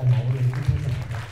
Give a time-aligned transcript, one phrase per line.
[0.00, 1.24] จะเหมาเรียนที่เทศนาครับ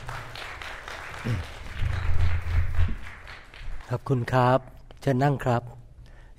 [3.89, 4.59] ขอบคุณครับ
[5.01, 5.63] เชิญนั่งครับ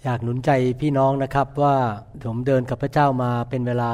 [0.03, 0.49] อยากหนุนใจ
[0.81, 1.75] พี่น้องนะครับว่า
[2.23, 3.91] ผมเดินกับพระเจ้ามาเป็นเวลา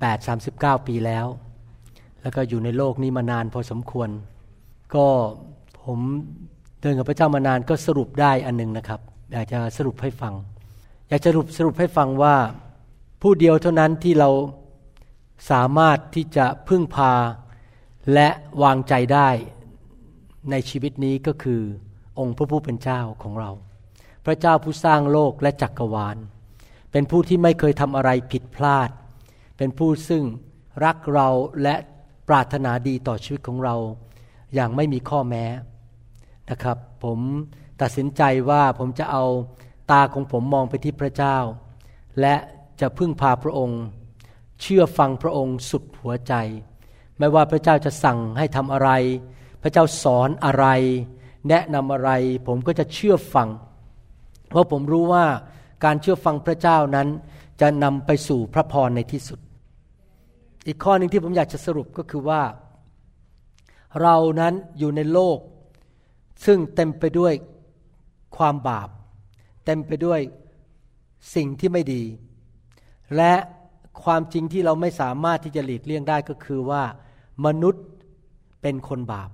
[0.00, 1.26] 38-39 ปีแล้ว
[2.22, 4.08] แล้วก็อยู่ในโลกนี้มานานพอสมควร
[4.94, 5.06] ก็
[5.84, 5.98] ผม
[6.80, 9.00] เดินกับพระเจ้ามานานก็สรุปได้อันนึงนะครับ
[9.32, 10.34] อยากจะสรุปให้ฟัง
[11.08, 12.36] อยากจะสรุปสรุปให้ฟังว่า
[13.22, 14.30] ผู้เดียวเท่านั้นที่เรา
[15.50, 17.12] สามารถที่จะพึ่งพา
[18.14, 18.28] และ
[18.62, 19.28] วางใจได้
[20.50, 21.62] ในชีวิตนี้ก็คือ
[22.18, 23.50] องค์พระผู้เป็นเจ้าของเรา
[24.24, 26.16] พระเจ้าผู้สร้างโลกและจักรวาล
[26.92, 28.90] เป็นผู้ที่ไม่เคยทำอะไรผิดพลาด
[29.56, 30.24] เป็นผู้ซึ่ง
[30.84, 31.28] รักเรา
[31.62, 31.74] และ
[32.28, 33.76] ปรารถนาดีต่อชีวิตของเรา
[34.54, 35.44] อย่างไม่มีข้อแม้
[36.50, 37.18] นะครับ ผม
[37.80, 39.24] ตัดสินใจว่าผมจะเอา
[39.90, 41.36] ตาของผมมองไปที่พระเจ้า
[42.20, 42.34] และ
[42.80, 43.80] จะพึ่งพาพระองค์
[44.60, 46.34] เชื่อฟังพระองค์สุดหัวใจ
[47.22, 48.90] ไม่ว่าพระเจ้าจะสั่งให้ทำอะไร
[49.62, 50.66] พระเจ้าสอนอะไร
[51.48, 52.10] แนะนำอะไร
[52.46, 53.48] ผมก็จะเชื่อฟัง
[54.48, 55.24] เพราะผมรู้ว่า
[55.84, 57.08] การเชื่อฟังพระเจ้านั้น
[57.60, 59.38] จะนำไปสู่พระพรในที่สุด
[60.66, 62.42] อีกข้อหนึ่งที่ผมอยากจะสรุปก็คือว่า
[64.02, 65.38] เรานั้นอยู่ในโลก
[66.46, 67.32] ซึ่งเต็มไปด้วย
[68.36, 68.88] ความบาป
[69.64, 70.20] เต็มไปด้วย
[71.34, 72.02] สิ่งที่ไม่ดี
[73.16, 73.34] และ
[74.04, 76.84] ความจริงที่เราไม่สามารถที่จะหลีกเลี่ยงได้ก็คือว่า
[77.46, 77.84] มนุษย์
[78.62, 79.30] เป็นคนบาป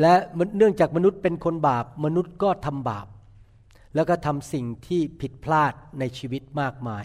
[0.00, 0.14] และ
[0.56, 3.06] เนื่องจากมนุษย์เป็นคนบาป มนุษย์ก็ทำบาป
[3.94, 7.04] แล้วก็ทำสิ่งที่ผิดพลาดในชีวิตมากมาย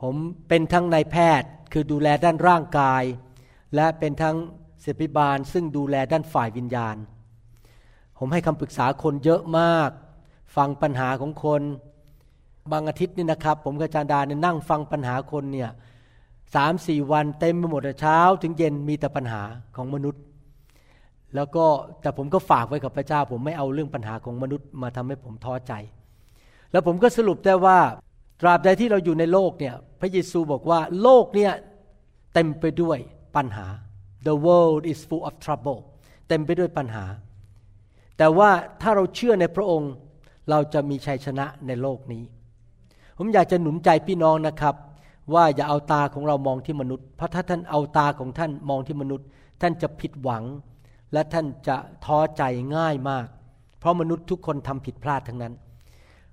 [0.00, 0.14] ผม
[0.48, 3.02] เป็นทั้งนายแพทย์คือดูแลด้านร่างกาย
[3.74, 4.36] และเป็นทั้ง
[4.80, 6.96] เสพิบาลซึ่งดูแลด้านฝ่ายวิญญาณ
[8.18, 9.90] ผมให้คำปรึกษาคนเยอะมาก
[10.56, 11.62] ฟังปัญหาของคน
[12.72, 15.70] บางอาทิตย์นี่นะครับ ผมกับอาจารย์ดาเนี่ยนั่งฟังปัญหาคนเนี่ย
[16.54, 19.42] สามสี่วันเต็มไปหมดเช้า ถึงเย็นมีแต่ปัญหา
[19.76, 20.22] ของมนุษย์
[21.34, 21.64] แล้วก็
[22.00, 25.72] แต่ผมก็ฝากไว้กับพระเจ้า ผมไม่เอาเรื่องปัญหาของมนุษย์มาทำให้ผมท้อใจ
[26.72, 27.78] แล้วผมก็สรุปได้ว่า
[28.40, 31.52] ตราบใดที่เราอยู่ในโลกเนี่ยพระเยซูบอกว่าโลกเนี่ย
[32.34, 32.98] เต็มไปด้วย
[33.36, 33.66] ปัญหา
[34.26, 35.80] the world is full of trouble
[36.28, 37.04] เต็มไปด้วยปัญหา
[38.18, 38.50] แต่ว่า
[38.80, 39.92] ถ้าเราเชื่อในพระองค์
[40.50, 42.22] เราจะมีชัยชนะในโลกนี้
[43.18, 44.74] ผมอยากจะหนุนใจพี่น้องนะครับ
[45.34, 49.26] ว่าอย่าเอาตาของเรามองที่มนุษย์ เพราะถ้าท่านเอาตาของท่านมองที่มนุษย์
[49.60, 50.44] ท่านจะผิดหวัง
[51.12, 52.42] และท่านจะท้อใจ
[52.76, 53.26] ง่ายมาก
[53.78, 55.54] เพราะมนุษย์ทุกคนทำผิดพลาดทั้งนั้น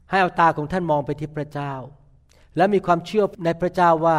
[0.10, 1.74] ให้เอาตาของท่านมองไปที่พระเจ้า
[2.58, 4.18] และมีความเชื่อในพระเจ้าว่า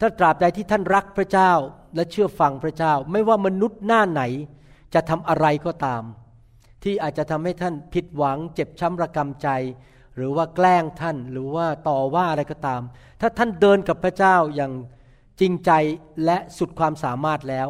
[0.00, 1.52] ถ้าตราบใดที่ท่านรักพระเจ้า
[1.94, 4.22] และเชื่อฟังพระเจ้า ไม่ว่ามนุษย์หน้าไหน
[4.94, 6.02] จะทำอะไรก็ตาม
[6.82, 9.48] ที่อาจจะทำให้ท่านผิดหวัง เจ็บช้ำระกำใจ
[10.16, 12.82] หรือว่าแกล้งท่านหรือว่าต่อว่าอะไรก็ตาม
[13.20, 14.72] ถ้าท่านเดินกับพระเจ้าอย่าง
[15.40, 15.70] จริงใจ
[16.24, 17.68] และสุดความสามารถแล้ว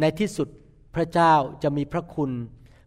[0.00, 0.48] ในที่สุด
[0.94, 1.32] พระเจ้า
[1.62, 2.30] จะมีพระคุณ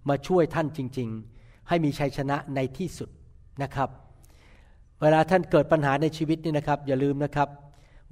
[0.09, 3.09] มาช่วยท่านจริง ๆ ให้มีชัยชนะในที่สุด
[3.63, 3.89] นะครับ
[5.01, 7.49] เวลาท่านเกิดปัญหาในชีวิตนี่นะครับ อย่าลืมนะครับ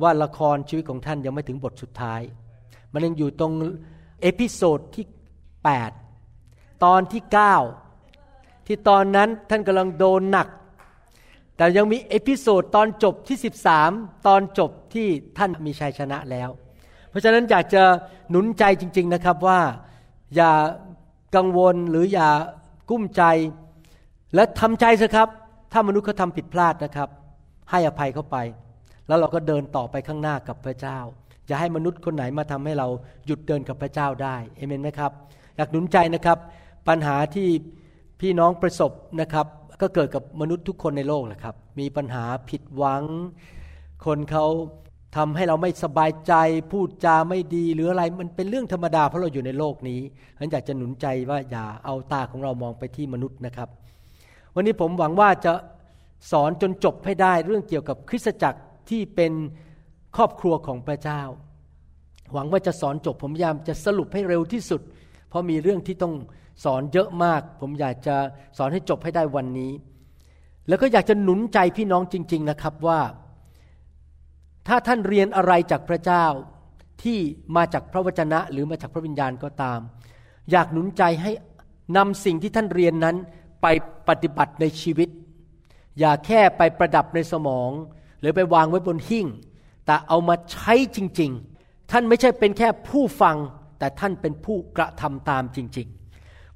[0.01, 2.21] ว่าละครชีวิตของท่านยังไม่ถึงบทสุดท้าย
[2.93, 3.51] มันยังอยู่ตรง
[4.21, 5.05] episode ที่
[5.93, 7.23] 8 ตอนที่
[7.95, 10.47] 9 ที่ตอนนั้นท่านกำลังโดนหนัก
[11.57, 13.37] แต่ยังมี episode ตอนจบที่
[13.81, 15.07] 13 ตอนจบที่
[15.37, 16.49] ท่านมีชัยชนะแล้ว
[17.09, 17.83] เพราะฉะนั้นอยากจะ
[18.29, 19.59] หนุนใจจริง ๆนะครับว่า
[20.35, 20.51] อย่า
[21.35, 22.29] กังวลหรืออย่า
[22.89, 23.23] กุ้มใจ
[24.35, 25.29] และทำใจสิครับ
[25.71, 27.09] ถ้ามนุษย์เขาทาผิดพลาดนะครับ
[27.71, 28.37] ให้อภัยเขาไป
[29.07, 30.99] แล้วเราก็เดินต่อไปข้างหน้ากับพระเจ้า
[31.47, 32.87] อย่าให้มนุษย์คนไหนมาทำให้เรา
[33.25, 35.11] หยุดเดินกับพระเจ้าได้เอเมนไหมครับ
[35.55, 36.37] อยากหนุนใจนะครับ
[36.87, 37.47] ปัญหาที่
[38.21, 38.91] พี่น้องประสบ
[39.21, 39.47] นะครับ
[39.81, 43.03] ก็เกิดกับมนุษย์ทุกคนในโลกแหละครับ มีปัญหาผิดหวัง
[44.05, 44.45] คนเขา
[45.17, 46.33] ทำให้เราไม่สบายใจ
[46.71, 49.99] พูดจาไม่ดีหรืออะไรมันเป็นเรื่องธรรมดาเพราะเราอยู่ในโลกนี้
[50.37, 53.69] ฉันอยากจะหนุนใจว่าอย่าเอาตาของเรามองไปที่มนุษย์นะครับ
[54.55, 55.53] วันนี้ผมหวังว่าจะ
[56.31, 59.33] สอนจนจบให้ได้เรื่องเกี่ยวกับคริสตจักรที่เป็น
[60.15, 61.21] ครอบครัวของพระเจ้า
[62.33, 64.81] หวังว่าจะสอนจบผมพยายามจะสรุปให้เร็วที่สุด
[65.29, 66.13] เพราะมีเรื่องที่ต้อง
[66.63, 68.15] สอนเยอะมาก ผมอยากจะ
[68.57, 69.71] สอนให้จบให้ได้วันนี้
[70.67, 72.99] แล้วก็อยากจะหนุนใจพี่น้องจริง ๆนะครับว่า
[74.67, 76.25] ถ้าท่านเรียนอะไรจากพระเจ้า
[77.03, 77.19] ที่
[77.55, 79.79] มาจากพระวจนะหรือมาจากพระวิญญาณก็ตาม
[80.51, 81.31] อยากหนุนใจให้
[81.97, 83.15] นำสิ่งที่ท่านเรียนนั้น
[83.61, 83.67] ไป
[84.07, 85.09] ปฏิบัติในชีวิต
[85.99, 87.71] อย่าแค่ไปประดับในสมอง
[88.19, 89.27] หรือไปวางไว้บนหิ้ง
[89.85, 91.31] แต่เอามาใช้จริง
[91.61, 93.37] ๆ ท่านไม่ใช่เป็นแค่ผู้ฟัง
[93.79, 95.96] แต่ท่านเป็นผู้กระทำตามจริงๆ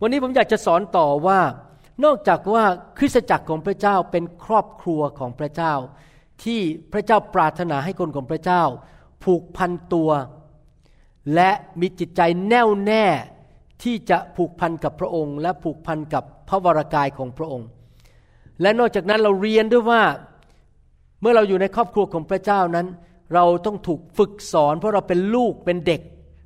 [0.04, 1.40] วันนี้ผมอยากจะสอนต่อว่า
[2.04, 2.64] นอกจากว่า
[2.98, 5.74] คริสตจักรของพระเจ้าเป็นครอบครัวของพระเจ้า
[6.44, 6.60] ที่
[6.94, 8.64] พระเจ้าปรารถนาให้คนของพระเจ้า
[9.24, 10.10] ผูกพันตัว
[11.36, 13.06] และมีจิตใจแน่วแน่
[13.84, 17.68] ที่จะผูกพันกับพระองค์ และผูกพันกับพระวรากายของพระองค์
[18.62, 20.04] และนอกจากนั้นเราเรียนด้วยว่า
[21.22, 22.88] เมื่อเราอยู่ในครอบครัวของพระเจ้านั้น
[23.34, 26.02] เราต้องถูกฝึกสอน เพราะเราเป็นลูกเป็นเด็ก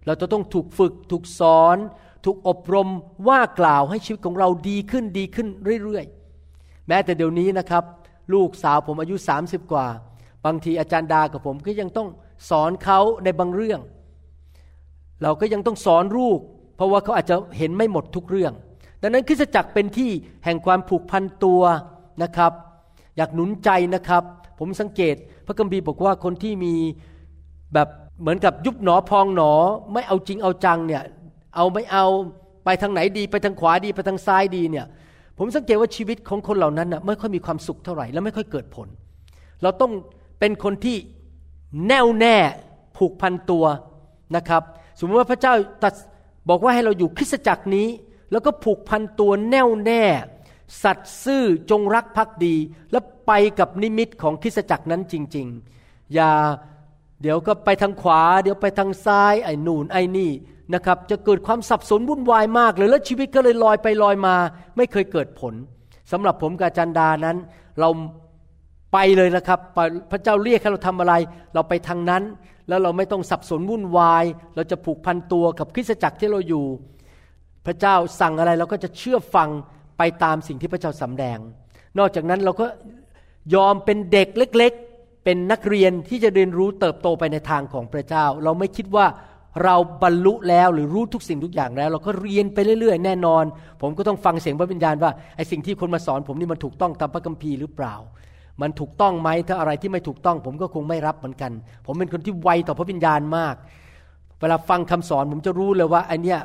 [0.06, 1.78] เราจะต้องถูกฝึกถูกสอน
[2.26, 2.90] ถูกอบรม
[3.28, 5.48] ว่ากล่าวให้ชีวิตของเราดีขึ้นดีขึ้น
[5.84, 7.84] เรื่อยๆ แม้แต่เดี๋ยวนี้นะครับ
[8.34, 9.88] ลูกสาวผมอายุ 30 กว่า
[10.46, 12.08] บางทีอาจารย์ดากับผมก็ยังต้อง
[12.50, 13.80] สอนเขาในบางเรื่อง
[15.24, 16.40] เราก็ยังต้องสอนลูก
[16.76, 18.54] เพราะว่าเขาอาจจะเห็นไม่หมดทุกเรื่อง
[19.02, 20.12] ดังนั้นคริสจักรเป็นที่
[20.46, 21.62] แห่งความผูกพันตัว
[22.24, 22.52] นะครับ
[23.18, 24.24] อยากหนุนใจนะครับ
[24.60, 26.74] ผมสังเกตพระคัมภีบอกว่าคนที่มี
[27.74, 27.90] แบบ
[28.22, 29.52] เหมือนกับยุบหนอพองหนอ
[29.94, 31.04] ไม่เอาจริงเอาจังเนี่ย
[31.56, 32.06] เอาไม่เอา
[32.66, 34.86] ไปทางไหนดีไปทางขวาดีไปทางซ้ายดีเนี่ย
[35.38, 38.88] ผมสังเกตว่าชีวิตของคนเหล่านั้นน่ะไม่ค่อยมีความสุขเท่าไหร่และไม่ค่อยเกิดผล
[39.64, 39.92] เราต้อง
[40.40, 40.98] เป็นคนที่
[41.88, 42.38] แน่วแน่
[42.98, 43.66] ผูกพันตัว
[44.36, 44.64] นะครับ
[45.00, 45.54] สมมติว่าพระเจ้า
[45.84, 45.94] ตัด
[46.50, 47.88] บอกว่าให้เราอยู่คริสตจักรนี้
[48.32, 50.04] แล้วก็ผูกพันตัวแน่วแน่
[50.84, 52.56] สัตย์ซื่อจงรักภักดี
[52.92, 55.48] แล้วไปกับนิมิตของคริสตจักรนั้นจริง
[55.80, 56.32] ๆ อย่า
[57.22, 60.32] เดี๋ยวก็ไปทางขวา เดี๋ยวไปทางซ้ายไอ้นูนไอ้นี่
[60.74, 64.36] นะครับจะเกิดความสับสนวุ่นวายมากเลยแล้วชีวิตก็เลยลอยไปลอยมา
[64.78, 65.54] ไม่เคยเกิดผล
[66.12, 67.38] สำหรับผมกับจันดานั้น
[67.80, 67.90] เรา
[68.94, 69.60] ไปเลยนะครับ
[70.12, 71.14] พระเจ้าเรียกให้เราทำอะไร
[71.54, 72.24] เราไปทางนั้น
[72.68, 74.26] แล้วเราไม่ต้องสับสนวุ่นวาย
[74.56, 76.66] เราจะผูกพันตัวกับคริสตจักรที่เราอยู่
[77.66, 79.50] พระเจ้าสั่งอะไรเราก็จะเชื่อฟัง
[79.98, 81.38] ไปตามสิ่งที่พระเจ้าสำแดง
[81.98, 82.66] นอกจากนั้นเราก็
[83.56, 89.06] ยอมเป็นเด็กเล็ก ๆ เป็นนักเรียนที่จะเรียนรู้เติบโตไปในทางของพระเจ้า เราไม่คิดว่า
[89.64, 93.44] เราบรรลุแล้วหรือรู้ทุกสิ่งทุกอย่างแล้ว เราก็เรียนไปเรื่อยๆ แน่นอน
[93.82, 97.96] ผมก็ต้องฟังเสียงพระวิญญาณว่าไอ้สิ่งที่คนมาสอน ผมนี่มันถูกต้องตามพระคัมภีร์หรือเปล่า
[98.62, 101.52] มันถูกต้องไหมถ้าอะไรที่ไม่ถูกต้อง ผมก็คงไม่รับเหมือนกัน
[101.86, 103.56] ผมเป็นคนที่ไวต่อพระวิญญาณมาก
[104.40, 106.40] เวลาฟังคำสอนผมจะรู้เลยว่าไอเนี้ย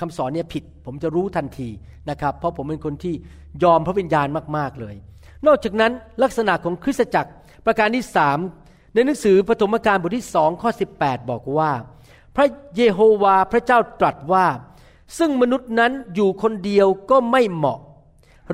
[0.00, 1.68] คำสอนเนี้ยผิด ผมจะรู้ทันที
[2.10, 3.14] นะครับ เพราะผมเป็นคนที่
[3.62, 4.26] ยอมพระวิญญาณ
[4.56, 4.94] มากๆเลย
[5.46, 5.92] นอกจากนั้น
[6.22, 7.30] ลักษณะของคริสตจักร
[7.66, 8.38] ประการที่สาม
[8.94, 10.70] ในหนังสือปฐมกาลบทที่สองข้อ
[11.00, 11.70] 18 บอกว่า
[12.36, 12.46] พระ
[12.76, 14.46] เยโฮวาพระเจ้าตรัสว่า
[15.18, 17.80] ซึ่งมนุษย์นั้นอยู่คนเดียวก็ไม่เหมาะ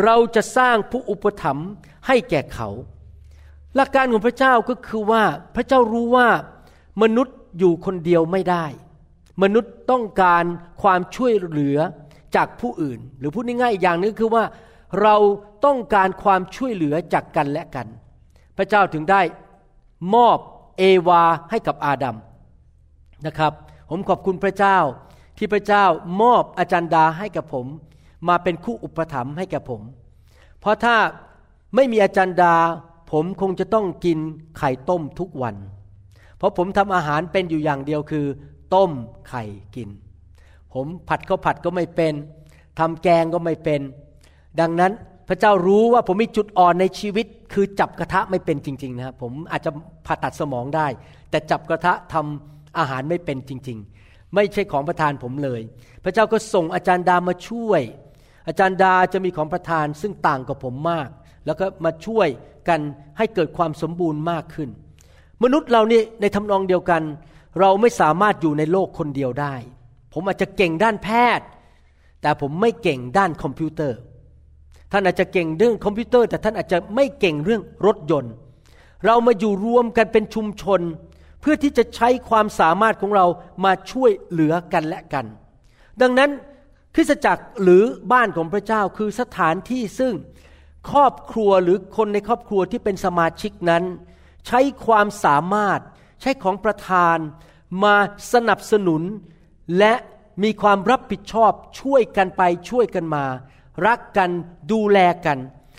[0.03, 1.69] เราจะสร้างผู้อุปถัมภ์
[2.07, 2.69] ให้แก่เขา
[3.75, 5.23] หลักการของพระเจ้าก็คือว่า
[5.55, 6.29] พระเจ้ารู้ว่า
[7.03, 8.65] มนุษย์อยู่คนเดียวไม่ได้
[9.43, 10.45] มนุษย์ต้องการ
[10.83, 11.79] ความช่วยเหลือ
[12.37, 14.45] จากผู้อื่น หรือพูดง่ายๆอีกอย่างนึงคือว่า
[15.03, 15.17] เรา
[15.65, 17.87] ต้องการความช่วยเหลือจากกันและกัน
[18.57, 19.21] พระเจ้าถึงได้
[20.15, 20.39] มอบ
[20.79, 22.17] เอวาให้กับอาดัม
[23.27, 23.53] นะครับ
[23.95, 24.79] ผมขอบคุณพระเจ้า
[25.39, 25.85] ที่พระเจ้า
[26.23, 27.67] มอบอาจารย์ดาให้กับผม
[28.29, 29.83] มาเป็นคู่อุปถัมภ์ให้กับผม
[30.61, 30.97] เพราะถ้า
[31.75, 32.55] ไม่มีอาจารย์ดา
[33.13, 34.19] ผมคงจะต้องกิน
[34.59, 35.57] ไข่ต้มทุกวัน
[36.37, 38.27] เพราะผมทำอาหารเป็นอยู่อย่างเดียวคือ
[38.75, 38.91] ต้ม
[39.29, 39.45] ไข่
[39.77, 39.89] กิน
[40.75, 42.15] ผมผัดข้าวผัดก็ไม่เป็น
[42.79, 43.81] ทำแกงก็ไม่เป็น
[44.61, 44.93] ดังนั้น
[45.29, 49.71] พระเจ้ารู้ว่าผมมีจุดอ่อนในชีวิต คือจับกระทะไม่เป็นจริง ๆ นะครับผมอาจจะ
[50.07, 50.87] ผ่าตัดสมองได้
[51.31, 55.61] แต่จับกระทะทำ อาหารไม่เป็นจริง ๆ ไม่ใช่ของประทานผมเลย
[56.05, 57.83] พระเจ้าก็ส่งอาจารย์ดามาช่วย
[58.49, 61.09] อาจารย์ดาจะมีของประทานซึ่งต่างกับผมมาก
[61.47, 62.29] แล้วก็มาช่วย
[62.69, 62.81] กัน
[63.19, 64.69] ให้เกิดความสมบูรณ์มากขึ้น
[65.43, 67.03] มนุษย์เรานี่ในทำนองเดียวกัน
[67.61, 69.55] เราไม่สามารถอยู่ในโลกคนเดียวได้
[70.13, 71.47] ผมอาจจะเก่งด้านแพทย์
[72.23, 73.99] แต่ผมไม่เก่งด้านคอมพิวเตอร์
[74.93, 78.33] ท่านอาจจะเก่งเรื่องคอมพิวเตอร์ แต่ท่านอาจจะไม่เก่งเรื่องรถยนต์
[79.07, 80.81] เรามาอยู่รวมกันเป็นชุมชน
[81.43, 83.27] เพื่อที่จะใช้ความสามารถของเรา
[83.65, 85.27] มาช่วยเหลือกันและกัน
[86.03, 86.31] ดังนั้น
[86.95, 87.83] คริสตจักรหรือ
[88.13, 90.15] บ้านของพระเจ้าคือสถานที่ซึ่ง
[90.91, 93.85] ครอบครัวหรือคนในครอบครัวที่เป็นสมาชิกนั้น
[94.47, 95.81] ใช้ความสามารถ
[96.21, 97.17] ใช้ของประธาน
[97.85, 97.97] มา
[98.33, 99.03] สนับสนุน
[99.79, 99.95] และ
[100.43, 103.25] มีความรับผิดชอบช่วยกันไปช่วยกันมา
[103.87, 104.31] รักกัน
[104.73, 105.39] ดูแลกัน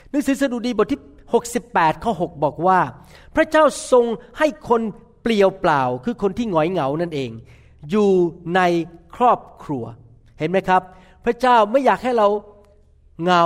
[0.10, 1.01] หนังสือสดุดีบทที่
[1.51, 2.79] 68 ข้อ 6 บอกว่า
[3.36, 4.05] พระเจ้าทรง
[4.38, 4.82] ให้คน
[5.24, 7.32] เปลี่ยวเปล่าคือคนที่หงอยเหงานั่นเอง
[7.89, 8.10] อยู่
[8.56, 8.62] ใน
[9.15, 9.84] ครอบครัว
[10.39, 10.82] เห็นไหมครับ
[11.25, 12.27] พระเจ้าไม่อยากให้เรา
[13.24, 13.44] เหงา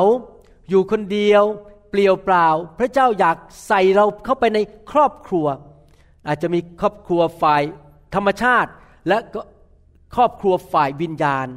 [0.70, 1.44] อยู่คนเดียว
[1.92, 2.48] เปลี่ยวเปล่า
[2.80, 4.60] พระเจ้าอยากใส่เราเข้าไปใน
[4.92, 5.48] ครอบครัว
[6.28, 7.64] อาจจะมีครอบครัวฝ่าย
[8.16, 8.72] ธรรมชาติ
[9.08, 9.42] และก็
[10.16, 11.48] ครอบครัวฝ่ายวิญญาณ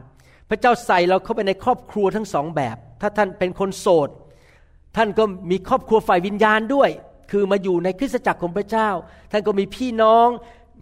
[0.49, 4.09] พระเจ้าใส่เราเข้าไปในครอบครัวทั้งสองแบบ ถ้าท่านเป็นคนโสด
[4.97, 6.91] ท่านก็มีครอบครัวฝ่ายวิญญาณด้วย
[7.31, 8.89] คือมาอยู่ในคริสตจักรของพระเจ้า
[9.31, 10.29] ท่านก็มีพี่น้อง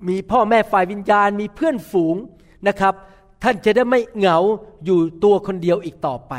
[0.09, 2.17] มีพ่อแม่ฝ่ายวิญญาณ มีเพื่อนฝูง
[2.69, 2.95] นะครับ
[3.43, 4.39] ท่านจะได้ไม่เหงา
[4.85, 6.35] อยู่ตัวคนเดียวอีกต่อไป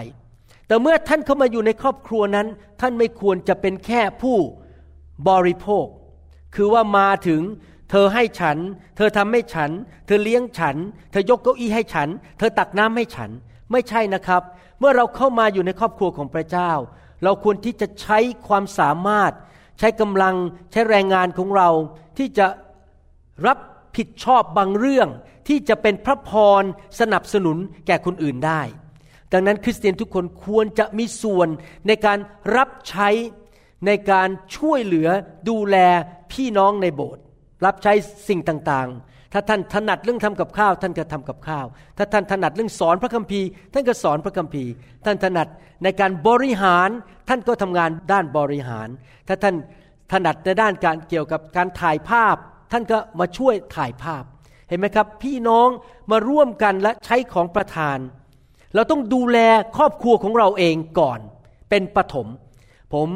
[0.68, 2.48] แต่เมื่อท่านเข้ามาอยู่ในครอบครัวนั้น
[2.82, 4.38] ท่านไม่ควรจะเป็นแค่ผู้
[5.30, 5.86] บริโภค
[6.56, 7.42] คือว่ามาถึง
[7.90, 8.58] เธอให้ฉัน
[8.98, 9.72] เธอทำให้ฉัน
[10.06, 10.76] เธอเลี้ยงฉัน
[11.12, 13.30] เธอยกเก้าอี้ให้ฉัน เธอตักน้ำให้ฉัน
[13.72, 14.42] ไม่ใช่นะครับ
[14.80, 16.72] เมื่อเราเข้ามาอยู่ในครอบครัวของพระเจ้า
[17.24, 19.32] เราควรที่จะใช้ความสามารถ
[19.80, 20.36] ใช้กำลัง
[20.72, 21.70] ใช้แรงงานของเรา
[22.18, 22.48] ที่จะ
[23.48, 23.60] รับ
[23.98, 25.08] ผิดชอบบางเรื่อง
[25.48, 26.32] ที่จะเป็นพระพ
[26.62, 26.64] ร
[27.00, 27.58] สนับสนุน
[27.88, 28.62] แก่คนอื่นได้
[29.34, 31.48] ดังนั้นคริสเตียนทุกคนควรจะมีส่วน
[31.88, 32.18] ในการ
[32.56, 33.10] รับใช้
[33.86, 35.08] ในการช่วยเหลือ
[35.50, 35.78] ดูแล
[36.32, 37.24] พี่น้องในโบสถ์
[37.66, 37.94] รับใช้
[38.28, 41.66] สิ่งต่างๆ ถ้าท่านถนัดเรื่องทำกับข้าว ท่านก็ทำกับข้าว
[41.98, 44.72] ถ้าท่านถนัดเรื่องสอนพระคัมภีร์ ท่านก็สอนพระคัมภีร์
[45.06, 45.48] ท่านถนัด
[45.84, 46.90] ในการบริหาร
[47.30, 48.88] ท่านก็ทำงานด้านบริหาร
[49.28, 49.56] ถ้าท่าน
[50.12, 52.36] ถนัดในด้านการเกี่ยวกับการถ่ายภาพ
[52.72, 54.24] ท่านก็มาช่วยถ่ายภาพ
[54.68, 55.68] เห็นไหมครับ พี่น้อง
[56.12, 57.98] มาร่วมกันและใช้ของประทาน
[58.76, 59.40] เราต้องดูแล
[59.78, 61.20] ครอบครัวของเราเองก่อน
[61.70, 62.28] เป็นปฐม
[62.94, 63.08] ผม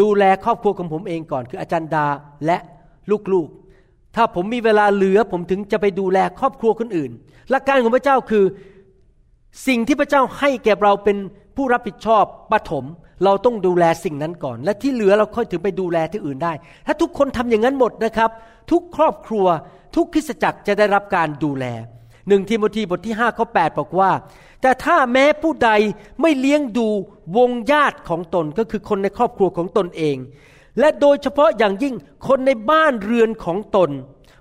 [0.00, 2.06] ดูแลครอบครัวของผมเองก่อน คืออาจารย์ดา
[2.46, 2.56] และ
[3.32, 3.63] ลูกๆ
[4.16, 7.10] ถ้าผมมีเวลาเหลือผมถึงจะไปดูแลครอบครัวคนอื่น
[7.50, 8.44] หลักการของพระเจ้าคือ
[9.66, 11.16] สิ่งที่พระเจ้าให้แก่เราเป็น
[11.56, 12.84] ผู้รับผิดชอบปฐม
[13.24, 16.52] เราต้องดูแลสิ่งนั้นก่อน และที่เหลือเราค่อยถึงไปดูแลที่อื่นได้
[16.86, 18.30] ถ้าทุกคนทำอย่างนั้นหมดนะครับ
[18.70, 19.46] ทุกครอบครัว
[19.96, 21.64] ทุกคริสจักรจะได้รับการดูแล
[22.28, 24.10] หนึ่งทีโมธีบทที่5ข้อ8บอกว่า
[24.62, 25.70] แต่ถ้าแม้ผู้ใด
[26.20, 26.88] ไม่เลี้ยงดู
[27.36, 30.16] วงญาติของตนก็คือคนในครอบครัวของตนเอง
[30.78, 31.94] และโดยเฉพาะอย่างยิ่ง
[32.26, 33.90] คนในบ้านเรือนของตน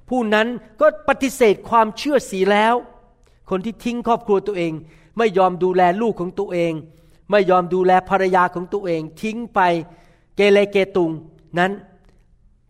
[0.10, 0.48] ผู้นั้น
[0.82, 2.75] ก็ปฏิเสธความเชื่อสีแล้ว
[3.50, 4.74] คนที่ทิ้งครอบครัวตัวเอง
[5.18, 6.74] ไม่ยอมดูแลลูกของตัวเอง
[7.32, 9.60] ไม่ยอมดูแลภรรยาของตัวเอง ทิ้งไป
[10.36, 11.12] เกเรเกตุง
[11.60, 11.72] นั้น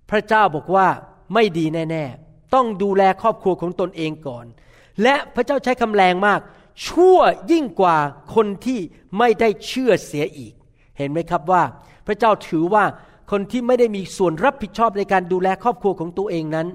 [0.10, 0.88] พระเจ้าบอกว่า
[1.34, 4.46] ไม่ดีแน่ๆ ต้องดูแลครอบครัวของตนเองก่อน
[5.04, 6.40] และพระเจ้าใช้คำแรงมาก
[6.88, 7.18] ชั่ว
[7.52, 7.98] ยิ่งกว่า
[8.36, 8.80] คนที่
[9.18, 10.54] ไม่ได้เชื่อเสียอีก
[10.98, 11.64] เห็นไหมครับว่า
[12.08, 12.84] พระเจ้าถือว่า
[13.32, 16.68] คนที่ไม่ได้มีส่วนรับผิดชอบในการดูแลครอบครัวของตัวเองนั้น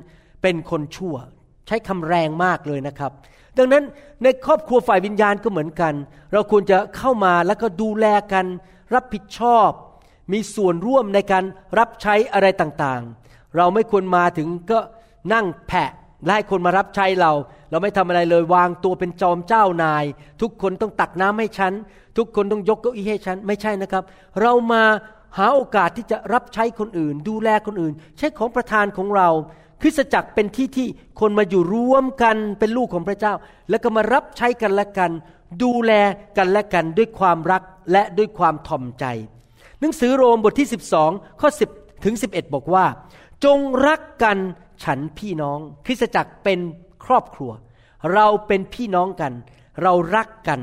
[0.42, 1.16] เป็นคนชั่ว
[1.66, 3.12] ใช้คำแรงมากเลยนะครับ
[3.58, 3.84] ดังนั้น
[4.22, 5.94] ในครอบครัวฝ่ายวิญญาณก็เหมือนกัน
[6.32, 8.46] เราควรจะเข้ามาแล้วก็ดูแลกัน
[8.94, 9.70] รับผิดชอบ
[10.32, 11.44] มีส่วนร่วมในการ
[11.78, 14.78] รับใช้อะไรต่างๆ เราไม่ควรมาถึงก็
[15.32, 15.90] นั่งแผะ
[16.26, 17.32] ไล่คนมารับใช้เรา
[17.70, 20.04] เราไม่ทำอะไรเลยวางตัวเป็นจอมเจ้านาย
[20.40, 21.72] ทุกคนต้องตักน้ำให้ฉัน
[22.16, 24.04] ทุกคนต้องยกเก้าอี้ให้ฉัน ไม่ใช่นะครับ
[24.40, 24.82] เรามา
[25.36, 29.28] หาโอกาสที่จะรับใช้คนอื่น ดูแลคนอื่น ใช้ของประทานของเรา
[29.82, 30.88] คริสตจักรเป็นที่ที่
[31.20, 33.34] คนมาอยู่ร่วมกันเป็นลูกของพระเจ้า
[33.70, 35.10] แล้วก็มารับใช้กันและกัน
[35.62, 35.92] ดูแล
[36.36, 39.04] กันและกันด้วยความรักและด้วยความทอมใจ
[39.80, 40.68] หนังสือโรมบทที่
[41.02, 42.86] 12 ข้อ 10 ถึง 11 บอกว่า
[43.44, 44.38] จงรักกัน
[44.84, 46.60] ฉันพี่น้อง คริสตจักรเป็น
[47.04, 47.50] ครอบครัว
[48.14, 49.32] เราเป็นพี่น้องกัน
[49.82, 50.60] เรารักกัน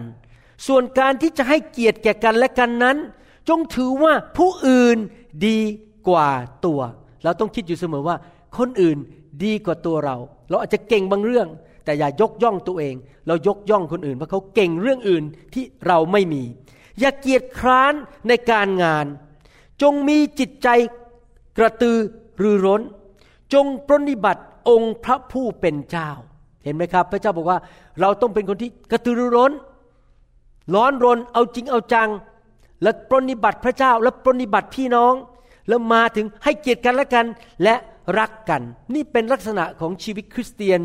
[0.68, 2.98] ส่วนการที่จะให้เกียรติแก่กันและกันนั้น
[3.50, 4.98] จงถือว่าผู้อื่น
[5.48, 5.60] ดี
[6.08, 6.30] กว่า
[6.66, 6.80] ตัว
[7.24, 8.16] เราต้องคิดอยู่เสมอว่า
[8.58, 8.98] คนอื่น
[9.44, 10.16] ดีกว่าตัวเรา
[10.50, 11.48] เราอาจจะเก่งบางเรื่อง
[11.86, 12.96] แต่อย่ายกย่องตัวเอง
[13.28, 15.24] เรายกย่องคนอื่นเพราะเขาเก่งเรื่องอื่น
[15.54, 16.44] ที่เราไม่มี
[17.00, 17.94] อย่าเกียจคร้าน
[18.28, 19.06] ในการงาน
[19.82, 20.68] จงมีจิตใจ
[21.58, 21.98] กระตือ
[22.42, 22.82] รือร้น
[23.54, 26.10] จงปรนิบัติองค์พระผู้เป็นเจ้า
[26.64, 27.60] เห็นไหมครับ พระเจ้าบอกว่า
[28.02, 29.52] เราต้องเป็นคนที่กระตือรือร้น
[30.76, 32.10] ร้อนรนเอาจริงเอาจัง
[32.86, 35.14] และปรนิบัติพระเจ้าและปรนิบัติพี่น้อง
[35.68, 37.26] แล้วมาถึงให้เกียรติกันและกัน
[37.64, 37.76] และ
[38.20, 38.62] รักกัน
[38.94, 40.80] นี่เป็นลักษณะของชีวิตคริสเตียน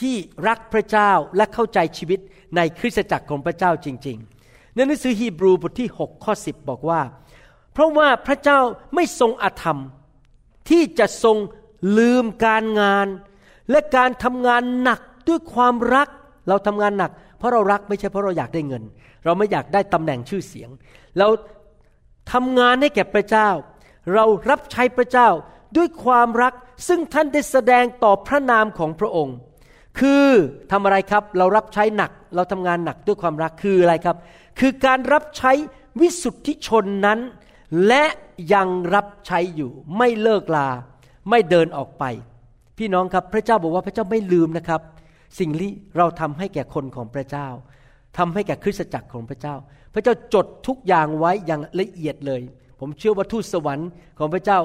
[0.00, 0.14] ที่
[0.46, 2.20] รักพระเจ้าและเข้าใจชีวิต
[2.56, 4.16] ในคริสตจักรของพระเจ้าจริง
[4.46, 7.00] ๆ ในหนังสือฮีบรูบทที่ 6 ข้อ 10 บอกว่า
[7.72, 8.58] เพราะว่าพระเจ้า
[8.94, 9.78] ไม่ทรงอธรรม
[10.70, 11.36] ที่จะทรง
[11.98, 13.06] ลืมการงาน
[13.70, 16.08] และการทำงานหนักด้วยความรัก
[16.48, 17.10] เราทำงานหนัก
[17.40, 18.82] เพราะเรารักไม่ใช่เพราะเราอยากได้เงิน
[19.24, 20.70] เราไม่อยากได้ตำแหน่งชื่อเสียง
[21.18, 21.28] เรา
[22.32, 23.48] ทำงานให้แก่พระเจ้า
[24.14, 25.28] เรารับใช้พระเจ้า
[25.76, 26.52] ด้วยความรัก
[26.88, 29.36] ซึ่งท่านได้แสดงต่อพระนามของพระองค์
[29.98, 30.26] คือ
[30.72, 34.16] ทำอะไรครับเรารับใช้หนัก เราทำงานหนักด้วยความรักคืออะไรครับ
[34.60, 35.52] คือการรับใช้
[36.00, 37.18] วิสุทธิชนนั้น
[37.86, 38.04] และ
[38.54, 40.68] ยังรับใช้อยู่ไม่เลิกลา
[41.30, 42.04] ไม่เดินออกไป
[42.78, 44.80] พี่น้องครับพระเจ้าบอกว่าพระเจ้าไม่ลืมนะครับ
[45.38, 47.48] สิ่งที่เราทำให้แก่คนของพระเจ้า
[48.18, 49.54] ทำให้แก่คริสตจักรของพระเจ้า
[49.94, 52.42] พระเจ้าจดทุกอย่างไว้อย่างละเอียดเลย
[52.80, 54.58] ผมเชื่อว่าทูตสวรรค์ของพระเจ้า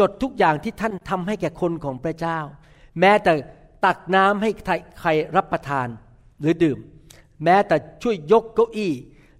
[0.00, 2.38] จดทุกอย่างที่ท่านทำให้แก่คนของพระเจ้า
[3.00, 3.32] แม้แต่
[3.84, 4.50] ตักน้ำให้
[5.00, 5.88] ใครรับประทาน
[6.40, 6.78] หรือดื่ม
[7.44, 8.92] แม้แต่ช่วยยกเก้าอี้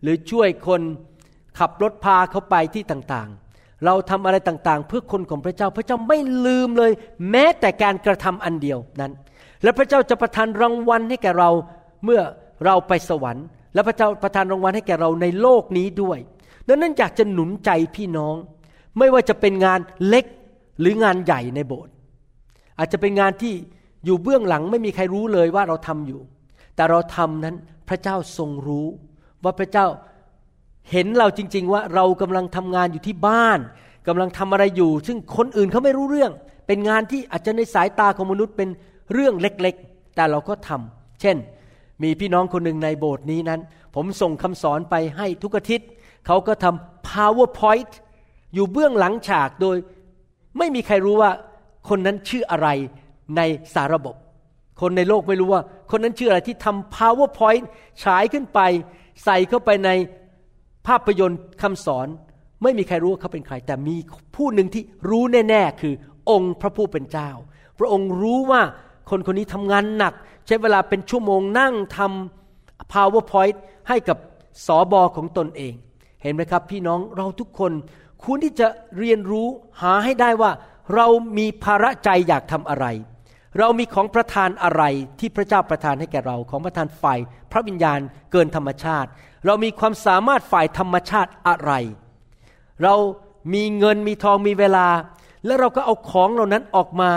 [0.03, 0.83] หรือช่วยคน
[1.59, 6.93] ขับรถพาเขาไปที่ต่างๆ เราทำอะไรต่างๆ เพื่อคนของพระเจ้า พระเจ้าไม่ลืมเลย
[7.31, 9.13] แม้แต่การกระทำอันเดียวนั้น
[9.63, 11.51] และพระเจ้าจะประทานรางวัลให้แก่เรา
[12.05, 12.21] เมื่อ
[12.65, 16.19] เราไปสวรรค์ และพระเจ้าประทานรางวัลให้แก่เราในโลกนี้ด้วย
[16.69, 18.37] ดังนั้นอยากจะหนุนใจพี่น้อง
[18.99, 20.25] ไม่ว่าจะเป็นงานเล็ก
[20.81, 21.93] หรืองานใหญ่ในโบสถ์
[22.79, 23.55] อาจจะเป็นงานที่
[24.05, 26.21] อยู่เบื้องหลังไม่มีใครรู้เลยว่าเราทำอยู่
[26.77, 27.57] แต่เราทำนั้น
[27.89, 28.87] พระเจ้าทรงรู้
[29.45, 29.87] ว่าพระเจ้า
[30.91, 33.59] เห็นเราจริง ๆ ว่าเรากำลังทำงานอยู่ที่บ้าน
[34.09, 36.33] กำลังทำอะไรอยู่ ซึ่งคนอื่นเขาไม่รู้เรื่อง
[36.67, 38.69] เป็นงานที่อาจจะในสายตาของมนุษย์เป็น
[39.13, 41.37] เรื่องเล็กๆ แต่เราก็ทำเช่น
[42.03, 43.61] มีพี่น้องคนหนึ่งในโบสถ์นี้นั้น
[43.95, 45.89] ผมส่งคำสอนไปให้ทุกอาทิตย์
[46.27, 47.93] เขาก็ทำ powerpoint
[48.55, 49.77] อยู่เบื้องหลังฉากโดย
[50.59, 51.31] ไม่มีใครรู้ว่า
[51.89, 52.69] คนนั้นชื่ออะไร
[53.37, 53.41] ใน
[53.75, 54.15] สาระบบ
[54.81, 57.65] คนในโลกไม่รู้ว่า คนนั้นชื่ออะไรที่ทำ powerpoint
[58.05, 58.61] ฉายขึ้นไป
[59.25, 59.91] ใส่เข้าไปใน
[60.87, 62.07] ภาพยนตร์คำสอน
[62.63, 63.97] ไม่มีใครรู้ว่าเขาเป็นใคร แต่มี
[64.37, 65.95] ผู้หนึ่งที่รู้แน่ ๆ คือ
[66.31, 67.31] องค์พระผู้เป็นเจ้า
[67.79, 68.63] พระองค์รู้ว่า
[69.11, 70.15] คนคนนี้ทำงานหนัก
[70.47, 73.57] ใช้เวลาเป็นชั่วโมงนั่งทำ powerpoint
[73.89, 74.19] ให้กับ
[74.67, 75.75] สอบอของตนเอง
[76.23, 77.73] เห็นไหมครับ พี่น้องเราทุกคน
[78.23, 78.67] ควรที่จะ
[78.99, 79.49] เรียนรู้
[79.83, 80.51] หาให้ได้ว่า
[80.95, 81.07] เรา
[81.39, 82.87] มีภาระใจอยากทำอะไร
[83.59, 84.83] เรามีของประทานอะไร
[85.19, 87.19] ที่พระเจ้าประทานให้แก่เรา ของประทานฝ่าย
[87.53, 88.01] พระวิญญาณ
[88.33, 89.09] เกินธรรมชาติ
[89.47, 91.73] เรามีความสามารถฝ่ายธรรมชาติอะไร
[92.83, 92.95] เรา
[93.55, 94.89] มีเงินมีทองมีเวลา
[95.47, 97.11] แล้วเราก็เอาของเหล่านั้นออกมา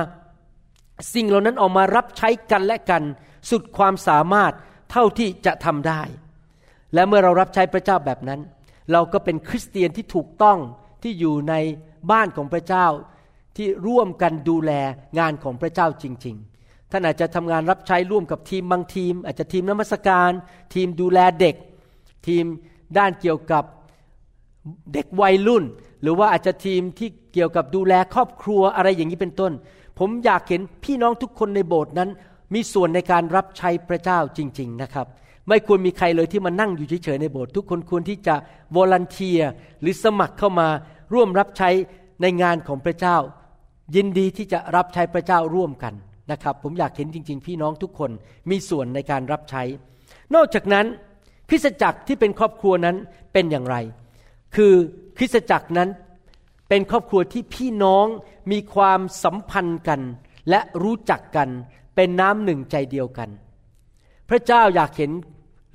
[1.14, 3.04] สิ่งเหล่านั้นออกมารับใช้กันและกัน
[3.50, 4.54] สุดความสามารถ
[4.92, 6.02] เท่าที่จะทำได้
[6.94, 8.42] และเมื่อเรารับใช้พระเจ้าแบบนั้น
[8.92, 10.58] เราก็เป็นคริสเตียนที่ถูกต้อง
[11.04, 11.54] ที่อยู่ใน
[12.12, 12.88] บ้านของพระเจ้า
[13.58, 14.72] ที่ร่วมกันดูแล
[15.20, 20.32] งานของพระเจ้าจริง ๆ ท่านอาจจะทำงานรับใช้ร่วมกับทีมบางทีม อาจจะทีมนมัสการ
[20.74, 21.56] ทีมดูแลเด็ก
[22.28, 22.46] ทีม
[22.98, 23.64] ด้านเกี่ยวกับ
[24.94, 25.64] เด็กวัยรุ่น
[26.02, 29.52] หรือว่าอาจจะทีมที่เกี่ยวกับดูแลครอบครัวอะไรอย่างนี้เป็นต้น
[30.00, 32.10] ผมอยากเห็นพี่น้องทุกคนในโบสถ์นั้น
[32.54, 35.08] มีส่วนในการรับใช้พระเจ้าจริง ๆ นะครับ
[35.48, 38.36] ไม่ควรมีใครเลยที่มานั่งอยู่เฉยๆในโบสถ์ทุกคนควรที่จะ
[38.76, 39.42] วอลันเทีย
[39.82, 40.68] หรือสมัครเข้ามา
[41.14, 41.70] ร่วมรับใช้
[42.22, 43.18] ในงานของพระเจ้า
[43.96, 45.94] ยินดีที่จะรับใช้พระเจ้าร่วมกัน
[46.32, 48.12] นะครับ ผมอยากเห็นจริง ๆ พี่น้องทุกคน
[48.50, 49.64] มีส่วนในการรับใช้
[50.36, 50.86] นอกจากนั้น
[51.50, 52.96] คริสตจักรที่เป็นครอบครัวนั้น
[53.34, 53.76] เป็นอย่างไร
[54.56, 54.74] คือ
[55.18, 55.90] คริสตจักรนั้น
[56.76, 58.06] เป็นครอบครัวที่พี่น้อง
[58.52, 60.02] มีความสัมพันธ์กัน
[60.50, 61.50] และรู้จักกัน
[61.96, 63.30] เป็นน้ำหนึ่งใจเดียวกัน
[64.30, 65.12] พระเจ้าอยากเห็น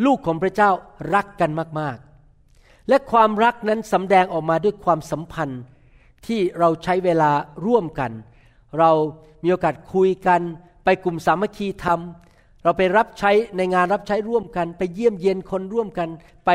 [0.04, 0.70] ลูกของพระเจ้า
[1.14, 5.60] รักกันมากๆ และความรักนั้นสำแดงออกมาด้วยความสัมพันธ์
[6.26, 7.30] ที่เราใช้เวลา
[7.66, 8.12] ร่วมกัน
[8.78, 8.90] เรา
[9.42, 10.40] มีโอกาสคุยกัน
[10.84, 12.00] ไปกลุ่มสามัคคีธรรม
[12.62, 16.08] เราไปรับใช้ในงานรับใช้ร่วมกัน ไปเยี่ยมเยียนคนร่วมกัน
[16.46, 16.50] ไป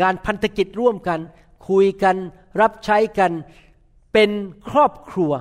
[0.00, 1.20] งานพันธกิจร่วมกัน
[1.68, 2.16] คุยกัน
[2.60, 3.32] รับใช้กัน
[4.12, 4.30] เป็น
[4.70, 5.32] ครอบครัว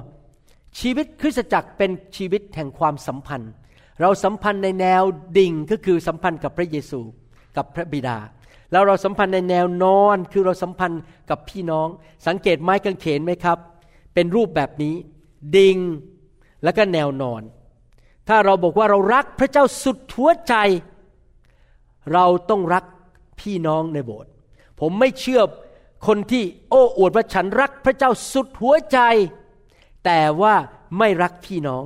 [0.79, 3.51] ชีวิตคริสตจักรเป็นชีวิตแห่งความสัมพันธ์
[4.01, 5.03] เราสัมพันธ์ในแนว
[5.37, 7.01] ดิ่งก็คือสัมพันธ์กับพระเยซู
[7.57, 8.17] กับพระบิดา
[8.71, 11.87] แล้วเราสัมพันธ์ในแนวนอนคือเราสัมพันธ์กับพี่น้อง
[12.27, 13.57] สังเกตไม้กางเขนไหมครับ
[14.13, 14.95] เป็นรูปแบบนี้
[15.55, 15.77] ดิง
[16.63, 17.41] แล้วก็แนวนอน
[18.27, 20.55] ถ้าเราบอกว่าเรารักพระเจ้าสุดหัวใจ
[22.13, 22.85] เราต้องรัก
[23.41, 24.31] พี่น้องในโบสถ์
[24.79, 25.41] ผมไม่เชื่อ
[26.07, 28.99] คนที่โอ้อวดว่าฉันรักพระเจ้าสุดหัวใจ
[30.05, 30.55] แต่ว่า
[30.97, 31.83] ไม่รักพี่น้อง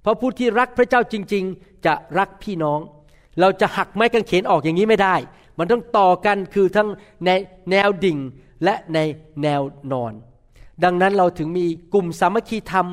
[0.00, 2.80] เพราะผู้ที่รักพระเจ้าจริง ๆ จะรักพี่น้อง
[3.40, 5.16] เราจะหักไม้กางเขนออกอย่างนี้ไม่ได้
[5.58, 6.88] มันต้องต่อกันคือทั้ง
[7.26, 7.30] ใน
[7.70, 8.18] แนวดิ่ง
[8.64, 8.98] และใน
[9.42, 10.12] แนวนอน
[10.84, 12.86] ดังนั้นเราถึงมีกลุ่มสามัคคีธรรม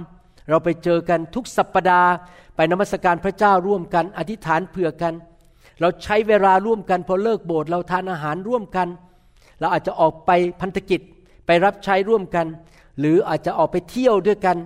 [0.50, 2.12] เราไปเจอกันทุกสัปปดาห์
[2.56, 5.14] ไปนมัสการพระเจ้าร่วมกัน อธิษฐานเผื่อกัน
[5.80, 11.02] เราใช้เวลาร่วมกันพอเลิกโบสถ์เราทานอาหารร่วมกันเเราอาจจะออกไปพันธกิจ
[11.46, 12.48] ไปรับใช้ร่วมกัน
[13.00, 14.58] หรืออาจจะออกไปเที่ยวด้วยกัน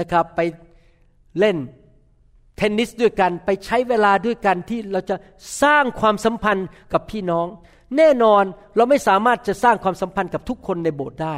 [0.00, 0.40] นะครับ ไป
[1.38, 1.56] เล่น
[2.56, 5.16] เทนนิสด้วยกัน ไปใช้เวลาด้วยกันที่เราจะ
[5.62, 7.46] สร้างความสัมพันธ์กับพี่น้อง
[7.96, 8.44] แน่นอน
[8.76, 11.36] เราไม่สามารถจะสร้างความสัมพันธ์กับทุกคนในโบสถ์ได้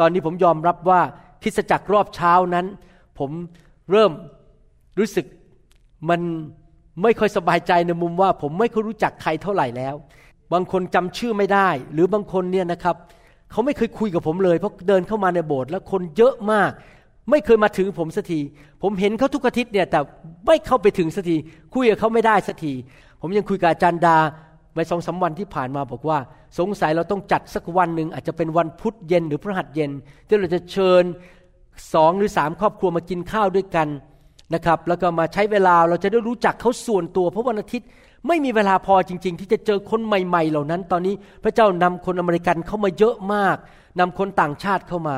[0.00, 1.00] ตอนนี้ผมยอมรับว่า
[1.42, 2.66] คิสจักรรอบเช้านั้น
[3.18, 3.30] ผม
[3.90, 4.12] เริ่ม
[4.98, 5.26] รู้สึก
[6.10, 6.20] มัน
[7.02, 9.94] ไม่ค่อยสบายใจในมุมว่า ผมไม่ค่อยรู้จักใครเท่าไหร่แล้ว
[10.52, 12.96] บางคนจำชื่อไม่ได้ หรือบางคนเนี่ยนะครับ
[13.50, 16.70] เขาไม่เคยคุยกับผมเลย เพราะเดินเข้ามาในโบสถ์แล้วคนเยอะมาก
[17.30, 18.40] ไม่เคยมาถึงผมสักที
[18.82, 19.98] ผมเห็นเขาทุกอาทิตย์เนี่ยแต่
[20.46, 21.36] ไม่เข้าไปถึงสักที
[21.74, 22.72] คุยกับเขาไม่ได้สักที
[23.20, 24.18] ผมยังคุยกับอาจารย์ดา
[24.74, 26.18] ไปสองสาวันที่ผ่านมาบอกว่า
[26.58, 29.90] สงสัยเราต้องจัดสักวันหนึ่งอาจจะเป็นวันพุธเย็นหรือพระหัสเย็น
[30.26, 31.04] ที่เราจะเชิญ
[31.94, 33.88] สองหรือสามครอบครัวมากินข้าวด้วยกัน
[34.54, 37.88] นะครับแล้วก็มาใช้เวลาเราจะได้รู้จักเขาส่วนตัว เพราะวันอาทิตย์
[38.28, 43.56] ไม่มีเวลาพอจริง ๆ ที่จะเจอคนใหม่ ๆ เหล่านั้น ตอนนี้พระเจ้านำคนอเมริกันเข้ามาเยอะมาก
[44.00, 45.16] นำคนต่างชาติเข้ามา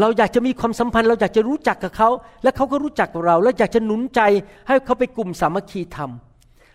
[0.00, 2.08] เราอยากจะมีความสัมพันธ์ เราอยากจะรู้จักกับเขา
[2.42, 4.20] และเขาก็รู้จักกับเรา แล้วอยากจะหนุนใจ
[4.66, 6.10] ให้เขาไปกลุ่มสามัคคีธรรม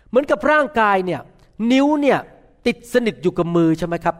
[0.08, 1.20] เหมือนกับร่างกายเนี่ย
[1.72, 2.18] นิ้วเนี่ย
[2.66, 4.16] ติดสนิทอยู่กับมือใช่ไหมครับ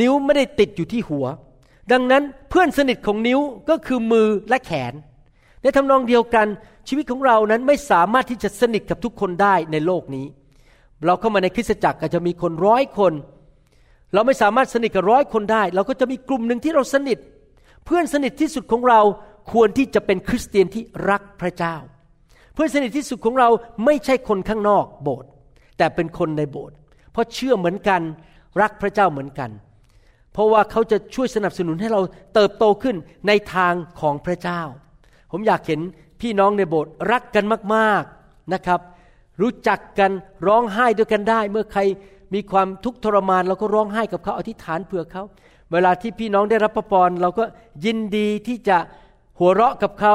[0.00, 1.26] นิ้วไม่ได้ติดอยู่ที่หัว
[1.92, 4.92] ดังนั้นเพื่อนสนิทของนิ้วก็คือมือและแขน
[5.62, 6.46] ในทำนองเดียวกัน
[6.88, 10.26] ชีวิตของเรานั้นไม่สามารถที่จะสนิทกับทุกคนได้ในโลกนี้
[11.06, 13.12] เราเข้ามาในคริสตจักรอาจจะมีคนร้อยคน
[14.14, 17.18] เราไม่สามารถสนิทกับร้อยคนได้ เราก็จะมีกลุ่มหนึ่งที่เราสนิท
[17.84, 19.00] เพื่อนสนิทที่สุดของเรา
[19.52, 21.76] ควรที่จะเป็นคริสเตียนที่รักพระเจ้า
[22.54, 23.48] เพื่อนสนิทที่สุดของเรา
[23.84, 25.28] ไม่ใช่คนข้างนอกโบสถ์
[25.78, 26.76] แต่เป็นคนในโบสถ์
[27.12, 28.00] เพราะเชื่อเหมือนกัน
[28.60, 29.50] รักพระเจ้าเหมือนกัน
[30.32, 32.00] เพราะว่าเขาจะช่วยสนับสนุนให้เรา
[32.34, 32.96] เติบโตขึ้น
[33.28, 34.60] ในทางของพระเจ้า
[35.30, 35.80] ผมอยากเห็น
[36.20, 38.80] พี่น้องในโบสถ์รักกันมากๆนะครับ
[39.40, 40.10] รู้จักกัน
[40.46, 41.80] ร้องไห้ด้วยกันได้ เมื่อใคร
[42.34, 45.22] มีความทุกข์ทรมานเราก็ร้องไห้กับเขาอธิษฐานเผื่อเขา
[45.72, 47.44] เวลาที่พี่น้องได้รับพระพรเราก็
[47.84, 48.78] ยินดีที่จะ
[49.38, 50.14] หัวเราะกับเขา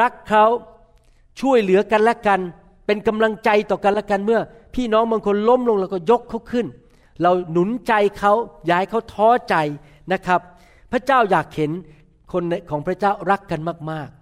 [0.00, 0.44] รักเขา
[1.40, 2.40] ช่วยเหลือกันและกัน
[2.86, 4.40] เป็นกำลังใจต่อกันและกันเมื่อ
[4.74, 6.66] พี่น้องบางคนล้มลงเราก็ยกเขาขึ้น
[7.22, 8.32] เราหนุนใจเขา
[8.70, 9.54] ย้ายเขาท้อใจ
[10.12, 10.40] นะครับ
[10.92, 11.70] พระเจ้าอยากเห็น
[12.32, 14.21] คนของพระเจ้ารักกันมากๆ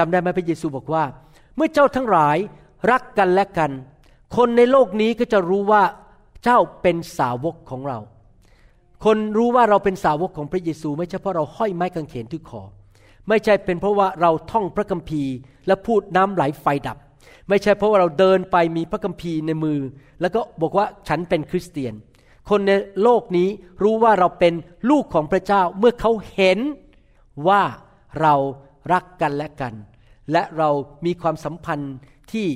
[0.00, 1.04] จำได้ไหมพระเยซูบอกว่า
[1.56, 2.36] เมื่อเจ้าทั้งหลาย
[2.90, 3.70] รักกันและกัน
[4.36, 5.82] คนในโลกนี้ก็จะรู้ว่า
[6.44, 7.98] เจ้าเป็นสาวกของเรา
[9.04, 12.62] คนรู้ว่าเราเป็นสาวกของพระเยซู ไม่ใช่เพราะเราห้อยไม้กางเขนที่คอ
[13.28, 15.34] ไม่ใช่เป็นเพราะว่าเราท่องพระคัมภีร์
[15.66, 16.96] และพูดน้ำไหลไฟดับ
[17.48, 19.78] ไม่ใช่เพราะว่าเราเดินไปมีพระคัมภีร์ในมือ
[20.20, 21.94] แล้วก็บอกว่าฉันเป็นคริสเตียน
[22.50, 23.48] คนในโลกนี้
[23.82, 24.54] รู้ว่าเราเป็น
[24.90, 26.58] ลูกของพระเจ้าเมื่อเขาเห็น
[27.48, 27.62] ว่า
[28.20, 28.34] เรา
[28.92, 29.74] รักกันและกัน
[30.32, 30.68] และเรา
[31.06, 31.94] มีความสัมพันธ์
[32.32, 32.46] ที่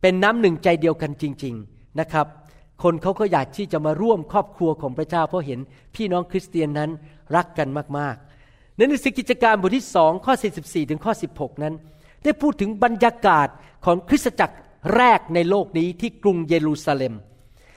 [0.00, 2.26] เป็นน้ำหนึ่งใจเดียวกันจริง ๆนะครับ
[2.82, 5.60] คนเขาก็อยากที่จะมาร่วมครอบครัวของพระเจ้าเพราะเห็น
[5.94, 6.90] พี่น้องคริสเตียนนั้น
[7.36, 11.74] รักกันมากๆในหนังสือกิจการบทที่สองข้อ 44 ถึงข้อ 16 นั้น
[12.24, 13.48] ได้พูดถึงบรรยากาศ
[13.84, 14.56] ของคริสตจักร
[14.96, 17.14] แรกในโลกนี้ที่กรุงเยรูซาเล็ม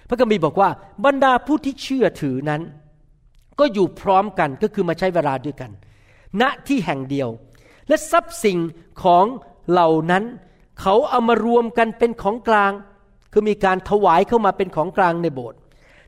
[0.07, 0.69] พระคัมภีร์บอกว่า
[1.05, 2.61] บรรดาผู้ที่เชื่อถือนั้น
[3.59, 5.71] ก็อยู่พร้อมกันก็คือมาใช้เวลาด้วยกัน
[6.41, 7.29] ณที่แห่งเดียว
[7.89, 8.59] และทรัพย์สิ่ง
[9.03, 9.25] ของ
[9.69, 10.23] เหล่านั้น
[10.81, 12.71] เขาเอามารวมกันเป็นของกลาง
[13.31, 15.59] คือมีการถวายเข้ามาเป็นของกลางในโบสถ์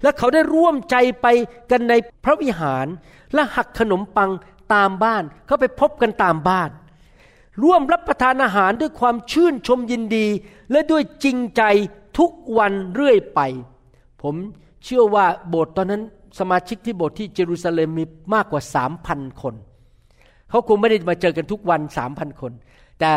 [0.04, 1.28] และเขาได้ร่วมใจไป
[1.72, 2.88] กันในพระวิหาร
[3.34, 4.32] และหักขนมปัง
[4.74, 6.70] ตามบ้าน เขาไปพบกันตามบ้าน
[7.63, 10.28] ร่วมรับประทานอาหารด้วยความชื่นชมยินดี
[10.72, 11.63] และด้วยจริงใจ
[12.17, 13.39] ทุกวันเรื่อยไป
[14.22, 14.36] ผม
[14.84, 16.04] เชื่อว่าโบสถ์ตอนนั้น
[16.39, 19.56] สมาชิกที่โบสถ์ที่เยรูซาเล็มมีมากกว่าสามพันคน
[20.52, 22.52] เขาคงไม่ได้มาเจอกันทุกวันสามพันคน
[23.00, 23.12] แต่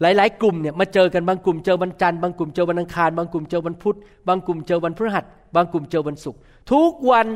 [0.00, 3.96] หลาย ๆ กลุ่มเนี่ยมาเจอกันบางกลุ่มเจอวันจันทร์บางกลุ่มเจอวันอังคารบางกลุ่มเจอวันพุธ
[4.28, 5.24] บางกลุ่มเจอวันพฤหัส
[5.54, 6.40] บางกลุ่มเจอวันศุกร์
[6.72, 7.26] ทุกวัน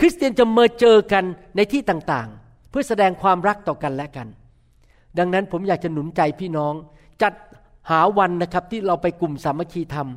[0.00, 1.24] คริสเตียนจะมาเจอกัน
[1.56, 4.28] ในที่ต่างๆ เพื่อแสดงความรักต่อกันและกัน
[5.18, 6.74] ดังนั้นผมอยากจะหนุนใจพี่น้อง
[7.22, 7.34] จัด
[7.90, 10.08] หาวันนะครับที่เราไปกลุ่มสามัคคีธรรม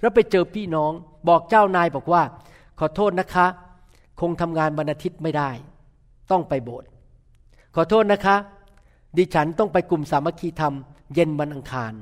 [0.00, 0.92] แล้วไปเจอพี่น้อง
[1.28, 2.22] บอกเจ้านายบอกว่า
[2.78, 3.46] ขอโทษนะคะ
[4.20, 5.50] คงทำงานวันอาทิตย์ไม่ได้
[6.30, 6.88] ต้องไปโบสถ์
[7.74, 8.36] ขอโทษนะคะ
[9.16, 10.74] ดิฉันต้องไปกลุ่มสามัคคีธรรม
[11.14, 11.92] เย็นวันอังคาร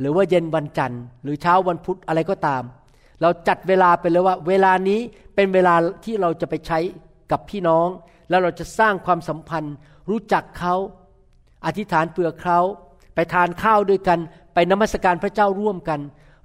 [0.00, 2.62] หรือว่าเย็นวันจันทร์ หรือเช้าวันพุธอะไรก็ตาม
[3.20, 5.00] เราจัดเวลาไปเลยว่า เวลานี้
[5.34, 6.78] เป็นเวลาที่เราจะไปใช้
[7.30, 7.88] กับพี่น้อง
[8.28, 9.74] แล้วเราจะสร้างความสัมพันธ์
[10.10, 10.74] รู้จักเขา
[11.66, 12.58] อธิษฐานเปลือกเขา
[13.14, 14.18] ไปทานข้าวด้วยกัน
[14.54, 16.00] ไปนมัสการพระเจ้าร่วมกัน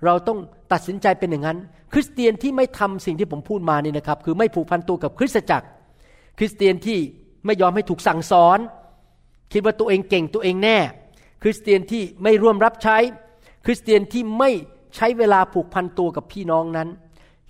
[0.05, 0.39] เราต้อง
[0.71, 1.57] ตัดสินใจเป็นอย่างนั้น
[1.93, 5.67] คริสเตียนที่ไม่ทำสิ่งที่ผมพูดมานี่นะครับ คือไม่ผูกพันตัวกับคริสตจักร
[6.37, 6.99] คริสเตียนที่
[7.45, 8.59] ไม่ยอมให้ถูกสั่งสอน
[9.51, 10.77] คิดว่าตัวเองเก่งตัวเองแน่
[11.43, 12.97] คริสเตียนที่ไม่ร่วมรับใช้
[13.65, 14.49] คริสเตียนที่ไม่
[14.95, 16.89] ใช้เวลาผูกพันตัวกับพี่น้องนั้น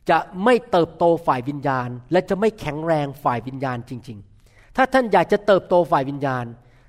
[0.09, 6.45] จะไม่เติบโตฝ่ายวิญญาณ และจะไม่แข็งแรงฝ่ายวิญญาณจริง ๆ ถ้าท่านอยากจะเติบโตฝ่ายวิญญาณ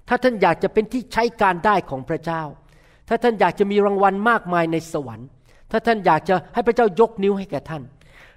[0.08, 2.42] ถ้าท่านอยากจะเป็นที่ใช้การได้ของพระเจ้า
[3.08, 5.28] ถ้าท่านอยากจะมีรางวัลมากมายในสวรรค์
[5.70, 7.82] ถ้าท่านอยากจะให้พระเจ้ายกนิ้วให้แก่ท่าน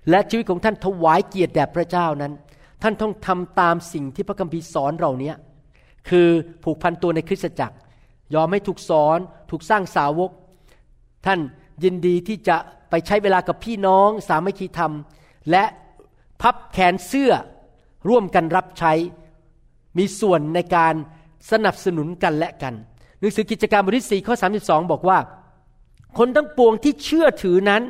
[0.10, 2.34] และชีวิตของท่านถวายเกียรติแด่พระเจ้านั้น
[2.82, 5.36] ท่านต้องทำตามสิ่งที่พระคัมภีร์สอนเราเนี้ย
[6.10, 6.28] คือ
[6.64, 7.78] ผูกพันตัวในคริสตจักร
[8.36, 9.18] ยอมให้ถูกสอน
[9.50, 10.32] ถูกสร้างสาวก
[11.26, 11.40] ท่าน
[11.84, 12.58] ยินดีที่จะ
[12.90, 14.94] ไปใช้เวลากับพี่น้อง สามัคคีธรรม
[15.52, 15.64] และ
[16.42, 17.32] พับแขนเสื้อ
[18.10, 18.94] ร่วมกันรับใช้
[19.98, 20.94] มีส่วนในการ
[21.52, 22.74] สนับสนุนกันและกัน
[23.20, 25.20] หนังสือกิจการบทที่4ข้อ32 บอกว่า
[26.18, 27.82] คนทั้งปวงที่เชื่อถือนั้น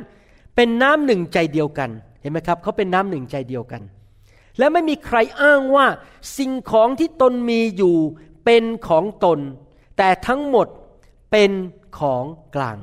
[0.56, 3.82] เป็นน้ำหนึ่งใจเดียวกัน เห็นไหมครับ เขาเป็นน้ำหนึ่งใจเดียวกัน
[4.60, 5.86] และไม่มีใครอ้างว่า
[6.38, 7.96] สิ่งของที่ตนมีอยู่
[8.44, 9.38] เป็นของตน
[9.98, 10.66] แต่ทั้งหมด
[11.30, 11.50] เป็น
[11.98, 12.24] ของ
[12.56, 12.78] กลาง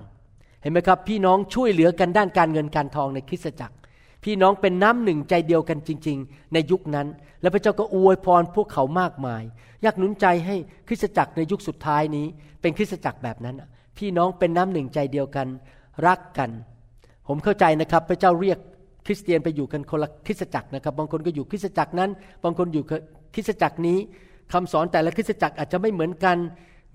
[0.61, 3.75] เห็นไหมครับ พี่น้องช่วยเหลือกันด้านการเงินการทองในคริสตจักร
[4.23, 7.07] พี่น้องเป็นน้ำหนึ่งใจเดียวกันจริง ๆ ในยุคนั้น
[7.41, 9.43] แล้วพระเจ้าก็อวยพรพวกเขามากมาย
[9.83, 10.55] อยากหนุนใจให้
[10.87, 12.25] คริสตจักรในยุคสุดท้ายนี้
[12.61, 13.55] เป็นคริสตจักรแบบนั้น
[13.97, 15.47] พี่น้องเป็นน้ำหนึ่งใจเดียวกัน
[16.07, 16.49] รักกัน
[17.27, 18.59] ผมเข้าใจนะครับ พระเจ้าเรียก
[19.07, 22.09] คริสเตียนไปอยู่กันคนละคริสตจักรนะครับ บางคนก็อยู่คริสตจักรนั้น
[22.43, 22.83] บางคนอยู่
[23.33, 23.97] คริสตจักรนี้
[24.53, 26.37] คำสอนแต่ละคริสตจักรอาจจะไม่เหมือนกัน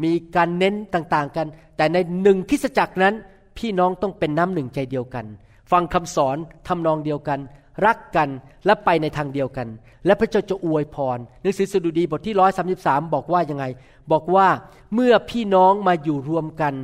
[0.05, 1.47] มีการเน้นต่างๆกัน
[1.77, 3.15] แต่ในหนึ่งคริสตจักรนั้น
[3.59, 5.27] พี่น้องต้องเป็นน้ำหนึ่งใจเดียวกัน
[5.73, 6.37] ฟังคำสอน
[6.69, 7.41] ทำนองเดียวกัน
[7.87, 8.29] รักกัน
[8.67, 9.69] และไปในทางเดียวกัน
[10.07, 13.65] และพระเจ้าจะอวยพรหนังสือสดุดีบทที่ร้อยสาสิบสามบอกว่ายังไง
[14.13, 14.49] บอกว่า
[14.95, 16.75] เมื่อพี่น้องมาอยู่รวมกัน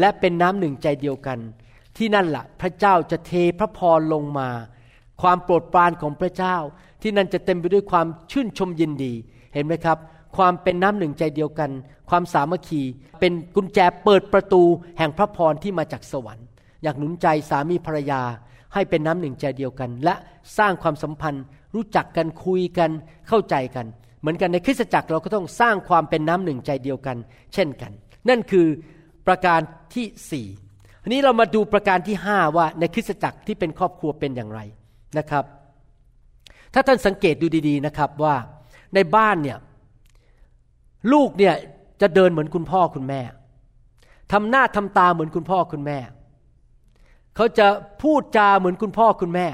[0.00, 1.38] และเป็นน้ำหนึ่งใจเดียวกัน
[1.98, 4.48] ที่นั่นละ่ะ พระเจ้าจะเทพระพรลงมา
[5.22, 6.56] ความโปรดปรานของพระเจ้า
[7.02, 9.12] ที่นั่นจะเต็มไปด้วยความชื่นชมยินดี
[9.54, 9.98] เห็นไหมครับ
[10.36, 11.70] ความเป็นน้ำหนึ่งใจเดียวกัน
[12.10, 12.82] ความสามัคคี
[13.20, 14.62] เป็นกุญแจเปิดประตู
[14.98, 16.46] แห่งพระพรที่มาจากสวรรค์
[16.82, 18.22] อยากหนุนใจสามีภรรยา
[18.74, 20.14] ให้เป็นน้ำหนึ่งใจเดียวกัน และ
[20.58, 22.90] สร้างความสัมพันธ์ รู้จักกันคุยกัน
[23.28, 23.86] เข้าใจกัน
[24.20, 27.16] เหมือนกันในคริสตจักรเราก็ต้องสร้างความเป็นน้ำหนึ่งใจเดียวกัน
[27.54, 27.92] เช่นกัน
[28.28, 28.66] นั่นคือ
[29.26, 29.60] ประการ
[29.94, 30.46] ที่สี่
[31.02, 34.60] อันนี้เรามาดูประการที่ห้าว่าในคริสตจักรที่เป็นครอบครัวเป็นอย่างไร
[35.18, 35.44] นะครับ
[36.74, 38.34] ถ้าท่านสังเกตดูดี ๆนะครับว่า
[38.94, 39.58] ในบ้านเนี่ย
[41.12, 41.54] ลูกเนี่ย
[42.00, 43.20] จะเดินเหมือนคุณพ่อคุณแม่
[44.32, 45.98] ทำหน้าทำตาเหมือนคุณพ่อคุณแม่
[47.36, 47.66] เขาจะ
[48.02, 49.46] พูดจาเหมือนคุณพ่อคุณแม่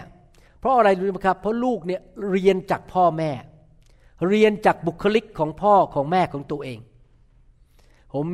[0.61, 3.31] เพราะอะไรรู้ไหมครับ เพราะลูกเนี่ยเรียนจากพ่อแม่
[4.29, 6.79] เรียนจากบุคลิกของพ่อของแม่ของตัวเอง
[8.13, 8.27] ผม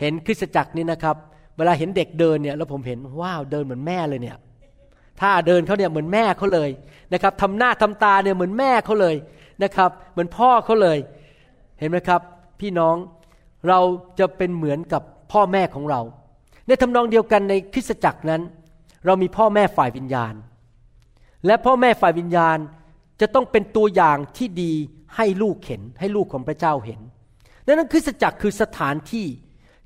[0.00, 1.16] เห็นคริสตจักรนี่นะครับ
[1.56, 4.36] เวลาเห็นเด็กเดินเนี่ยแล้วผมเห็นว้าวเดินเหมือนแม่เลยเนี่ย
[5.20, 6.70] ถ้าเดินเขาเนี่ยเหมือนแม่เขาเลย
[7.12, 9.16] นะครับทำหน้าทำตาเนี่ยเหมือนแม่เขาเลย
[9.62, 10.98] นะครับ เหมือนพ่อเขาเลย
[11.78, 12.20] เห็นไหมครับ
[12.60, 12.96] พี่น้อง
[13.68, 13.80] เรา
[14.18, 16.00] จะเป็นเหมือนกับพ่อแม่ของเรา
[16.66, 18.42] ในทำนองเดียวกันในคริสตจักรนั้น
[19.06, 20.34] เรามีพ่อแม่ฝ่ายวิญญาณ
[21.46, 22.58] และพ่อแม่ฝ่ายวิญญาณ
[23.20, 24.72] จะต้องเป็นตัวอย่างที่ดี
[25.16, 27.00] ให้ลูกเห็น ให้ลูกของพระเจ้าเห็น
[27.66, 29.26] ดังนั้นคริสตจักรคือสถานที่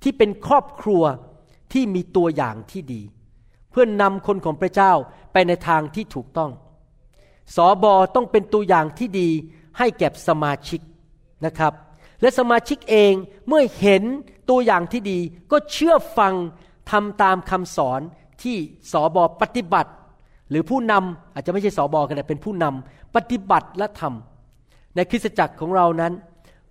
[0.03, 1.03] ที่เป็นครอบครัว
[1.73, 3.03] ที่มีตัวอย่างที่ดี
[3.79, 4.93] พื่อนนำคนของพระเจ้า
[5.33, 6.51] ไปในทางที่ถูกต้อง
[7.57, 9.29] สอบอต้องเป็นตัวอย่างที่ดี
[9.79, 10.81] ให้แก่สมาชิก
[11.47, 11.73] นะครับ
[12.21, 13.13] และสมาชิกเอง
[13.49, 14.03] เมื่อเห็น
[14.51, 15.19] ตัวอย่างที่ดี
[15.53, 16.35] ก็เชื่อฟัง
[16.91, 18.01] ทำตามคำสอน
[18.43, 18.57] ที่
[18.93, 19.93] สอบอปฏิบัติ
[20.51, 26.13] หรือผู้นำอาจจะไม่ใช่สอบอกันแต่เป็นผู้นำปฏิบัติและทำในคริสตจักรของเรานั้น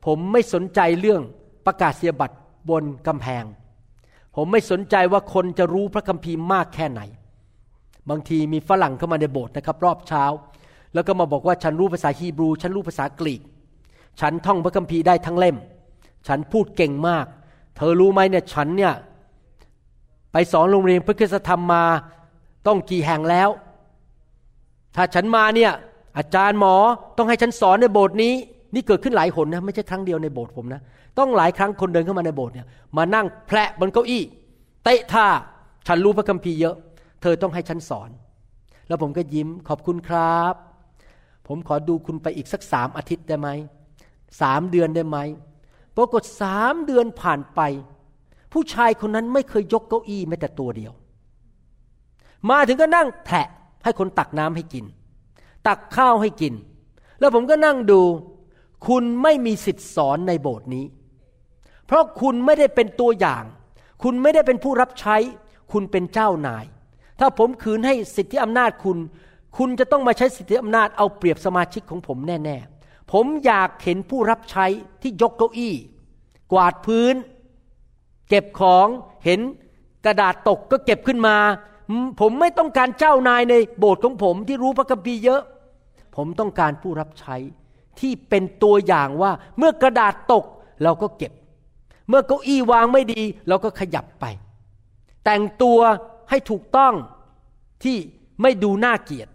[0.06, 1.22] ผมไม่สนใจเรื่อง
[1.65, 2.36] ประกาศเสียบัตร
[2.70, 3.44] บนกำแพง
[4.36, 7.02] ผมไม่สนใจว่าคนจะรู้พระคัมภีร์มากแค่ไหน
[8.10, 10.24] บางทีมีฝรั่งเข้ามาในโบสถ์นะครับรอบเช้า
[10.93, 13.41] แล้วก็มาบอกว่าฉันรู้ภาษาฮีบรู ฉันรู้ภาษากรีก
[14.19, 15.58] ฉันท่องพระคัมภีร์ได้ทั้งเล่ม
[16.28, 17.26] ฉันพูดเก่งมาก
[17.76, 18.93] เธอรู้ไหมเนี่ยฉันเนี่ย
[20.32, 21.84] ไปสอนโรงเรียนพระคุณธรรมมา
[22.67, 23.50] ต้องกี่แห่งแล้ว
[24.95, 25.71] ถ้าฉันมาเนี่ย
[26.17, 26.76] อาจารย์หมอ
[27.17, 28.34] ต้องให้ฉันสอนในโบสถ์นี้
[28.74, 30.82] นี่เกิดขึ้นหลายคนนะไม่ใช่ครั้งเดียวในโบสถ์ผมนะ
[31.17, 34.23] ต้องหลายครั้งคนเดินเข้ามาในโบสถ์เนี่ยมานั่งแพะบนเก้าอี้
[34.84, 35.28] เตะท่า
[35.88, 36.75] ฉันรู้พระคัมภีร์เยอะ
[37.21, 38.10] เธอต้องให้ฉันสอน
[38.88, 40.54] แล้วผมก็ยิ้มขอบคุณครับ
[41.47, 43.49] ผมขอดูคุณไปอีกสักสามอาทิตย์ได้ไหม
[44.41, 45.17] สามเดือนได้ไหม
[45.97, 47.62] ปรากฏสามเดือนผ่านไป
[48.54, 50.93] ผู้ชายคนนั้นไม่เคยยกเก้าอี้แม้แต่ตัวเดียว
[52.49, 53.47] มาถึงก็นั่งแผะ
[53.84, 54.86] ให้คนตักน้ำให้กิน
[55.67, 56.54] ตักข้าวให้กิน
[57.19, 58.01] แล้วผมก็นั่งดู
[58.88, 60.86] คุณไม่มีสิทธิ์สอนในโบสถ์นี้
[61.88, 63.43] เพราะคุณไม่ได้เป็นตัวอย่าง
[64.04, 65.17] คุณไม่ได้เป็นผู้รับใช้
[65.71, 66.65] คุณเป็นเจ้านาย
[67.19, 68.98] ถ้าผมคืนให้สิทธิอำนาจคุณ
[69.58, 74.65] คุณจะต้องมาใช้สิทธิอำนาจเอาเปรียบสมาชิกของผมแน่ๆ ผมอยากเห็นผู้รับใช้
[75.02, 75.74] ที่ยกเก้าอี้
[76.52, 77.15] กวาดพื้น
[78.30, 78.88] เก็บของ
[79.26, 79.39] เห็น
[80.06, 81.38] กระดาษตกก็เก็บขึ้นมา
[82.19, 85.41] ผมไม่ต้องการเจ้านายในโบสถ์ของผมที่รู้พระคัมภีร์เยอะ
[86.15, 87.36] ผมต้องการผู้รับใช้
[88.00, 90.45] ที่เป็นตัวอย่างว่าเมื่อกระดาษตก
[90.84, 91.32] เราก็เก็บ
[92.10, 94.26] เมื่อเก้าอี้วางไม่ดี เราก็ขยับไป
[95.26, 95.80] แต่งตัว
[96.30, 96.94] ให้ถูกต้อง
[97.84, 97.98] ที่
[98.41, 99.28] ไม่ดูน่าเกียด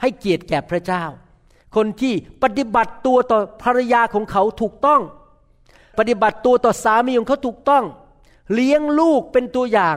[0.00, 1.04] ให้เกียรติแก่พระเจ้า
[1.76, 5.00] คนที่ปฏิบัติตัวต่อภรรยาของเขาถูกต้อง
[5.98, 7.84] ปฏิบัติตัวต่อสามีของเขาถูกต้อง
[8.54, 9.96] เลี้ยงลูกเป็นตัวอย่าง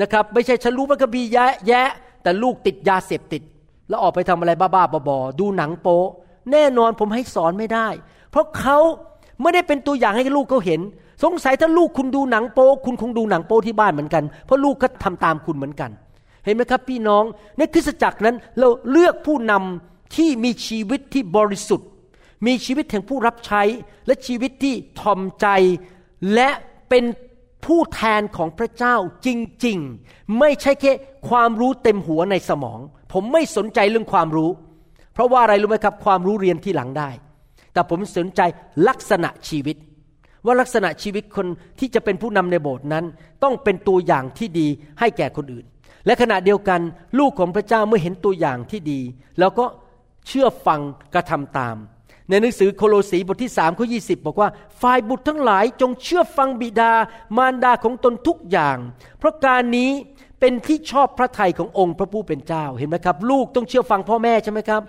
[0.00, 1.88] นะครับ ไม่ใช่ฉันรู้พระคัมภีแยะแยะ
[2.22, 3.42] แต่ลูกติดยาเสพติด
[3.88, 6.02] แล้วออกไปทำอะไรบ้าๆบอๆดูหนังโป๊
[6.52, 7.88] แน่นอนผมให้สอนไม่ได้
[8.30, 8.78] เพราะเขา
[9.42, 10.80] ไม่ได้เป็นตัวอย่างให้ลูกเขาเห็น
[11.22, 15.90] สงสัยถ้าลูกคุณดูหนังโป๊คุณคงดูหนังโป๊ที่บ้านเหมือนกัน เพราะลูกก็ทำตามคุณเหมือนกัน
[16.44, 17.24] เห็นไหมครับพี่น้อง
[17.58, 21.88] ในคริสตจักรนั้นเราเลือกผู้นำที่มีชีวิตที่บริสุทธิ์
[22.46, 23.62] มีชีวิตแห่งผู้รับใช้
[24.06, 25.46] และชีวิตที่ทอมใจ
[26.34, 26.48] และ
[26.88, 27.04] เป็น
[27.66, 28.94] ผู้แทนของพระเจ้า
[29.26, 29.28] จ
[29.66, 30.92] ริงๆ ไม่ใช่แค่
[31.28, 32.80] ความรู้เต็มหัวในสมอง
[33.12, 34.50] ผมไม่สนใจเรื่องความรู้
[35.12, 37.10] เพราะว่าอะไรรู้ไหมครับ ความรู้เรียนที่หลังได้
[37.72, 38.40] แต่ผมสนใจ
[38.88, 39.76] ลักษณะชีวิต
[40.46, 41.46] ว่าลักษณะชีวิตคน
[41.78, 43.04] ที่จะเป็นผู้นำในโบสถ์นั้น
[43.42, 44.68] ต้องเป็นตัวอย่างที่ดี
[45.00, 45.66] ให้แก่คนอื่น
[46.06, 46.80] และขณะเดียวกัน
[47.18, 49.00] ลูกของพระเจ้าเมื่อเห็นตัวอย่างที่ดี
[49.38, 49.66] แล้วก็
[50.26, 50.80] เชื่อฟัง
[51.14, 51.76] กระทำตาม
[52.28, 54.48] ในหนังสือโคโลสีบทที่สามข้อยีบอกว่า
[54.82, 56.92] ฝ่ายบุตรทั้งหลายจงเชื่อฟังบิดา
[57.36, 58.76] มารดาของตนทุกอย่าง
[59.18, 59.90] เพราะการนี้
[60.40, 64.82] เป็นที่ชอบพระทัยขององค์พระผู้เป็นเจ้าเห็นไหมครับ ลูกต้องเชื่อฟังพ่อแม่ใช่ไหมครับ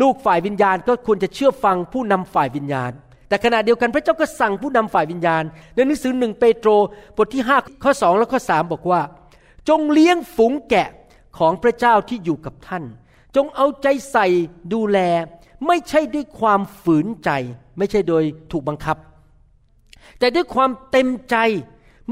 [0.00, 2.92] ลูกฝ่ายวิญญาณก็ควรจะเชื่อฟังผู้นำฝ่ายวิญญาณ
[3.28, 6.70] แต่ขณะเดียวกันพระเจ้าก็สั่งผู้นำฝ่ายวิญญาณ ในหนังสือหนึ่งเปโตร
[7.16, 9.00] บทที่ 5 ข้อ 2 และข้อ 3 บอกว่า
[9.68, 10.88] จงเลี้ยงฝูงแกะ
[11.38, 12.84] ของพระเจ้าที่อยู่กับท่าน
[13.36, 14.26] จงเอาใจใส่
[14.72, 14.98] ดูแล
[15.66, 17.30] ไม่ใช่ด้วยความฝืนใจ
[17.78, 18.96] ไม่ใช่โดยถูกบังคับ
[20.18, 21.36] แต่ด้วยความเต็มใจ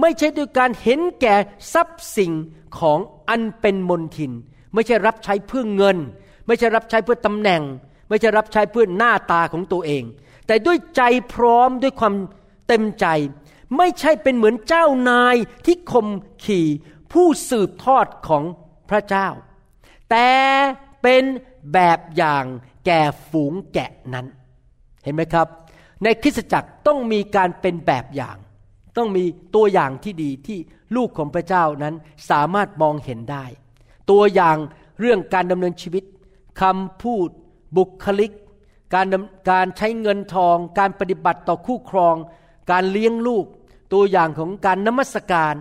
[0.00, 1.34] ไม่ใช่ด้วยการเห็นแก่
[1.72, 2.32] ทรัพย์สิ่ง
[2.78, 2.98] ของ
[3.28, 4.32] อันเป็นมนทิน
[4.74, 5.98] ไม่ใช่รับใช้เพื่อเงิน
[6.46, 7.62] ไม่ใช่รับใช้เพื่อตำแหน่ง
[8.08, 10.02] ไม่ใช่รับใช้เพื่อหน้าตาของตัวเอง
[10.46, 11.02] แต่ด้วยใจ
[11.34, 12.14] พร้อมด้วยความ
[12.68, 13.06] เต็มใจ
[13.76, 16.08] ไม่ใช่เป็นเหมือนเจ้านายที่ข่ม
[16.44, 16.66] ขี่
[17.12, 18.44] ผู้สืบทอดของ
[18.90, 19.28] พระเจ้า
[20.10, 20.28] แต่
[21.02, 21.22] เป็น
[21.72, 22.44] แบบอย่าง
[22.86, 24.26] แก่ฝูงแกะนั้น
[25.02, 25.46] เห็นไหมครับ
[26.02, 28.36] ในคริสตจักรต้องมีการเป็นแบบอย่าง
[28.96, 30.58] ต้องมีตัวอย่างที่ดีที่
[30.96, 31.94] ลูกของพระเจ้านั้น
[32.30, 33.44] สามารถมองเห็นได้
[34.10, 34.56] ตัวอย่าง
[35.00, 36.04] เรื่องการดำเนินชีวิต
[36.60, 37.28] คำพูด
[37.76, 38.32] บุคลิก
[38.94, 39.06] การ
[39.50, 42.16] การใช้เงินทอง การปฏิบัติต่อคู่ครอง
[42.70, 43.44] การเลี้ยงลูก
[43.92, 45.54] ตัวอย่างของการนมัสการ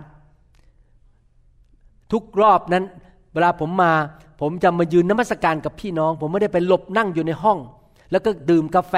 [2.12, 2.84] ทุกรอบนั้น
[3.32, 3.92] เวลาผมมา
[4.40, 7.58] ผมจะมายืนนมัสการกับพี่น้อง ผมไม่ได้ไปหลบนั่งอยู่ในห้อง
[8.10, 8.94] แล้วก็ดื่มกาแฟ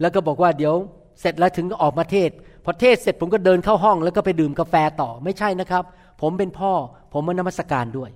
[0.00, 0.74] แล้วก็บอกว่าเดี๋ยว
[1.20, 2.30] เสร็จแล้วถึงก็ออกมาเทศ
[2.64, 5.84] พอเทศเสร็จผมก็เดินเข้าห้อง แล้วก็ไปดื่มกาแฟต่อไม่ใช่นะครับ
[6.20, 6.72] ผมเป็นพ่อ
[7.12, 8.10] ผมมานมัสการด้วย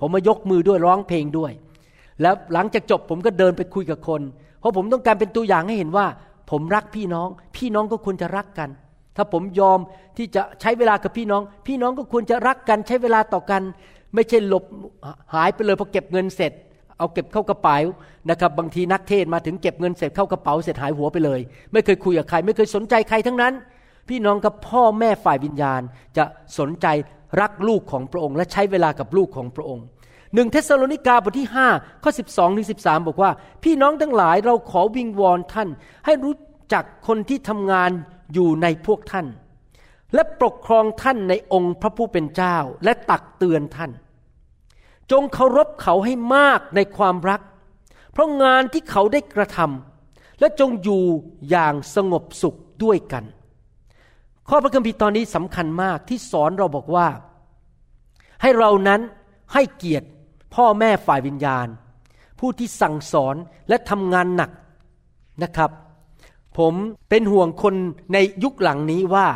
[0.00, 1.52] ผมมายกมือด้วยร้องเพลงด้วย
[2.22, 4.20] แล้วหลังจากจบผมก็เดินไปคุยกับคน
[4.62, 6.06] เพราะผมต้องการเป็นตัวอย่างให้เห็นว่า
[6.50, 8.68] ผมรักพี่น้อง พี่น้องก็ควรจะรักกัน
[9.16, 9.78] ถ้าผมยอม
[10.16, 13.62] ที่จะใช้เวลากับพี่น้อง พี่น้องก็ควรจะรักกัน ใช้เวลาต่อกัน
[14.14, 14.64] ไม่ใช่หลบ
[15.34, 16.52] หายไปเลยพอเก็บเงินเสร็จ
[16.98, 17.76] เอาเก็บเข้ากระเป๋า
[18.30, 21.40] นะครับ บางทีนักเทศมาถึงเก็บเงินเสร็จเข้ากระเป๋าเสร็จหายหัวไปเลย
[21.72, 23.52] ไม่เคยคุยกับใคร ไม่เคยสนใจใครทั้งนั้น
[24.08, 25.80] พี่น้องกับพ่อแม่ฝ่ายวิญญาณ
[26.16, 26.24] จะ
[26.58, 26.86] สนใจ
[27.40, 29.84] รักลูกของพระองค์ และใช้เวลากับลูกของพระองค์
[30.34, 33.30] หนึ่งเทสโลนิกาบทที่5ข้อ12ถึง13 บอกว่า
[33.62, 35.68] พี่น้องทั้งหลายเราขอวิงวอนท่าน
[36.06, 36.34] ให้รู้
[36.72, 37.90] จักคนที่ทำงาน
[38.32, 39.26] อยู่ในพวกท่าน
[40.14, 43.90] และปกครองท่านในองค์พระผู้เป็นเจ้า และตักเตือนท่าน
[45.10, 47.40] จงเคารพเขาให้มากในความรัก
[48.12, 51.02] เพราะงานที่เขาได้กระทำและจงอยู่
[51.50, 53.24] อย่างสงบสุขด้วยกัน
[54.48, 57.08] ข้อพระคัมภีร์ตอนนี้สำคัญมากที่สอนเราบอกว่า
[58.42, 59.00] ให้เรานั้น
[59.52, 60.06] ให้เกียรติ
[60.54, 61.66] พ่อแม่ฝ่ายวิญญาณ
[62.40, 63.36] ผู้ที่สั่งสอน
[63.68, 64.50] และทำงานหนัก
[65.42, 65.70] นะครับ
[66.58, 66.74] ผม
[67.10, 67.74] เป็นห่วงคน
[68.12, 69.26] ในยุคหลังนี้ว่า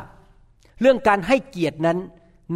[0.81, 1.99] เรื่องการให้เกียรตินั้น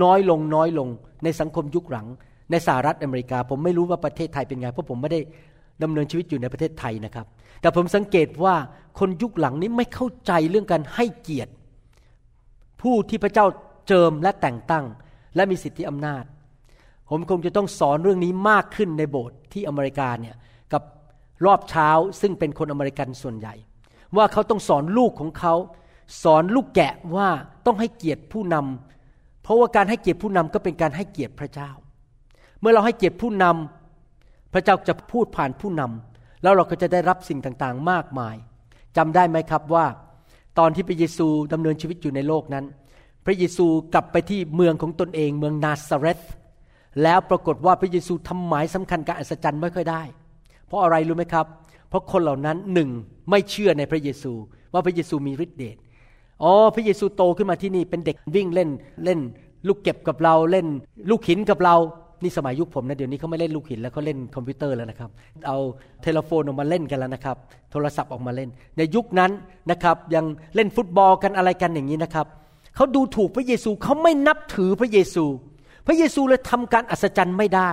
[0.02, 0.88] น้อยลงน้อยลง
[1.24, 2.06] ในสังคมยุคหลัง
[2.50, 5.20] ในสหรัฐอเมริกา ผมไม่รู้ว่าประเทศไทยเป็นไงเพราะผมไม่ได้
[5.82, 7.26] ดำเนินชีวิตอยู่ในประเทศไทยนะครับ
[7.60, 8.54] แต่ผมสังเกตว่า
[8.98, 11.52] คนยุคหลังนี้ไม่เข้าใจเรื่องการให้เกียรติ
[12.82, 13.46] ผู้ที่พระเจ้า
[13.88, 14.84] เจิมและแต่งตั้ง
[15.36, 16.24] และมีสิทธิอำนาจ
[17.10, 20.36] ผมคงจะต้องสอนเรื่องนี้มากขึ้นในโบสถ์ที่อเมริกาเนี่ย
[20.72, 20.82] กับ
[21.46, 23.54] รอบเช้าซึ่งเป็นคนอเมริกันส่วนใหญ่
[24.16, 25.54] ว่าเขาต้องสอนลูกของเขา
[26.22, 27.28] สอนลูกแกะว่า
[27.66, 31.70] ต้องให้เกียรติผู้นำเพราะว่าการให้เกียรติผู้นำก็เป็นการให้เกียรติพระเจ้า
[32.60, 38.36] เมื่อเราให้เกียรติผู้นำพระเจ้าจะพูดผ่านผู้นำแล้วเราก็จะได้รับสิ่งต่างๆ มากมาย
[38.96, 39.86] จำได้ไหมครับว่า
[40.58, 42.64] ตอนที่พระเยซูดำเนินชีวิตอยู่ในโลกนั้น
[43.24, 46.20] พระเยซูกลับไปที่เมืองของตนเอง เมืองนาซาเรธ
[47.02, 50.02] แล้วปรากฏว่าพระเยซูทำหมายสำคัญการอัศจรรย์ไม่ค่อยได้
[50.66, 51.46] เพราะอะไรรู้ไหมครับ
[51.88, 52.90] เพราะคนเหล่านั้นหนึ่ง
[53.30, 54.32] ไม่เชื่อในพระเยซู
[54.72, 55.76] ว่าพระเยซูมีฤทธิ์เดช
[56.42, 58.70] อ๋อพระเยซูโตขึ้นมาที่นี่เป็นเด็กวิ่งเล่น
[59.04, 59.20] เล่น
[59.68, 60.66] ลูกเก็บกับเราเล่น
[61.10, 61.76] ลูกหินกับเรา
[62.22, 65.10] นี่สมัยยุคผมนะเดี๋ยวนี้เขาไม่เล่นลูกหินแล้วเขาเล่นคอมพิวเตอร์แล้วนะครับ
[65.46, 65.58] เอา
[66.02, 67.36] เทเลโฟนออกมาเล่นกันแล้วนะครับ
[67.72, 69.30] โทรศัพท์ออกมาเล่น ในยุคนั้น
[69.70, 70.24] นะครับยัง
[70.54, 72.26] เล่นฟุตบอลกันอะไรกันอย่างนี้นะครับ
[72.76, 75.24] เขาดูถูกพระเยซูเขาไม่นับถือพระเยซู
[75.86, 77.70] พระเยซูเลยทำการอัศจรรย์ไม่ได้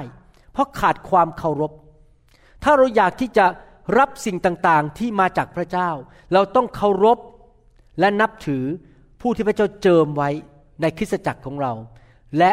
[0.53, 1.71] เพราะขาดความเคารพ
[2.63, 3.45] ถ้าเราอยากที่จะ
[3.97, 5.89] รับสิ่งต่างๆที่มาจากพระเจ้า
[6.33, 7.17] เราต้องเคารพ
[7.99, 8.63] และนับถือ
[9.21, 10.29] ผู้ที่พระเจ้าเจิมไว้
[10.81, 11.71] ในคริสตจักรของเรา
[12.37, 12.51] และ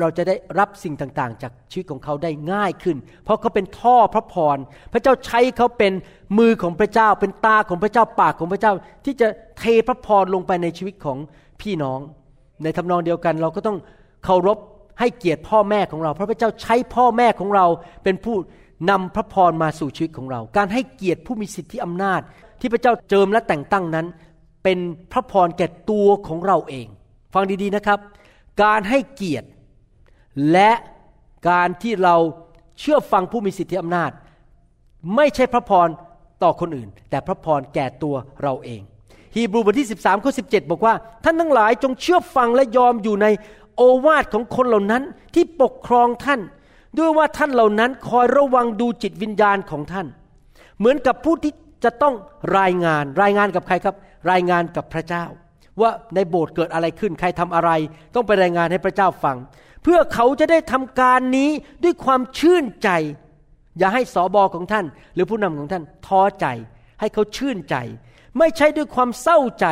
[0.00, 4.58] เราจะได้รับสิ่งต่างๆ จากชีวิตของเขาได้ง่ายขึ้น เพราะเขาเป็นท่อพระพร
[4.92, 5.92] พระเจ้าใช้เขาเป็น
[6.38, 8.72] มือของพระเจ้า เป็นตาของพระเจ้าปากของพระเจ้า
[9.04, 11.18] ที่จะเทพระพรลงไปในชีวิตของ
[11.60, 12.00] พี่น้อง
[12.62, 13.78] ในทำนองเดียวกัน เราก็ต้อง
[14.24, 14.58] เคารพ
[15.02, 17.66] ให้เกียรติพ่อแม่ของเราเพราะพระเจ้าใช้พ่อแม่ของเรา
[18.04, 18.36] เป็นผู้
[18.90, 22.20] นำพระพรมาสู่ชีวิตของเรา การให้เกียรติผู้มีสิทธิอำนาจ
[22.60, 24.06] ที่พระเจ้าเจิมและแต่งตั้งนั้น
[24.64, 24.78] เป็น
[25.12, 26.86] พระพรแก่ตัวของเราเอง
[27.34, 27.98] ฟังดีๆนะครับ
[28.62, 29.48] การให้เกียรติ
[30.52, 30.70] และ
[31.50, 32.16] การที่เรา
[32.80, 34.10] เชื่อฟังผู้มีสิทธิอำนาจ
[35.16, 35.88] ไม่ใช่พระพร
[36.42, 38.82] ต่อคนอื่น แต่พระพรแก่ตัวเราเอง
[39.34, 40.94] ฮีบรูบทที่ 13 ข้อ 17 บอกว่า
[41.24, 43.26] ท่านทั้งหลายจงเชื่อฟังและยอมอยู่ใน
[44.06, 45.02] วาทของคนเหล่านั้น
[45.34, 46.40] ที่ปกครองท่าน
[46.98, 50.06] ด้วยว่าท่านเหล่านั้นคอยระวังดูจิตวิญญาณของท่าน
[50.78, 51.52] เหมือนกับผู้ที่
[51.84, 52.14] จะต้อง
[52.58, 53.96] รายงานรายงานกับใครครับ
[54.30, 55.24] รายงานกับพระเจ้า
[55.80, 57.70] ว่าในโบสถ์เกิดอะไรขึ้นใครทำอะไร
[58.14, 59.36] ต้องไปรายงานให้พระเจ้าฟัง
[59.82, 61.50] เพื่อเขาจะได้ทำการนี้
[61.84, 62.90] ด้วยความชื่นใจ
[63.78, 66.46] อย่าให้สอบอของท่าน หรือผู้นำของท่านท้อใจ
[67.00, 67.76] ให้เขาชื่นใจ
[68.38, 69.66] ไม่ใช่ด้วยความเศร้าใจ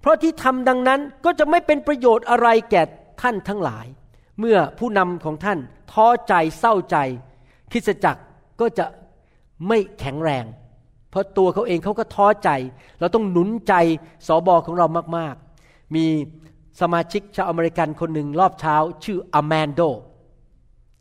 [0.00, 2.82] เพราะที่ทำดังนั้นก็จะไม่เป็นประโยชน์อะไรแก่
[3.22, 3.86] ท่านทั้งหลาย
[4.40, 5.58] เมื่อผู้นำของท่าน
[5.92, 6.96] ท้อใจเศร้าใจ
[7.70, 8.22] คริสจักร
[8.60, 8.86] ก็จะ
[9.68, 10.44] ไม่แข็งแรง
[11.10, 12.50] เพราะตัวเขาเองเขาก็ท้อใจ
[13.00, 13.74] เราต้องหนุนใจ
[14.26, 16.04] สอบอของเรามาก ๆ มี
[16.80, 19.80] สมาชิกชาวอเมริกันคนหนึ่งรอบเช้า ชื่ออแมนโด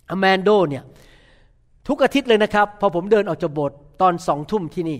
[0.09, 0.83] อแมนโดเนี่ย
[1.87, 4.99] ทุกอาทิตย์เลยนะครับ พอผมเดินออกจากโบสถ์ตอนสองทุ่มที่นี่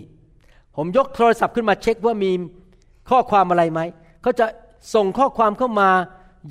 [0.76, 2.30] ผมยกโทรศัพท์ขึ้นมาเช็คว่ามี
[3.10, 3.80] ข้อความอะไรไหม
[4.22, 4.46] เขาจะ
[4.94, 5.90] ส่งข้อความเข้ามา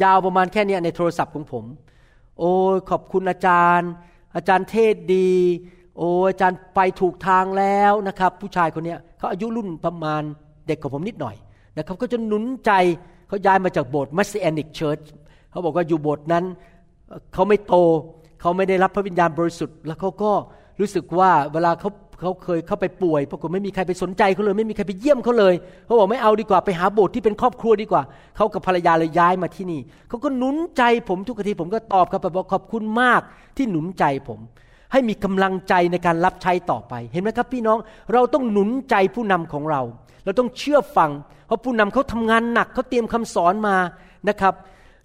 [0.03, 1.65] ยาวประมาณแค่นี้ในโทรศัพท์ของผม
[2.37, 2.51] โอ้
[2.89, 3.89] ขอบคุณอาจารย์
[4.35, 5.31] อาจารย์เทศน์ดี
[5.97, 10.21] โอ้อาจารย์ไปถูกทางแล้วนะครับ ผู้ชายคนนี้เขาอายุรุ่นประมาณ
[10.67, 11.35] เด็กกว่าผมนิดหน่อย
[11.77, 12.71] นะครับก็จะหนุนใจ
[13.27, 14.99] เขาย้ายมาจากโบสถ์ Messianic Church
[15.51, 16.45] เขาบอกว่าอยู่โบสถ์นั้น
[17.33, 17.75] เขาไม่โต
[18.41, 20.31] เขาไม่ได้รับพระวิญญาณบริสุทธิ์ แล้วเขาก็
[20.79, 21.89] รู้สึกว่าเวลาเขา
[22.19, 25.53] เขาเคยเข้าไปป่วยปรากฏไม่มีใครไปสนใจเขาเลย ไม่มีใครไปเยี่ยมเขาเลย
[25.85, 28.01] เขาบอกไม่เอาดีกว่าไปหาโบสถ์ที่เป็นครอบครัวดีกว่า
[28.35, 33.21] เขากับภรรยาเลยย้ายมาที่นี่เขาก็หนุนใจผมทุกทีผมก็ตอบครับบอกขอบคุณมาก
[33.57, 34.39] ที่หนุนใจผม
[34.91, 37.77] ให้มีกำลังใจในการรับใช้ต่อไป เห็นไหมครับพี่น้อง
[38.13, 39.81] เราต้องหนุนใจผู้นำของเรา
[40.25, 41.11] เราต้องเชื่อฟัง
[41.47, 43.75] เพราะผู้นำเขาทำงานหนักเขาเตรียมคำสอนมา
[44.29, 44.53] นะครับ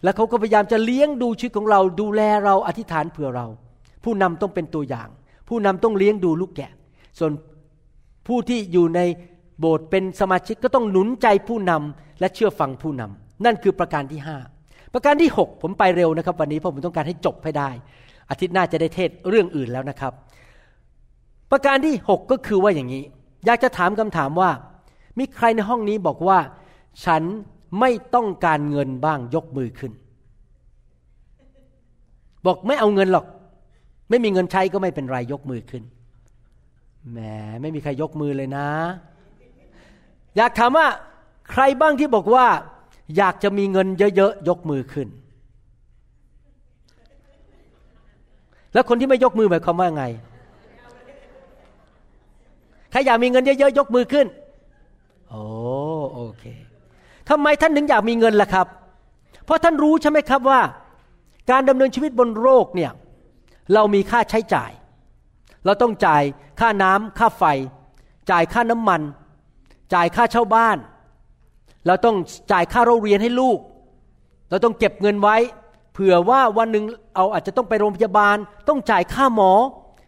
[0.02, 3.46] แล้วเขาก็พยายามจะเลี้ยงดูชีวิตของเราดูแลเราอธิษฐานเผื่อเรา
[4.04, 5.08] ผู้นำต้องเป็นตัวอย่าง
[5.48, 6.70] ผู้นำต้องเลี้ยงดูลูกแกะ
[7.18, 7.32] ส่วน
[8.26, 9.00] ผู้ที่อยู่ใน
[9.60, 14.36] โบสถ์เป็นสมาชิกก็ต้องหนุนใจผู้นำและเชื่อฟังผู้นำนั่นคือประการที่ห้า
[14.94, 17.70] ประการที่ 6 ผมไปเร็วนะครับ วันนี้เพราะผมต้องการให้จบให้ได้
[18.30, 20.12] อาทิตย์หน้าจะได้เทศเรื่องอื่นแล้วนะครับ
[21.50, 23.04] ประการที่ 6 ก็คือว่าอย่างนี้
[23.46, 24.50] อยากจะถามคำถามว่า
[25.18, 26.38] มีใครในห้องนี้บอกว่า
[27.04, 27.22] ฉัน
[27.80, 29.92] ไม่ต้องการเงินบ้างยกมือขึ้น
[32.46, 33.26] บอกไม่เอาเงินหรอก
[34.10, 35.82] ไม่มีเงินใช้ก็ไม่เป็นไรยกมือขึ้น
[37.10, 37.18] แหม
[37.60, 38.68] ไม่มีใครยกมือเลยนะ
[40.36, 40.86] อยากถามว่า
[41.50, 42.46] ใครบ้างที่บอกว่า
[43.16, 43.86] อยากจะมีเงิน
[44.16, 45.08] เยอะๆยกมือขึ้น
[48.72, 50.04] แล้วคนที่ไม่ยกมือหมายความว่าไง
[52.90, 54.26] ใครอยากมีเงินเยอะๆยกมือขึ้น
[55.30, 55.42] โอ้
[56.12, 56.44] โอเค
[57.28, 58.66] ทำไมท่านถึงอยากมีเงินล่ะครับ
[59.44, 60.60] เพราะท่านรู้ใช่ไหมครับว่า
[61.50, 62.90] การดำเนินชีวิตบนโลกเนี่ย
[63.74, 64.70] เรามีค่าใช้จ่าย
[65.64, 66.22] เราต้องจ่าย
[66.60, 67.44] ค่าน้ำค่าไฟ
[68.30, 69.00] จ่ายค่าน้ำมัน
[69.94, 70.78] จ่ายค่าเช่าบ้าน
[71.86, 72.16] เราต้อง
[72.52, 73.58] จ่ายค่าโรงเรียนให้ลูก
[74.50, 75.36] เราต้องเก็บเงินไว้
[75.92, 76.84] เผื่อว่าวันหนึ่ง
[77.14, 78.36] เอาอาจจะต้องไปโรงพยาบาล
[78.68, 79.52] ต้องจ่ายค่าหมอ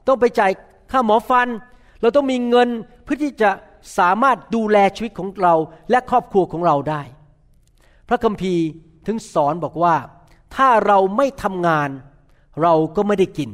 [0.08, 0.52] ต้องไปจ่าย
[0.92, 1.48] ค่าหมอฟัน
[2.00, 2.68] เราต้องมีเงิน
[3.04, 3.50] เพื่อที่จะ
[3.98, 5.54] สามารถดูแลชีวิตของเรา
[5.90, 7.02] และครอบครัวของเราได้
[8.08, 8.64] พระคัมภีร์
[9.06, 9.94] ถึงสอนบอกว่า
[10.54, 11.90] ถ้าเราไม่ทำงาน
[12.62, 13.50] เราก็ไม่ได้กิน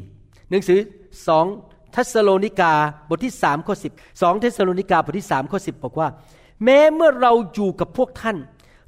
[0.50, 0.80] หนังสือ
[1.26, 1.46] สอง
[1.94, 2.72] ทัสโลนิกา
[3.08, 6.08] บทที่สามข้อสิบสองเทสโลนิกาบทที่สามข้อสิบบอกว่า
[6.64, 8.36] แม้เมื่อเราอยู่กับพวกท่าน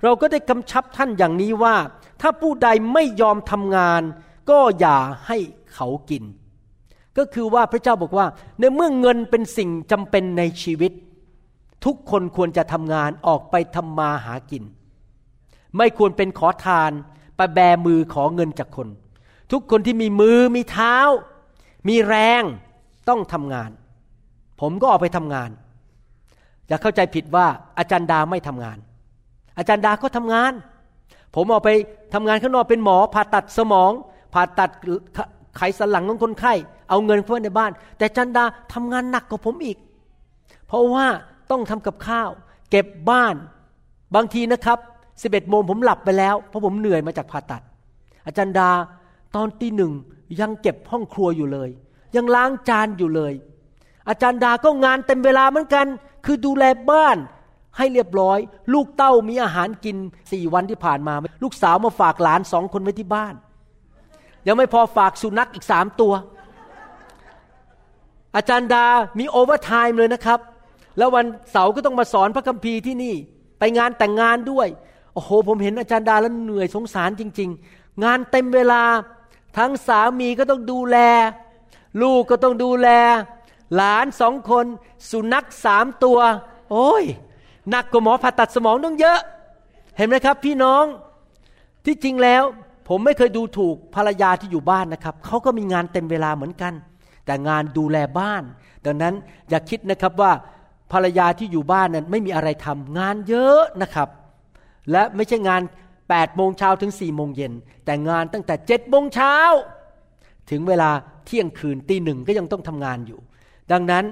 [0.03, 1.77] เราก็ได้กำชับท่านอย่างนี้ว่า
[2.21, 4.03] ถ้าผู้ใดไม่ยอมทำงาน
[4.51, 5.39] ก็อย่าให้
[5.75, 6.25] เขากิน
[7.19, 8.27] ก็คือว่าพระเจ้าบอกว่า
[8.59, 10.93] ในเมื่อเงินเป็นสิ่งจำเป็นในชีวิต
[11.85, 14.63] ทุกคนควรจะทำงานออกไปทำมาหากิน
[15.77, 16.91] ไม่ควรเป็นขอทาน
[17.37, 18.89] ไปแบมือขอเงินจากคน
[19.53, 20.97] ทุกคนที่มีมือมีเท้า
[21.89, 22.43] มีแรง
[23.09, 23.71] ต้องทำงาน
[24.61, 25.51] ผมก็ออกไปทำงาน
[26.69, 27.47] อย่าเข้าใจผิดว่า
[27.79, 28.79] อาจารย์ดาไม่ทำงาน
[29.59, 30.53] อาจารย์ดาก็ทำงาน
[31.35, 31.71] ผมออกไป
[32.15, 33.93] ทำงานข้างนอกเป็นหมอ ผ่าตัดสมอง
[34.35, 34.71] ผ่าตัด
[35.57, 36.55] ไขสันหลังของคนไข้
[36.91, 39.79] เอาเงินเพื่อในบ้าน แต่จันดาทำงานหนักกว่าผมอีก
[40.67, 41.07] เพราะว่า
[41.51, 42.31] ต้องทำกับข้าว
[42.71, 43.35] เก็บบ้าน
[44.15, 44.79] บางทีนะครับ
[45.23, 47.63] สิบเอ็ดโมงผมหลับไปแล้ว เพราะผมเหนื่อยมาจากผ่าตัด
[48.27, 48.71] อาจารย์ดา
[49.35, 49.93] ตอนตีหนึ่ง
[50.41, 51.71] ยังเก็บห้องครัวอยู่เลย
[52.17, 53.33] ยังล้างจานอยู่เลย
[54.09, 55.87] อาจารย์ดาก็งานเต็มเวลาเหมือนกัน
[56.25, 57.17] คือดูแลบ้าน
[57.77, 58.39] ให้เรียบร้อย
[58.73, 59.97] ลูกเต้ามีอาหารกิน
[60.33, 63.35] สี่วันที่ผ่านมา ลูกสาวมาฝากหลานสองคนไว้ที่บ้าน
[64.47, 66.13] ยังไม่พอฝากสุนัขอีกสามตัว
[68.37, 68.87] อาจารย์ดา
[69.19, 70.41] มี overtime เลยนะครับ
[70.99, 73.15] แล้ววันเสาร์ก็ต้องมาสอนพระคัมภีร์ที่นี่
[73.59, 74.69] ไปงานแต่งงานด้วย
[75.15, 78.83] โอ้โห ผมเห็นอาจารย์ดาแล้วเหนื่อยสงสารจริง ๆ งานเต็มเวลา
[79.59, 80.97] ทั้งสามีก็ต้องดูแล
[82.01, 82.89] ลูกก็ต้องดูแล
[83.77, 84.67] หลานสองคน
[85.11, 86.19] สุนัขสามตัว
[86.71, 87.05] โอ้ย
[87.71, 89.21] หนักกว่าหมอผ่าตัดสมองต้องเยอะ
[89.97, 90.85] เห็นไหมครับ พี่น้อง
[91.85, 92.43] ที่จริงแล้ว
[92.89, 96.73] ผมไม่เคยดูถูกภรรยาที่อยู่บ้านนะครับเขาก็มีงานเต็มเวลาเหมือนกัน
[97.27, 98.43] แต่งานดูแลบ้าน
[98.87, 99.15] ดังนั้น
[99.51, 100.33] อย่าคิดนะครับว่า
[100.93, 104.09] ภรรยาที่อยู่บ้านนั้นไม่มีอะไรทำงานเยอะนะครับ
[104.91, 105.63] และไม่ใช่งาน
[105.99, 107.53] 8โมงเช้าถึง4โมงเย็น
[107.85, 109.37] แต่งานตั้งแต่7โมงเช้า
[110.51, 110.91] ถึงเวลา
[111.27, 113.21] เที่ยงคืนตีหนึ่งก็ยังต้องทำงานอยู่
[113.73, 114.05] ดังนั้น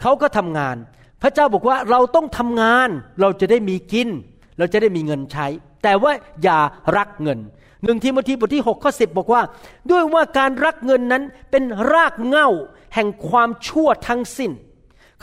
[0.00, 0.76] เขาก็ทำงาน
[1.22, 2.88] พระเจ้าบอกว่าเราต้องทำงาน
[3.20, 4.08] เราจะได้มีกิน
[4.58, 5.46] เราจะได้มีเงินใช้
[5.82, 6.12] แต่ว่า
[6.42, 6.58] อย่า
[6.96, 7.38] รักเงิน
[7.84, 9.42] หนึ่งทีมธีบทที่6ข้อสิบอกว่า
[9.90, 12.48] ด้วยว่าการรักเงินนั้นเป็นรากเหง้า
[12.94, 14.50] แห่งความชั่วทั้งสิ้น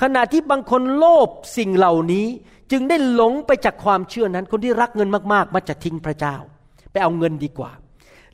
[0.01, 2.27] ขณะที่บางคนโลภสิ่งเหล่านี้
[2.71, 6.35] จึงได้หลงไปจากความเชื่อนั้น คนที่รักเงินมากๆมักจะทิ้งพระเจ้า
[6.91, 7.71] ไปเอาเงินดีกว่า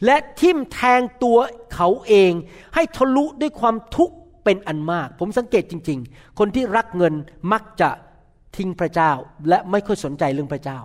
[0.06, 1.38] และทิ่มแทงตัว
[1.74, 2.32] เขาเอง
[2.76, 7.14] ให้ทะลุด้วยความทุกข์เป็นอันมาก ผมสังเกตจริง ๆ คนที่รักเงิน
[7.52, 7.90] มักจะ
[8.56, 9.12] ทิ้งพระเจ้า
[9.50, 10.80] และไม่ค่อยสนใจเรื่องพระเจ้า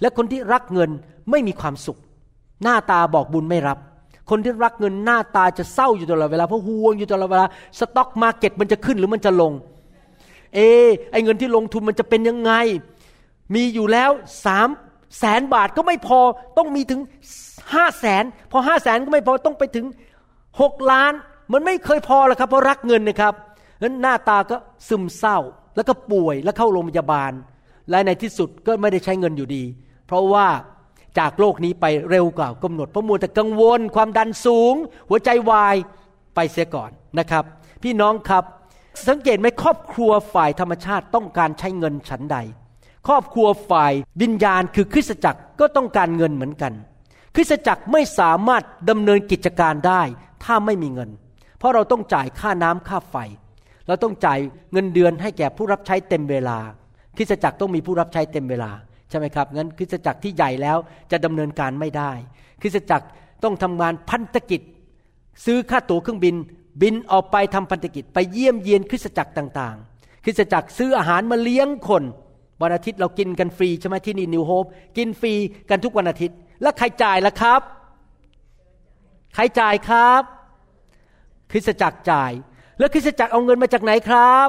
[0.00, 0.90] และคนที่รักเงิน
[1.30, 1.98] ไม่มีความสุข
[2.62, 3.78] หน้าตาบอกบุญไม่รับ
[4.30, 7.46] คนที่รักเงินหน้าตาจะเศร้าอยู่ตลอดเวลาเพราะห่วงอยู่ตลอดเวลา
[7.78, 9.52] สต็อกมาเก็ตมันจะขึ้นหรือมันจะลง
[10.54, 10.58] เอ
[11.12, 12.52] ไอเงินที่ลงทุนมันจะเป็นยังไง
[13.54, 14.10] มีอยู่แล้ว
[14.44, 14.68] สาม
[15.18, 16.20] แสนบาทก็ไม่พอ
[16.58, 17.00] ต้องมีถึง
[17.74, 19.86] ห้าแสนพอห้าแสนก็ไม่พอต้องไปถึง
[20.60, 21.12] หกล้าน
[21.52, 23.34] มันไม่เคยพอแล้วครับเพราะรักเงินนะครับ
[23.82, 24.56] นั้นหน้าตาก็
[24.88, 25.38] ซึมเศร้า
[25.76, 27.32] แล้วก็ป่วยแล้วเข้าโรงพยาบาล
[27.90, 29.64] และในที่สุดก็ไม่ได้ใช้เงินอยู่ดี
[30.06, 30.46] เพราะว่า
[31.18, 34.74] จากโลกนี้ไปเร็วกว่ากำหนดเพราะมัวแต่กังวล ความดันสูง
[35.08, 35.76] หัวใจวาย
[36.34, 37.44] ไปเสียก่อนนะครับ
[37.82, 38.44] พี่น้องครับ
[39.08, 42.36] สังเกตไหมครอบครัวฝ่ายธรรมชาติต้องการใช้เงินฉันใด
[43.08, 43.92] ครอบครัวฝ่าย
[44.22, 46.72] วิญญาณคือคริสตจักรก็ต้องการเงินเหมือนกัน
[47.34, 50.02] คริสตจักรไม่สามารถดำเนินกิจการได้
[50.44, 51.10] ถ้าไม่มีเงิน
[51.58, 53.16] เพราะเราต้องจ่ายค่าน้ำค่าไฟ
[53.86, 54.38] เราต้องจ่าย
[54.72, 56.58] เงินเดือนให้แก่ผู้รับใช้เต็มเวลา
[57.16, 58.70] คริสตจักรต้องมีผู้รับใช้เต็มเวลา
[59.10, 60.76] ใช่ไหมครับงั้นคริสตจักรที่ใหญ่แล้ว
[61.10, 62.10] จะดำเนินการไม่ได้
[62.62, 63.06] คริสตจักร
[63.44, 64.60] ต้องทำงานพันธกิจ
[65.44, 66.34] ซื้อค่าตั๋วเครื่องบิน
[66.82, 72.02] บินออกไปทำพันธกิจ ไปเยี่ยมเยียนคริสตจักรต่างๆ คริสตจักรซื้ออาหารมาเลี้ยงคน
[72.62, 74.64] วันอาทิตย์เรากินกันฟรีใช่ไหมที่นี่นิวโฮป
[74.96, 75.34] กินฟรี
[75.70, 77.60] กันทุกวันอาทิตย์ แล้วใครจ่ายล่ะครับ
[79.34, 80.22] ใครจ่ายครับ
[81.50, 82.32] คริสตจักรจ่าย
[82.78, 84.48] แล้วคริสตจักรเอาเงินมาจากไหนครับ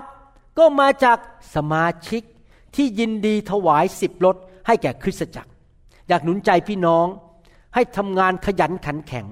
[0.58, 1.18] ก็มาจาก
[1.56, 2.24] สมาชิก
[2.76, 4.36] ที่ยินดีถวายสิบรถ
[4.68, 5.52] ให้แก่คริสตจักร
[6.10, 7.08] อยากหนุนใจพี่น้อง
[7.76, 9.26] ให้ทำงานขยันขันแข็ง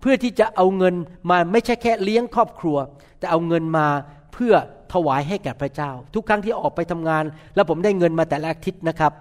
[0.00, 0.94] เพื่อที่จะเอาเงิน
[1.30, 2.76] มาไม่ใช่แค่เลี้ยงครอบครัว
[3.18, 3.86] แต่เอาเงินมา
[4.32, 4.54] เพื่อ
[4.94, 7.24] ถวายให้แก่พระเจ้า ทุกครั้งที่ออกไปทำงาน
[7.54, 9.12] แล้วผมได้เงินมาแต่ละอาทิตย์นะครับ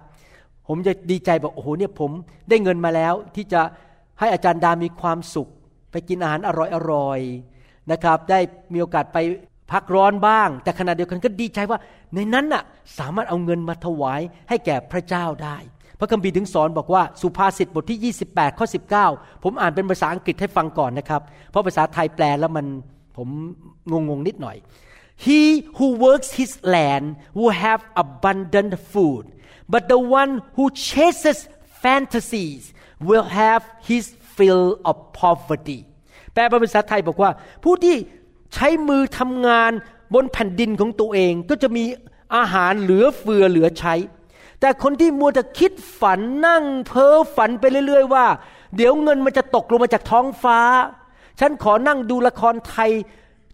[0.68, 2.12] ผมจะดีใจบอกโอ้โหเนี่ยผม
[2.50, 3.62] ได้เงินมาแล้ว ที่จะ
[4.20, 5.50] ให้อาจารย์ดามีความสุข
[5.92, 6.50] ไปกินอาหารอ
[6.94, 8.40] ร่อยๆนะครับ ได้
[8.74, 9.18] มีโอกาสไป
[9.72, 11.80] พักร้อนบ้าง แต่ขณะเดียวกันก็ดีใจว่า
[12.16, 12.64] ในนั้นน่ะ
[13.00, 15.58] สามารถเอาเงินมาถวายให้แก่พระเจ้าได้
[16.00, 18.68] พระคัมภีร์ถึงสอนบอกว่าสุภาษิตบทที่ 28ข้อ
[19.06, 22.66] 19 ผมอ่านเป็นภาษาอังกฤษให้ฟังก่อนนะครับ เพราะภาษาไทยแปลแล้วมัน
[23.18, 23.28] ผม
[23.92, 24.58] งงงนิดหน่อย
[25.26, 25.42] He
[25.78, 27.06] who works his land
[27.40, 29.24] will have abundant food
[29.74, 31.40] but the one who chases
[31.84, 32.64] fantasies
[33.10, 34.04] will have his
[34.36, 35.80] fill of poverty
[36.34, 37.32] แปลเป็นภาษาไทยบอกว่า
[37.64, 37.96] ผู้ที่
[38.54, 39.72] ใช้มือทำงาน
[40.14, 41.84] บนแผ่นดินของตัวเองก็จะมี
[42.36, 43.94] อาหารเหลือเฟือเหลือใช้
[44.60, 48.26] แต่คนที่มัวแต่คิดฝันนั่งเพ้อฝันไปเรื่อย ๆ ว่า
[48.76, 50.60] เดี๋ยวเงินมันจะตกลงมาจากท้องฟ้า
[51.40, 52.92] ฉันขอนั่งดูละครไทย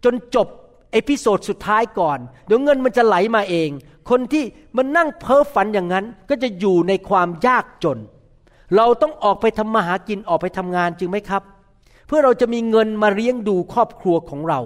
[0.04, 0.48] จนจบ
[0.92, 3.70] episode สุดท้ายก่อน เดี๋ยวเงินมันจะไหลมาเอง
[4.10, 4.44] คนที่
[4.78, 7.98] มันนั่งเพ้อฝันอย่างนั้น ก็จะอยู่ในความยากจน
[8.76, 11.44] เราต้องออกไปทำมาหากินออกไปทำงานจริงไหมครับ
[12.08, 14.60] เพื่อเราจะมีเงินมาเลี้ยงดูครอบครัวของเรา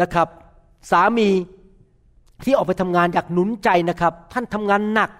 [0.00, 0.28] นะครับ
[0.90, 1.28] สามี
[2.44, 5.10] ที่ออกไปทำงานอยากหนุนใจนะครับ ท่านทำงานหนัก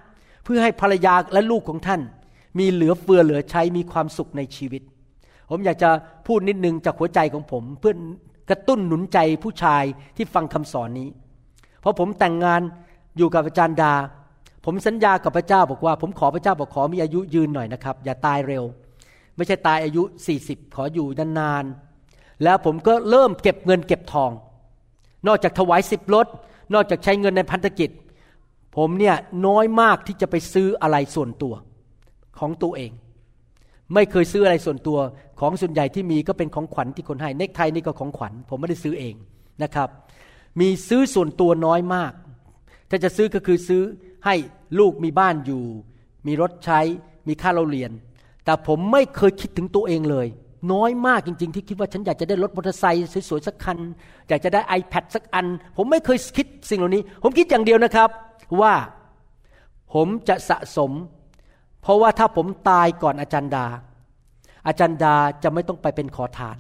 [0.45, 2.01] เพื่อให้ภรรยาและลูกของท่าน
[2.59, 4.83] มีเหลือเฟือเหลือใช้มีความสุขในชีวิต
[5.51, 5.91] ผมอยากจะ
[6.27, 7.95] พูดนิดนึงจากหัวใจของผม เพื่อ
[8.51, 9.85] กระตุ้นหนุนใจผู้ชาย
[10.17, 11.09] ที่ฟังคำสอนนี้
[11.81, 12.61] เพราะผมแต่งงาน
[13.17, 13.95] อยู่กับอาจารย์ดา
[14.65, 18.65] ผมสัญญากับพระเจ้าบอกว่า ผมขอพระเจ้าบอกขอมีอายุยืนหน่อยนะครับ อย่าตายเร็ว
[19.37, 20.03] ไม่ใช่ตายอายุ
[20.39, 24.31] 40 ขออยู่นานๆแล้วผมก็เริ่มเก็บเงินเก็บทอง
[25.27, 26.27] นอกจากถวายสิบรถ
[26.75, 27.91] นอกจากใช้เงินในพันธกิจ
[28.77, 29.17] ผมเนี่ย
[29.47, 31.55] น้อยมากที่จะไปซื้ออะไรส่วนตัว
[32.39, 32.91] ของตัวเอง
[33.95, 34.99] ไม่เคยซื้ออะไรส่วนตัว
[35.41, 39.15] ของส่วนใหญ่ที่มีก็เป็นของขวัญที่คนให้เนกไทนี่ก็ของขวัญ ผมไม่ได้ซื้อเอง
[39.63, 39.89] นะครับ
[40.61, 42.13] มีซื้อส่วนตัวน้อยมาก
[42.91, 43.83] ถ้าจะซื้อก็คือซื้อ
[44.27, 44.35] ให้
[44.79, 45.65] ลูกมีบ้านอยู่
[46.27, 46.81] มีรถใช้
[47.29, 47.91] มีค่าเราเรียน
[48.45, 50.27] แต่ผมไม่เคยคิดถึงตัวเองเลย
[50.73, 53.79] น้อยมากจริง ๆ ที่คิดว่าฉันอยากจะได้รถมอเตอร์ไซค์สวยๆสักคัน
[54.29, 58.11] อยากจะได้ iPad สักอัน ผมไม่เคยคิดสิ่งเหล่านี้ ผมคิดอย่างเดียวนะครับ
[58.61, 58.75] ว่า
[59.95, 60.91] ผมจะสะสม
[61.85, 63.67] เพราะว่าถ้าผมตายก่อนอาจารย์ดา
[64.67, 66.57] อาจารย์ดาจะไม่ต้องไปเป็นขอทาน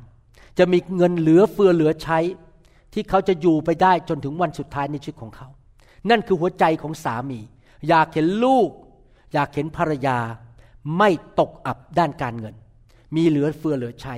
[0.58, 2.18] จะมีเงินเหลือเฟือเหลือใช้
[2.92, 5.48] ที่เขาจะอยู่ไปได้จนถึงวันสุดท้ายในชีวิตของเขา
[6.10, 7.40] นั่นคือหัวใจของสามี
[7.88, 8.68] อยากเห็นลูก
[9.32, 10.18] อยากเห็นภรรยา
[10.98, 11.10] ไม่
[11.40, 12.54] ตกอับด้านการเงิน
[13.16, 14.14] มีเหลือเฟือเหลือใช้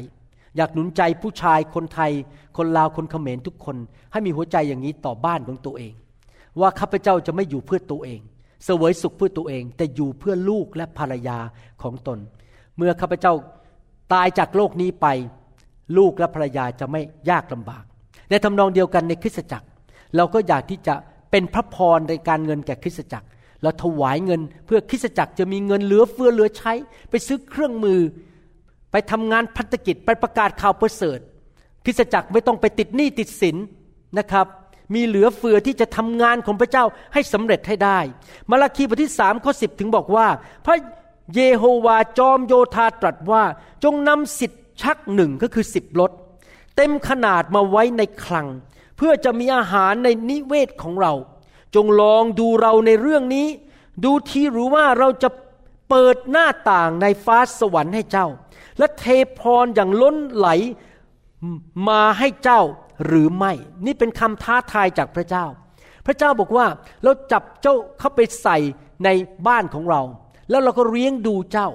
[0.56, 2.12] อยากหนุนใจผู้ชายคนไทย
[2.56, 3.76] คนลาวคนเขมรทุกคน
[4.12, 5.92] ให้มีหัวใจอย่างนี้ต่อบ้านของตัวเอง
[6.60, 8.20] ว่าข้าพเจ้าจะไม่อยู่เพื่อตัวเอง
[8.64, 11.38] เสวยสุขเพื่อตัวเอง แต่อยู่เพื่อลูกและภรรยา
[11.82, 12.18] ของตน
[12.76, 13.32] เมื่อข้าพเจ้า
[14.12, 15.06] ตายจากโลกนี้ไป
[15.98, 17.00] ลูกและภรรยาจะไม่
[17.30, 17.84] ยากลำบาก
[18.30, 19.66] ในทำนองเดียวกันในคริสตจักร
[20.16, 20.94] เราก็อยากที่จะ
[21.30, 23.26] เป็นพระพรในการเงินแก่คริสตจักร
[23.62, 26.72] เราถวายเงินเพื่อคริสตจักรจะมีเงินเหลือเฟือเหลือใช้
[27.10, 28.00] ไปซื้อเครื่องมือ
[28.90, 31.18] ไปทำงานพัฒกิจไปประกาศข่าวประเสริฐ
[31.84, 33.56] คริสตจักรไม่ต้องไปติดหนี้ติดสิน
[34.18, 34.46] นะครับ
[34.94, 37.98] มีเหลือเฟือที่จะทำงานของพระเจ้าให้สำเร็จให้ได้
[38.50, 40.26] มาราคีบทที่สามข้อสิบถึงบอกว่า
[40.66, 40.76] พระ
[41.34, 43.42] เยโฮวาจอมโยธาตรัสว่า
[43.84, 46.10] จงนำสิทธิ์ชักหนึ่งก็คือสิบรถ
[46.76, 48.46] เต็มขนาดมาไว้ในคลัง
[48.96, 51.12] เพื่อจะมีอาหารในนิเวศของเรา
[51.74, 53.46] จงลองดูเราในเรื่องนี้
[54.04, 55.28] ดูทีรู้ว่าเราจะ
[55.88, 58.26] เปิดหน้าต่างในฟ้าสวรรค์ให้เจ้า
[58.78, 59.04] และเท
[59.38, 60.48] พรอย่างล้นไหล
[61.88, 62.62] มาให้เจ้า
[63.04, 63.52] หรือไม่
[63.86, 65.46] นี่เป็นคำท้าทายจากพระเจ้า
[66.06, 66.66] พระเจ้าบอกว่า
[67.04, 68.56] เราจับเจ้าเข้าไปใส่
[69.04, 69.08] ใน
[69.48, 70.02] บ้านของเรา
[70.50, 71.68] แล้วเราก็เลี้ยงดูเจ้า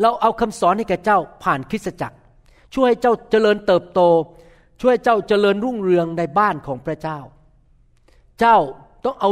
[0.00, 2.16] เราเอาคำสอนให้แก่เจ้าผ่านคริสตจักร
[2.74, 4.00] ช่วยให้เจ้าเจริญเติบโต
[4.80, 7.18] ช่วยเจ้าเจริญรุ่งเรืองในบ้านของพระเจ้า
[8.40, 8.56] เจ้า
[9.04, 9.30] ต้องเอา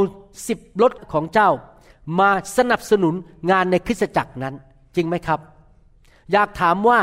[0.48, 1.50] สิบรถของเจ้า
[2.20, 3.14] มาสนับสนุน
[3.50, 4.54] งานในคริสตจักรนั้น
[4.96, 5.40] จริงไหมครับ
[6.32, 6.98] อยากถามว่า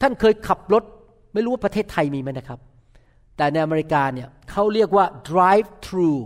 [0.00, 0.84] ท่านเคยขับรถ
[1.32, 2.58] ไม่รู้ว่าประเทศไทยมีไหมนะครับ
[3.40, 6.20] แต่ในอเมริกาเนี่ยเขาเรียกว่า drive through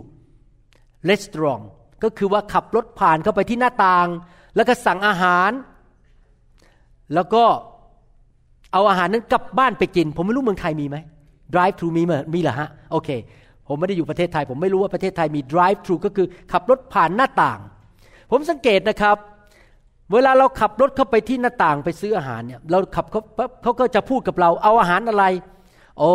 [1.09, 1.65] restaurant
[2.03, 4.07] ก็คือว่าขับรถผ่านเข้าไปที่หน้าต่าง
[4.55, 5.51] แล้วก็สั่งอาหาร
[7.13, 7.43] แล้วก็
[8.73, 10.97] เอาอาหารนั้นกลับบ้านไปกิน ผมไม่รู้เมืองไทยมีไหม
[11.53, 13.09] drive through มีไหมมีเหรอฮะ โอเค
[13.67, 17.59] ผมไม่ได้อยู่ประเทศไทย ผมไม่รู้ว่าประเทศไทยมี drive through ก็คือขับรถผ่านหน้าต่าง
[18.31, 19.17] ผมสังเกตนะครับ
[20.13, 23.21] เวลาเราขับรถเข้าไปที่หน้าต่างไปซื้ออาหารเนี่ย เราขับเขา
[23.63, 25.25] เขาก็จะพูดกับเรา เอาอาหารอะไร
[25.97, 26.11] โอ้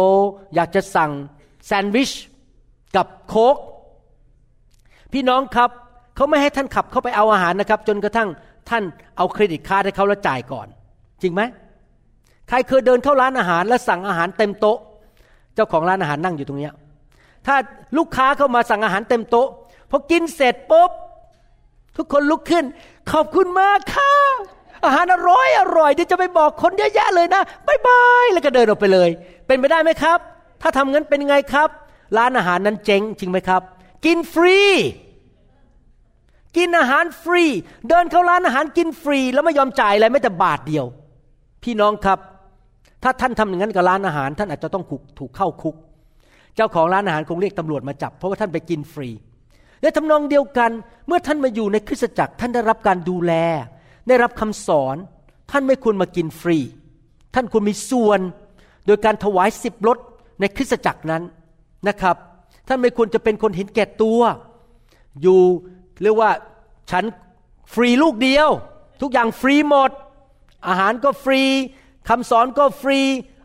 [0.55, 1.11] อยากจะสั่ง
[1.67, 2.11] แซนด์วิช
[2.97, 3.57] กับโค้ก
[5.13, 5.71] พี่น้องครับ
[6.17, 8.29] เขาไม่ให้ท่านขับเข้าไปเอาอาหารนะครับ จนกระทั่ง
[8.71, 8.83] ท่าน
[9.17, 10.67] เอา credit card ให้เขาแล้วจ่ายก่อน
[11.23, 11.43] จริงไหม
[12.49, 14.79] ใครเคยเดินเข้าร้านอาหารแล้วสั่งอาหารเต็มโต๊ะ
[15.55, 16.71] เจ้าของร้านอาหารนั่งอยู่ตรงนี้
[17.47, 17.57] ถ้า
[17.97, 19.49] ลูกค้าเข้ามาสั่งอาหารเต็มโต๊ะ
[19.91, 20.91] พอกินเสร็จปุ๊บ
[21.97, 22.65] ทุกคนลุกขึ้น
[23.13, 24.13] ขอบคุณมากค่ะ
[24.85, 29.11] อาหารอร่อยอร่อยเดี๋ยวจะไปบอกคนเยอะแยะเลยนะบายบายแล้วก็เดินออกไปเลย
[29.47, 30.19] เป็นไปได้ไหมครับ
[30.63, 31.69] ถ้าทำงั้นเป็นไงครับ
[32.17, 33.63] ร้านอาหารนั้นเจ๊งจริงไหมครับ
[34.05, 34.59] กินฟรี
[36.57, 37.45] กินอาหารฟรี
[37.89, 40.87] เดินเข้าร้านอาหารกินฟรี แล้วไม่ยอมจ่ายอะไรไม่แต่บาทเดียว
[41.65, 42.19] พี่น้องครับ
[43.03, 44.85] ถ้าท่านทำอย่างนั้นกับร้านอาหาร ท่านอาจจะต้อง
[45.19, 45.77] ถูกเข้าคุก
[46.57, 49.09] เจ้าของร้านอาหารคงเรียกตำรวจมาจับ เพราะว่าท่านไปกินฟรี
[49.83, 50.71] และทำนองเดียวกัน
[51.07, 53.33] เมื่อท่านมาอยู่ในคริสตจักรท่านได้รับการดูแล
[54.11, 54.97] ได้รับคำสอน
[55.51, 56.59] ท่านไม่ควรมากินฟรี
[57.35, 58.21] ท่านควรมีส่วน
[58.87, 59.99] โดยการถวายสิบรถ
[60.41, 61.23] ในคริสตจักรนั้น
[61.89, 62.17] นะครับ
[62.69, 64.21] ท่านไม่ควรจะเป็นคนเห็นแก่ตัว
[65.23, 65.41] อยู่
[66.03, 66.31] เรียกว่า
[66.91, 67.05] ฉัน
[67.75, 68.49] ฟรีลูกเดียว
[69.03, 69.91] ทุกอย่างฟรีหมด
[70.69, 71.43] อาหารก็ฟรี
[72.09, 72.99] คำสอนก็ฟรี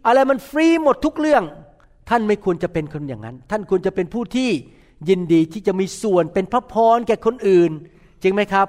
[0.05, 1.43] อะไรมันฟรีหมดทุกเรื่อง
[2.09, 4.49] ท่านไม่ควรจะเป็นคนอย่างนั้น ท่านควรจะเป็นผู้ที่
[5.09, 7.72] ยินดีที่จะมีส่วนเป็นพระพรแก่คนอื่น
[8.22, 8.68] จริงไหมครับ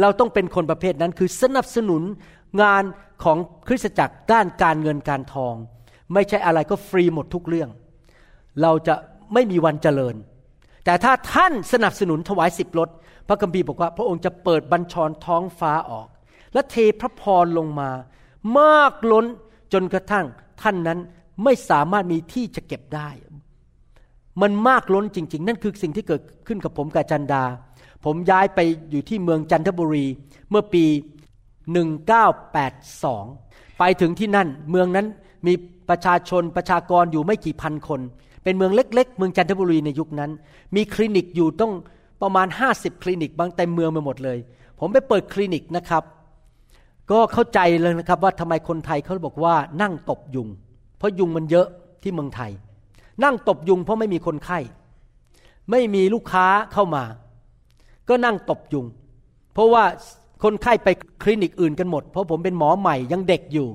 [0.00, 2.02] เราต้องเป็นคนประเภทนั้นคือสนับสนุน
[2.62, 2.84] งาน
[3.24, 3.38] ของ
[3.68, 5.54] คริสตจักรด้านการเงินการทอง
[6.14, 7.70] ไม่ใช่อะไรก็ฟรีหมดทุกเรื่อง
[8.62, 8.94] เราจะ
[9.34, 10.16] ไม่มีวันเจริญ
[10.84, 12.88] แต่ถ้าท่านสนับสนุนถวายสิบรถ
[13.28, 16.08] พระคัมภีร์บอกว่า พระองค์จะเปิดบัญชรท้องฟ้าออก
[16.52, 17.90] และเทพระพรลงมา
[18.58, 19.26] มากล้น
[19.72, 20.26] จนกระทั่ง
[20.62, 20.98] ท่านนั้น
[21.44, 23.08] ไม่สามารถมีที่จะเก็บได้
[24.42, 27.44] มันมากล้นจริง ๆ นั่นคือสิ่งที่เกิดขึ้นกับผมกับจันดา
[28.06, 30.06] ผมย้ายไปอยู่ที่เมืองจันทบุรี
[30.50, 30.84] เมื่อปี
[32.46, 35.06] 1982 ไปถึงที่นั่นเมืองนั้น
[35.46, 35.52] มี
[35.88, 38.00] ประชาชนประชากรอยู่ไม่กี่พันคน
[38.44, 40.30] เป็นเมืองเล็ก ๆ เมืองจันทบุรีในยุคนั้น
[40.76, 41.72] มีคลินิกอยู่ต้อง
[42.22, 44.38] ประมาณ 50 คลินิกบางเต็มเมืองไปหมดเลย
[44.80, 46.02] ผมไปเปิดคลินิกนะครับ
[47.10, 50.48] ก็เข้าใจเลยนะครับว่าทำไมคนไทยเขาบอกว่านั่งตบยุง
[50.98, 51.66] เพราะยุงมันเยอะ
[52.02, 52.50] ที่เมืองไทย
[53.24, 54.58] นั่งตบยุงเพราะไม่มีคนไข้
[55.70, 57.04] ไม่มีลูกค้าเข้ามา
[58.08, 58.86] ก็นั่งตบยุง
[59.54, 59.84] เพราะว่า
[60.44, 60.88] คนไข้ไป
[61.22, 63.68] คลินิกอื่นกันหมด เพราะผมเป็นหมอใหม่ยังเด็กอยู่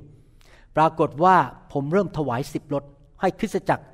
[0.77, 1.35] ปรากฏว่า
[1.73, 2.83] ผมเริ่มถวายสิบรถ
[3.21, 3.85] ให้คริสตจักร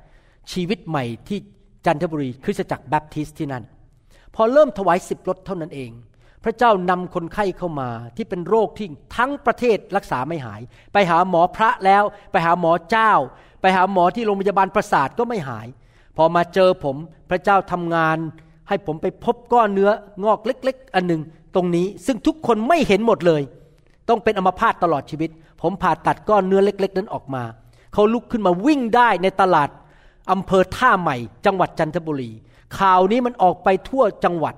[0.52, 1.38] ชีวิตใหม่ที่
[1.86, 3.64] จันทบุรีคริสตจักรแบปทิสที่นั่น
[4.34, 5.90] พอเริ่มถวายสิบรถเท่านั้นเอง
[6.44, 8.86] พระเจ้านำคนไข้เข้ามาที่เป็นโรคที่
[9.16, 10.60] ทั้งประเทศรักษาไม่หาย
[10.92, 13.12] ไปหาหมอพระแล้ว ไปหาหมอเจ้า
[13.60, 15.66] ไปหาหมอที่โรงพยาบาลประสาทก็ไม่หาย
[16.16, 16.96] พอมาเจอผม
[17.30, 18.18] พระเจ้าทำงาน
[18.68, 19.90] ให้ผมไปพบก้อนเนื้อ
[20.24, 21.22] งอกเล็ก ๆ อันหนึ่ง
[21.54, 23.42] ตรงนี้ ซึ่งทุกคนไม่เห็นหมดเลย
[24.08, 27.42] ต้องเป็นอัมพาตตลอดชีวิต ผมผ่าตัดก้อนเนื้อเล็ก ๆ นั้นออกมา
[27.92, 29.68] เขาลุกขึ้นมาวิ่งได้ในตลาด
[30.32, 31.16] อำเภอท่าใหม่
[31.46, 32.30] จังหวัดจันทบุรี
[32.78, 34.54] ข่าวนี้มันออกไปทั่วจังหวัด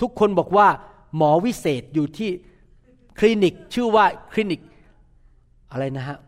[0.00, 0.68] ทุกคนบอกว่า
[1.16, 2.30] หมอวิเศษอยู่ที่
[3.18, 4.60] คลินิกชื่อว่าคลินิก
[5.70, 6.18] อะไรนะฮะ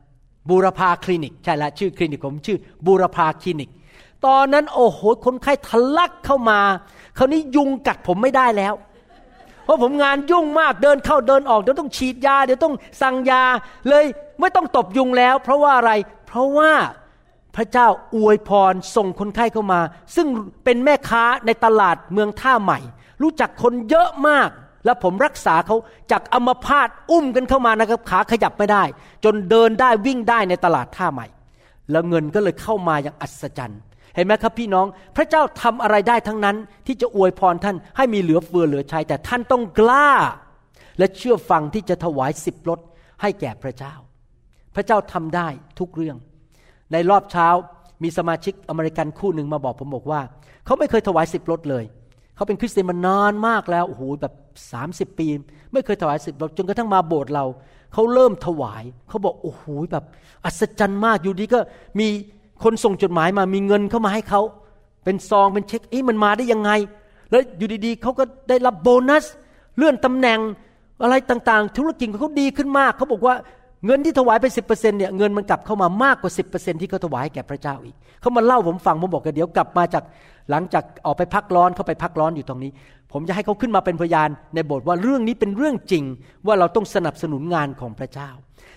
[0.48, 3.70] บูรพาคลินิก ใช่ละชื่อคลินิกผมชื่อบูรพาคลินิก
[4.26, 6.60] ตอนนั้นโอ้โหคนไข้ทะลักเข้ามา
[7.18, 8.74] คราวนี้ยุงกัดผมไม่ได้แล้ว
[9.64, 13.42] เพราะผมงานยุ่งมากเดินเข้าเดินออกเดี๋ยวต้องฉีดยาเดี๋ยวต้องสั่งยา
[13.88, 14.04] เลย
[14.40, 15.92] ไม่ต้องตบยุงแล้ว เพราะว่าอะไร
[16.26, 16.72] เพราะว่า
[17.56, 19.80] พระเจ้าอวยพรส่งคนไข้เข้ามา
[20.16, 20.26] ซึ่ง
[20.64, 22.78] เป็นแม่ค้าในตลาดเมืองท่าใหม่
[23.22, 24.48] รู้จักคนเยอะมาก
[24.84, 25.76] แล้วผมรักษาเขา
[26.10, 28.82] จากอัมพาตอุ้มกันเข้ามานะครับขาขยับไม่ได้
[29.24, 31.26] จนเดินได้วิ่งได้ในตลาดท่าใหม่
[31.90, 33.80] แล้วเงินก็เลยเข้ามาอย่างอัศจรรย์
[34.14, 34.86] เห็นไหมครับพี่น้อง
[35.16, 36.56] พระเจ้าทำอะไรได้ทั้งนั้น
[36.86, 40.10] ที่จะอวยพรท่านให้มีเหลือเฟือเหลือใช้แต่ท่านต้องกล้า
[40.98, 42.80] และเชื่อฟังที่จะถวายสิบรถ
[43.22, 43.94] ให้แก่พระเจ้า
[44.74, 45.48] พระเจ้าทำได้
[45.78, 46.16] ทุกเรื่อง
[46.92, 47.48] ในรอบเช้า
[48.02, 50.20] มีสมาชิกอเมริกันคู่หนึ่งมาบอกผมบอกว่า
[50.64, 51.84] เขาไม่เคยถวายสิบรถเลย
[52.36, 54.34] เขาเป็นคริสเตียนมานานมากแล้วโอ้โหแบบ
[54.72, 55.26] สามสิบปี
[55.72, 57.44] ไม่เคยถวายสิบรถจนกระทั่งมาโบสถ์เรา
[57.92, 60.04] เขาเริ่มถวาย เขาบอกโอ้โหแบบ
[60.44, 61.60] อัศจรรย์มากอยู่ดีก็
[62.00, 62.08] มี
[62.64, 64.40] คนส่งจดหมายมามีเงินเข้ามาให้เขา
[65.04, 66.70] เป็นซองเป็นเช็คเอ้มันมาได้ยังไง
[67.30, 69.24] แล้วอยู่ดีๆเขาก็ได้รับโบนัส
[69.76, 70.38] เลื่อนตำแหน่ง
[71.02, 73.34] อะไรต่างๆ ธุรกิจของเขาดีขึ้นมากเขาบอกว่า
[73.86, 80.04] เงินที่ถวายไปสิบเปอร์เซ็นเนี่ยเงินมันกลับเข้ามามากกว่าสิบเปอร์เซ็นที่เขาถวายแก่พระเจ้าอีกเขามาเล่าผมฟังผมบอกกันเดี๋ยวกลับมาจาก
[80.50, 82.70] หลังจากออกไปพักร้อนเขาไปพักร้อนอยู่ตรงนี้
[83.12, 86.04] ผมจะให้เขาขึ้นมาเป็นพยานในโบสถ์ว่าเรื่องนี้เป็นเรื่องจริง
[86.46, 88.30] ว่าเราต้องสนับสนุนงานของพระเจ้า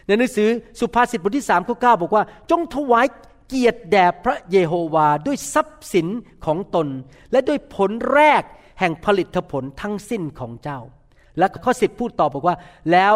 [0.08, 3.06] ในหนังสือสุภาษิตบทที่สามข้อเก้าบอกว่า จงถวาย
[3.48, 6.08] เกียรติแด่พระเยโฮวาด้วยทรัพย์สิน
[6.46, 6.88] ของตน
[7.32, 8.44] และด้วยผลแรก
[8.80, 10.80] แห่งผลิตผลทั้งสิ้นของเจ้า
[11.38, 12.56] และข้อสิบพูดต่อบอกว่า
[12.92, 13.16] แล้ว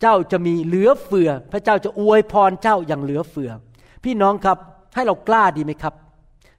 [0.00, 3.50] เจ้าจะมีเหลือเฟือ พระเจ้าจะอวยพรเจ้าอย่างเหลือเฟือ
[4.04, 4.58] พี่น้องครับ
[4.94, 5.94] ให้เรากล้าดีไหมครับ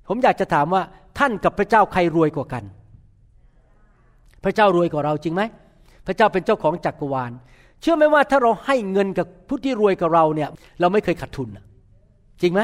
[0.08, 0.82] ผมอยากจะถามว่า
[1.20, 2.64] ท่านกับพระเจ้าใครรวยกว่ากัน
[4.44, 5.42] พระเจ้ารวยกว่าเราจริงไหม
[6.08, 7.32] พระเจ้าเป็นเจ้าของจักรวาล
[7.82, 10.50] เชื่อไหมว่าถ้าเราให้เงินกับผู้ที่รวยกว่าเราเนี่ย
[10.80, 11.50] เราไม่เคยขาดทุน
[12.42, 12.62] จริงไหม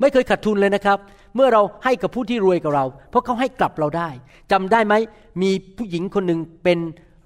[0.00, 0.98] ไม่เคยขาดทุนเลยนะครับ
[1.34, 4.08] เมื่อเราให้กับผู้ที่รวยกว่าเรา เพราะเขาให้กลับเราได้
[4.52, 4.94] จำได้ไหม
[5.42, 6.78] มีผู้หญิงคนหนึ่งเป็น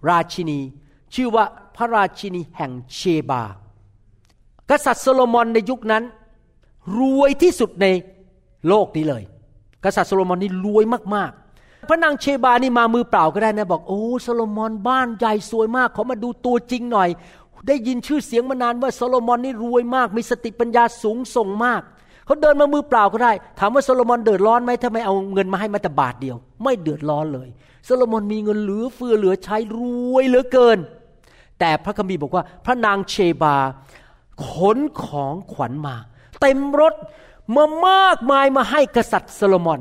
[0.09, 0.61] ราชินี
[1.15, 1.45] ชื่อว่า
[1.77, 3.43] พระราชินีแห่งเชบา
[4.71, 6.03] กษัตริย์โซโลมอนในยุคนั้น
[6.99, 7.87] รวยที่สุดใน
[8.69, 9.23] โลกนี้เลย
[9.85, 10.85] กษัตริย์โซโลมอนนี่รวย
[11.15, 17.09] มากๆ พระนางเชบานี่มามือเปล่าก็ได้นะบอกโอ้โซโลมอนบ้านใหญ่สวยมากขอมาดูตัวจริงหน่อย
[17.67, 21.83] ได้ยินชื่อเสียงมานานว่าโซโลมอนนี่รวยมาก มีสติปัญญาสูงส่งมาก
[22.27, 27.49] เขาเดินมามือเปล่าก็ได้ ถามว่าโซโลมอนเดือดร้อนไหมถ้าไม่เอาเงินมาให้มาแต่บาทเดียว ไม่เดือดร้อนเลย
[27.85, 29.79] โซโลมอนมีเงินเหลือเฟือเหลือใช้ร
[30.15, 30.79] วยเหลือเกิน
[31.61, 33.57] แต่พระคัมภีร์บอกว่า พระนางเชบา
[34.49, 35.97] ขนของขวัญมา
[36.41, 36.95] เต็มรถ
[37.57, 39.81] มามากมายมาให้กษัตริย์โซโลมอน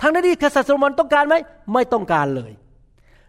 [0.00, 1.34] ทั้งนั้นที่กษัตริย์โซโลมอนต้องการไหม
[1.72, 2.52] ไม่ต้องการเลย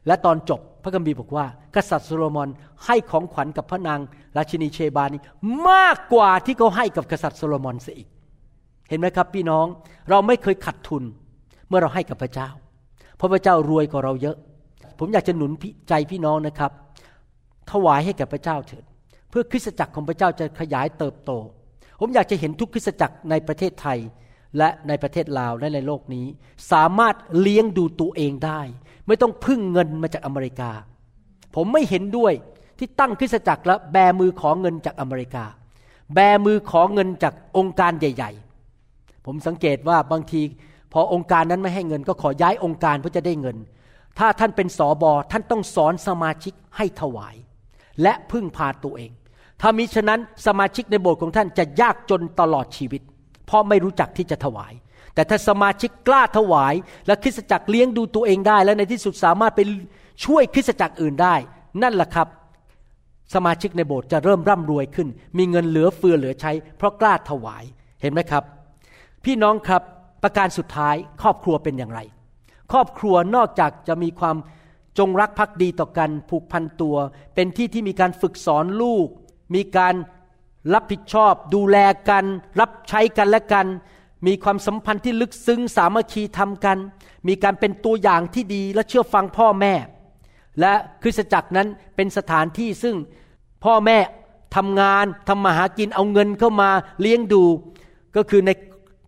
[0.07, 2.49] และตอนจบ พระคัมภีร์บอกว่า กษัตริย์โซโลมอน
[2.85, 3.99] ให้ของขวัญกับพระนาง
[4.37, 5.21] ราชินีเชบานี้
[5.69, 8.07] มากกว่าที่เขาให้กับกษัตริย์โซโลมอนเสียอีก
[8.89, 9.65] เห็นไหมครับ พี่น้อง
[10.09, 11.03] เราไม่เคยขัดทุน
[11.67, 12.49] เมื่อเราให้กับพระเจ้า
[13.17, 14.37] เพราะพระเจ้ารวยกว่าเราเยอะ
[14.99, 15.51] ผมอยากจะหนุน
[15.89, 16.71] ใจพี่น้องนะครับ
[17.71, 18.83] ถวายให้แก่พระเจ้าเถิด
[19.29, 21.31] เพื่อคริสตจักรของพระเจ้าจะขยายเติบโต
[21.99, 23.99] ผมอยากจะเห็นทุกคริสตจักรในประเทศไทย
[24.57, 26.25] และในประเทศลาวและในโลกนี้
[26.71, 28.61] สามารถเลี้ยงดูตัวเองได้
[29.07, 30.71] ไม่ต้องพึ่งเงินมาจากอเมริกา
[31.55, 32.33] ผมไม่เห็นด้วย
[32.77, 35.45] ที่ตั้งคริสตจักรและแบมือขอเงินจากอเมริกา
[36.13, 38.31] แบมือขอเงินจากองค์การใหญ่
[38.79, 40.41] ๆ ผมสังเกตว่าบางที
[40.93, 43.57] พอองค์การนั้นไม่ให้เงิน ก็ขอย้ายองค์การเพื่อจะได้เงิน
[44.19, 47.35] ถ้าท่านเป็นสอบอท่านต้องสอนสมาชิกให้ถวาย
[48.01, 49.11] และพึ่งพาตัวเอง
[49.61, 53.01] ถ้ามิฉะนั้นสมาชิกในโบสถ์ของท่านจะยากจนตลอดชีวิต
[53.45, 54.73] เพราะไม่รู้จักที่จะถวาย
[55.13, 56.73] แต่ถ้าสมาชิกกล้าถวาย
[57.07, 59.61] และคริสตจักรเลี้ยงดูตัวเองได้ และในที่สุดสามารถไป
[60.25, 61.35] ช่วยคริสตจักรอื่นได้
[61.83, 62.27] นั่นแหละครับ
[63.33, 65.07] สมาชิกในโบสถ์จะเริ่มร่ำรวยขึ้น
[65.37, 67.63] มีเงินเหลือเฟือเหลือใช้ เพราะกล้าถวาย
[68.01, 68.43] เห็นไหมครับ
[69.25, 69.81] พี่น้องครับ
[70.23, 71.99] ประการสุดท้ายครอบครัวเป็นอย่างไร
[72.71, 74.35] ครอบครัวนอกจากจะมีความ
[74.99, 76.95] จงรักภักดีต่อกันผูกพันตัว
[77.35, 79.07] เป็นที่ที่มีการฝึกสอนลูก
[79.55, 79.95] มีการ
[80.73, 81.77] รับผิดชอบ ดูแล
[82.09, 82.25] กัน
[82.59, 83.67] รับใช้กันและกัน
[84.27, 86.77] มีความสัมพันธ์ที่ลึกซึ้งสามัคคีทำกัน
[87.27, 89.73] มีการเป็นตัวอย่างที่ดีและเชื่อฟังพ่อแม่
[90.59, 92.95] และคริสตจักรนั้นเป็นสถานที่ซึ่ง
[93.65, 93.97] พ่อแม่
[94.55, 96.69] ทำงานทำมาหากินเอาเงินเข้ามา
[97.01, 97.43] เลี้ยงดู
[98.15, 98.51] ก็คือใน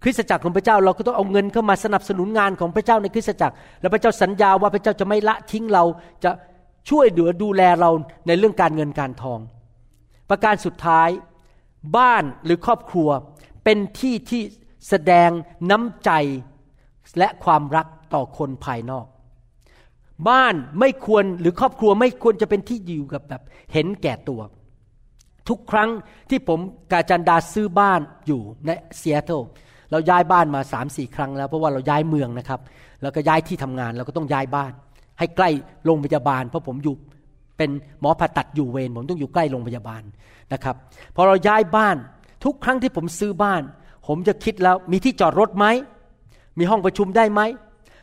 [0.04, 5.84] คริสตจักรของพระเจ้าเราก็ต้องเอาเงินเข้ามาสนับสนุนงานของพระเจ้าในคริสตจักร และพระเจ้าสัญญาว่าพระเจ้าจะไม่ละทิ้งเรา
[6.24, 6.32] จะ
[6.90, 7.90] ช่วยเหลือดูแลเรา
[8.28, 9.40] ในเรื่องการเงินการทอง
[10.30, 11.10] ประการสุดท้าย
[11.98, 13.10] บ้านหรือครอบครัว
[13.64, 14.42] เป็นที่ที่
[14.90, 15.30] แสดง
[15.72, 16.12] น้ำใจ
[17.18, 19.06] และความรักต่อคนภายนอก
[20.30, 23.42] บ้านไม่ควรหรือครอบครัวไม่ควรจะเป็นที่อยู่กับแบบ
[23.74, 24.42] เห็นแก่ตัว
[25.50, 25.90] ทุกครั้ง
[26.30, 26.60] ที่ผม
[26.92, 29.32] กาจันดาซื้อบ้านอยู่ในเซียโต
[29.92, 32.60] เราย้ายบ้านมาสามสี่ครั้งแล้วเพราะว่าเราย้ายเมืองนะครับ
[33.02, 34.72] แล้วก็ย้ายที่ทำงานเราก็ต้องย้ายบ้าน
[35.20, 35.50] ให้ใกล้
[35.86, 36.96] โรงพยาบาล เพราะผมอยู่
[37.58, 37.70] เป็น
[38.02, 40.04] หมอผ่าตัดอยู่เวรผมต้องอยู่ใกล้โรงพยาบาล
[40.54, 40.76] นะครับ
[41.16, 41.96] พอเราย้ายบ้าน
[42.44, 43.62] ทุกครั้งที่ผมซื้อบ้าน
[44.08, 45.66] ผมจะคิดแล้วมีที่จอดรถไหม
[46.58, 47.42] มีห้องประชุมได้ไหม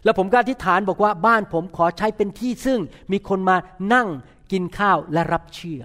[0.05, 2.81] แล้วผมก็อธิษฐานบอกว่าบ้านผมขอใช้เป็นที่ซึ่ง
[3.13, 3.57] มีคนมา
[3.95, 4.09] นั่ง
[4.53, 5.83] กินข้าวและรับเชื่อ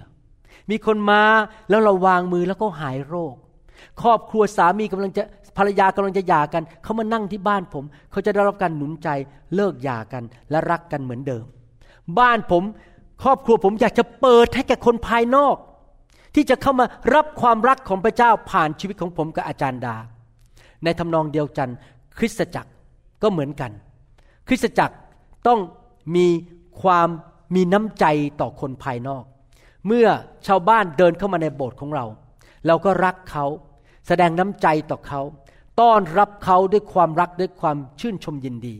[0.70, 1.22] มีคนมา
[1.68, 3.34] แล้วเราวางมือแล้วก็หายโรค
[4.02, 5.22] ครอบครัวสามีกำลังจะ
[5.56, 9.08] ภรรยากำลังจะหย่ากัน เขามานั่งที่บ้านผม เขาจะได้รับการหนุนใจ
[9.54, 11.44] เลิกหย่ากันและรักกันเหมือนเดิม
[12.18, 12.62] บ้านผม
[13.22, 15.56] ครอบครัวผมอยากจะเปิดให้แก่คนภายนอก
[16.38, 19.96] ที่จะเข้ามารับความรักของพระเจ้าผ่านชีวิตของผมกับอาจารย์ดา
[20.84, 21.68] ในทำนองเดียวกัน
[22.18, 22.70] คริสตจักร
[23.22, 23.70] ก็เหมือนกัน
[24.48, 24.96] คริสตจักร
[25.46, 25.60] ต้อง
[26.16, 26.26] มี
[26.82, 27.08] ความ
[27.54, 28.04] มีน้ำใจ
[28.40, 29.24] ต่อคนภายนอก
[29.86, 30.06] เมื่อ
[30.46, 32.04] ชาวบ้านเดินเข้ามาในโบสถ์ของเรา
[32.66, 33.46] เราก็รักเขา
[34.06, 35.20] แสดงน้ำใจต่อเขา
[35.80, 38.74] ต้อนรับเขาด้วยความรักด้วยความชื่นชมยินดี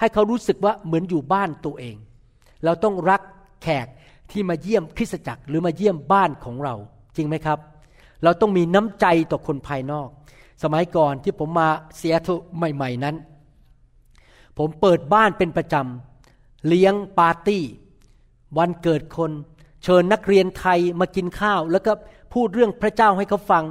[0.00, 1.96] ให้เขารู้สึกว่าเหมือนอยู่บ้านตัวเอง
[2.64, 3.22] เราต้องรัก
[3.62, 3.86] แขก
[4.30, 6.74] ที่มาเยี่ยมคริสตจักรหรือมาเยี่ยมบ้านของเรา
[7.16, 7.58] จริงไหมครับ
[8.22, 10.08] เราต้องมีน้ำใจต่อคนภายนอก
[10.62, 13.16] สมัยก่อนที่ผมมาเสียทุใหม่ ๆนั้น
[14.58, 17.62] ผมเปิดบ้านเป็นประจำเลี้ยงปาร์ตี้
[18.58, 19.30] วันเกิดคน
[19.84, 21.92] เชิญนักเรียนไทยมากินข้าว แล้วก็
[22.34, 23.64] พูดเรื่องพระเจ้าให้เขาฟัง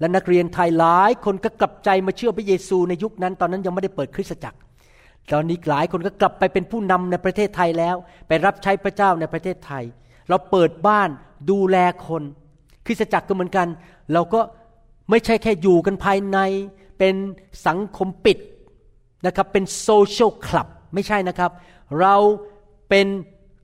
[0.00, 4.58] และนักเรียนไทยหลายคนก็กลับใจมาเชื่อพระเยซูในยุคนั้น ตอนนั้นยังไม่ได้เปิดคริสตจักร
[5.30, 7.96] ตอนนี้หลายคนก็กลับไปเป็นผู้นำในประเทศไทยแล้ว
[8.28, 9.84] ไปรับใช้พระเจ้าในประเทศไทย
[10.28, 11.08] เราเปิดบ้าน
[11.50, 11.76] ดูแล
[12.08, 12.22] คน
[12.90, 13.68] ริสตจักรก็เหมือนกัน
[14.12, 14.40] เราก็
[15.10, 16.38] ไม่ใช่แค่อยู่กันภายใน
[16.98, 17.14] เป็น
[17.66, 18.38] สังคมปิด
[19.26, 21.50] นะครับ เป็นโซเชียลคลับไม่ใช่นะครับ
[22.00, 22.16] เรา
[22.88, 23.06] เป็น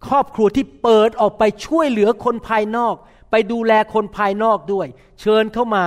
[0.08, 2.94] ครอบครัวที่เปิดออกไปช่วยเหลือคนภายนอก
[3.30, 4.86] ไปดูแลคนภายนอกด้วย
[5.20, 5.84] เชิญเข้ามา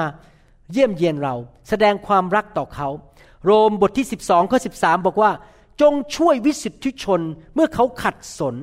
[0.71, 1.35] เยี่ยมเยียนเรา
[1.69, 2.89] แสดงความรักต่อเขา
[3.45, 5.31] โรมบทที่ 12ข้อ13 บอกว่า
[5.81, 7.21] จงช่วยวิสุทธิชน
[7.53, 8.55] เมื่อเขาขัดสน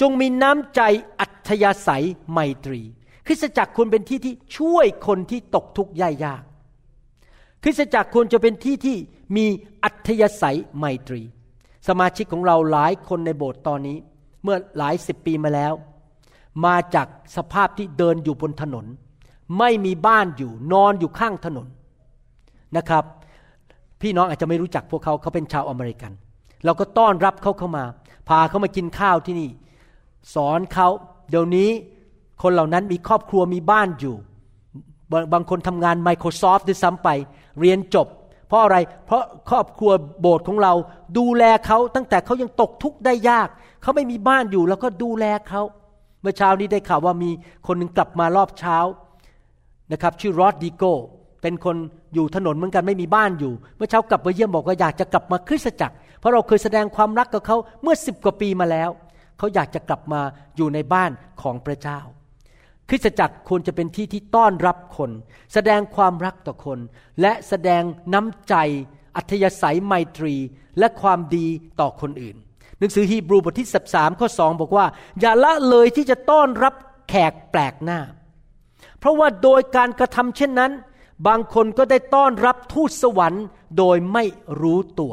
[0.00, 0.80] จงมีน้ำใจ
[1.20, 2.80] อัธยาศัยไมตรี
[3.26, 6.42] คริสตจักรควรเป็นที่ที่ช่วยคนที่ตกทุกข์ยากยาก
[7.62, 8.96] คริสตจักรควรจะเป็นที่ที่
[9.36, 9.46] มี
[9.84, 11.22] อัธยาศัยไมตรี
[11.88, 13.96] สมาชิกของเราหลายคนในโบสถ์ตอนนี้
[14.42, 15.72] เมื่อหลายสิบปีมาแล้ว
[16.66, 17.06] มาจาก
[17.36, 18.86] สภาพที่เดินอยู่บนถนน
[19.58, 21.66] ไม่มีบ้านอยู่นอนอยู่ข้างถนน
[22.76, 23.04] นะครับ
[24.00, 26.12] พี่น้องอาจจะไม่รู้จักพวกเขาเขาเป็นชาวอเมริกัน
[26.64, 27.84] เราก็ต้อนรับเขาเข้ามา
[28.28, 29.50] พาเขามากินข้าวที่นี่
[30.34, 30.88] สอนเขา
[31.30, 31.70] เดี๋ยวนี้
[32.42, 34.16] คนเหล่านั้นมีครอบครัวมีบ้านอยู่
[35.32, 37.08] บางคนทำงาน Microsoft ด้วยซ้ำไป
[37.60, 38.06] เรียนจบ
[38.48, 38.76] เพราะอะไร
[39.06, 39.90] เพราะครอบครัว
[40.20, 40.72] โบสถ์ของเรา
[41.18, 43.48] ดูแลเขาตั้งแต่เขายังตกทุกข์ได้ยาก
[43.82, 45.62] เขาไม่มีบ้านอยู่แล้วก็ดูแลเขา
[46.20, 47.30] เมื่อเช้านี้ได้ข่าวว่ามี
[47.66, 48.76] คนหนึ่งกลับมารอบเช้า
[49.92, 50.84] นะครับชื่อรอดดิโก
[51.42, 51.76] เป็นคน
[52.14, 58.90] อยู่ถนนเหมือนกันไม่มีบ้านอยู่ เมื่อเช้ากลับมาเยี่ยมบอกว่าอยากจะกลับมาคริสตจักร เพราะเราเคยแสดงความรักกับเขาเมื่อสิบกว่าปีมาแล้ว
[59.38, 60.20] เขาอยากจะกลับมา
[60.56, 61.10] อยู่ในบ้าน
[61.42, 62.00] ของพระเจ้า
[62.92, 65.10] ริสตจักรควรจะเป็นที่ที่ต้อนรับคน
[65.54, 66.78] แสดงความรักต่อคน
[67.20, 67.82] และแสดง
[68.12, 68.54] น้ำใจ
[69.16, 70.34] อัธยาศัยไมตรี
[70.78, 71.46] และความดี
[71.80, 72.36] ต่อคนอื่น
[72.78, 74.86] หนังสือฮีบรูบทที่ 13 ข้อ 2 บอกว่า
[75.20, 76.74] อย่าละเลยที่จะต้อนรับ
[77.08, 78.00] แขกแปลกหน้า
[78.98, 80.72] เพราะว่าโดยการกระทำเช่นนั้น
[81.26, 83.44] บางคนก็ได้ต้อนรับทูตสวรรค์
[83.78, 84.24] โดยไม่
[84.60, 85.12] รู้ตัว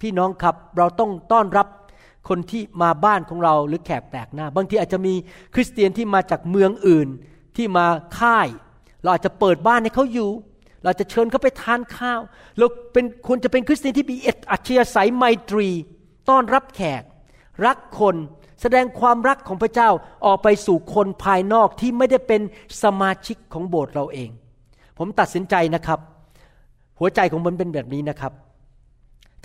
[0.00, 1.66] พี่น้องครับเราต้องต้อนรับ
[2.28, 5.14] คนที่มาบ้านของเราหรือแขกแปลกหน้า บางทีอาจจะมี
[5.54, 7.08] คริสเตียนที่มาจากเมืองอื่น
[7.56, 7.86] ที่มา
[8.18, 8.48] ค่าย
[9.02, 10.30] เราอาจจะเปิดบ้านให้เขาอยู่
[10.84, 12.20] เราจะเชิญเขาไปทานข้าว
[12.58, 14.16] เราเป็นควรจะเป็นคริสเตียนที่มี
[14.52, 14.84] อัจฉริยะ
[15.16, 15.68] ไมตรี
[16.28, 17.02] ต้อนรับแขก
[17.66, 18.16] รักคน
[18.62, 19.90] แสดงความรักของพระเจ้า
[20.26, 22.40] ออกไปสู่คนภายนอกที่ไม่ได้เป็น
[22.82, 24.30] สมาชิกของโบสถ์เราเอง
[24.98, 26.00] ผมตัดสินใจนะครับ
[26.98, 28.32] หัวใจของมันเป็นแบบนี้นะครับ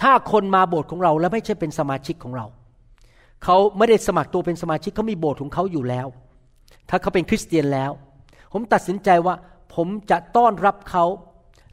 [0.01, 2.45] ถ้าคนมาโบสถ์ของเราแล้วไม่ใช่เป็นสมาชิกของเรา
[3.43, 6.07] เขาไม่ได้สมัครตัวเป็นสมาชิกเขามีโบสถ์ของเขาอยู่แล้ว
[6.89, 7.91] ถ้าเขาเป็นคริสเตียนแล้ว
[8.53, 9.35] ผมตัดสินใจว่า
[9.75, 11.05] ผมจะต้อนรับเขา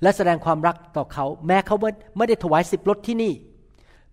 [0.02, 1.76] และแสดงความรักต่อเขา แม้เขา
[2.16, 3.32] ไม่ได้ถวายสิบรถที่นี่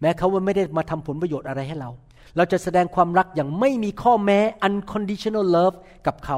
[0.01, 1.89] แม้เขาไม่ได้มาทำผลประโยชน์อะไรให้เรา
[2.35, 5.75] เราจะแสดงความรักอย่างไม่มีข้อแม้ unconditional love
[6.07, 6.37] กับเขา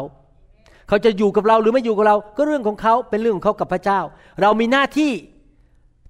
[0.88, 4.00] เขาจะอยู่กับเราหรือไม่อยู่กับเรา ก็เรื่องของเขาเป็นเรื่องของเขากับพระเจ้า
[4.42, 5.12] เรามีหน้าที่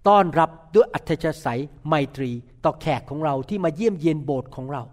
[0.07, 2.31] ต้อนรับด้วยอัธยาศัยไมตรี
[2.65, 4.83] ต่อแขกของเราที่มาเยี่ยมเยียนโบสถ์ของเรา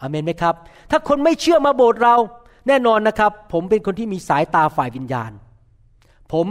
[0.00, 0.54] อเมนไหมครับ
[0.90, 2.16] ถ้าคนไม่เชื่อมาโบสถ์เรา
[2.68, 5.32] แน่นอนนะครับ ผมเป็นคนที่มีสายตาฝ่ายวิญญาณ
[6.32, 6.46] ผม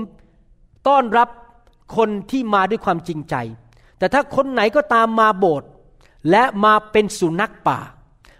[0.87, 1.29] ต้อนรับ
[1.97, 3.35] คนที่มาด้วยความจริงใจ
[3.97, 5.69] แต่ถ้าคนไหนก็ตามมาโบสถ์
[6.31, 7.79] และมาเป็นสุนัขป่า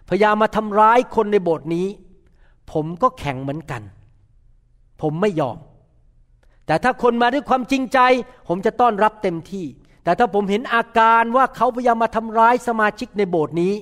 [0.10, 1.88] พยายามมาทำร้ายคนในโบสถ์นี้
[2.72, 3.82] ผมก็แข็งเหมือนกัน
[5.01, 5.58] ผมไม่ยอม
[6.66, 7.99] แต่ถ้าคนมาด้วยความจริงใจ
[8.47, 9.66] ผมจะต้อนรับเต็มที่
[10.03, 13.74] แต่ถ้าผมเห็นอาการว่าเขาพยายามมาทำร้ายสมาชิกในโบสถ์นี้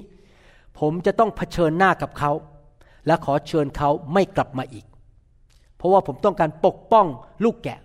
[0.79, 2.31] ผมจะต้องเผชิญหน้ากับเขา
[3.07, 4.85] และขอเชิญเขาไม่กลับมาอีก
[5.77, 7.05] เพราะว่าผมต้องการปกป้อง
[7.43, 7.79] ลูกแกะ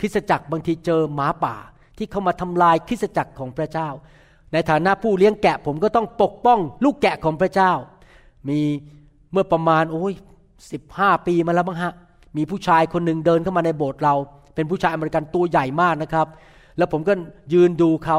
[0.00, 1.56] คริสตจักรบางทีเจอหมาป่า
[1.98, 3.88] ที่เข้ามาทำลายคริสตจักรของพระเจ้า
[4.52, 7.72] ในฐานะผู้เลี้ยงแกะ ผมก็ต้องปกป้องลูกแกะของพระเจ้า
[8.48, 8.60] มี
[9.32, 10.14] เมื่อประมาณโอ้ย
[10.72, 11.92] สิบห้าปีมาแล้วมั้งฮะ
[12.36, 14.14] มีผู้ชายคนหนึ่งเดินเข้ามาในโบสถ์เรา
[14.54, 16.26] เป็นผู้ชายอเมริกันตัวใหญ่มากนะครับ
[16.76, 17.12] แล้วผมก็
[17.52, 18.18] ยืนดูเขา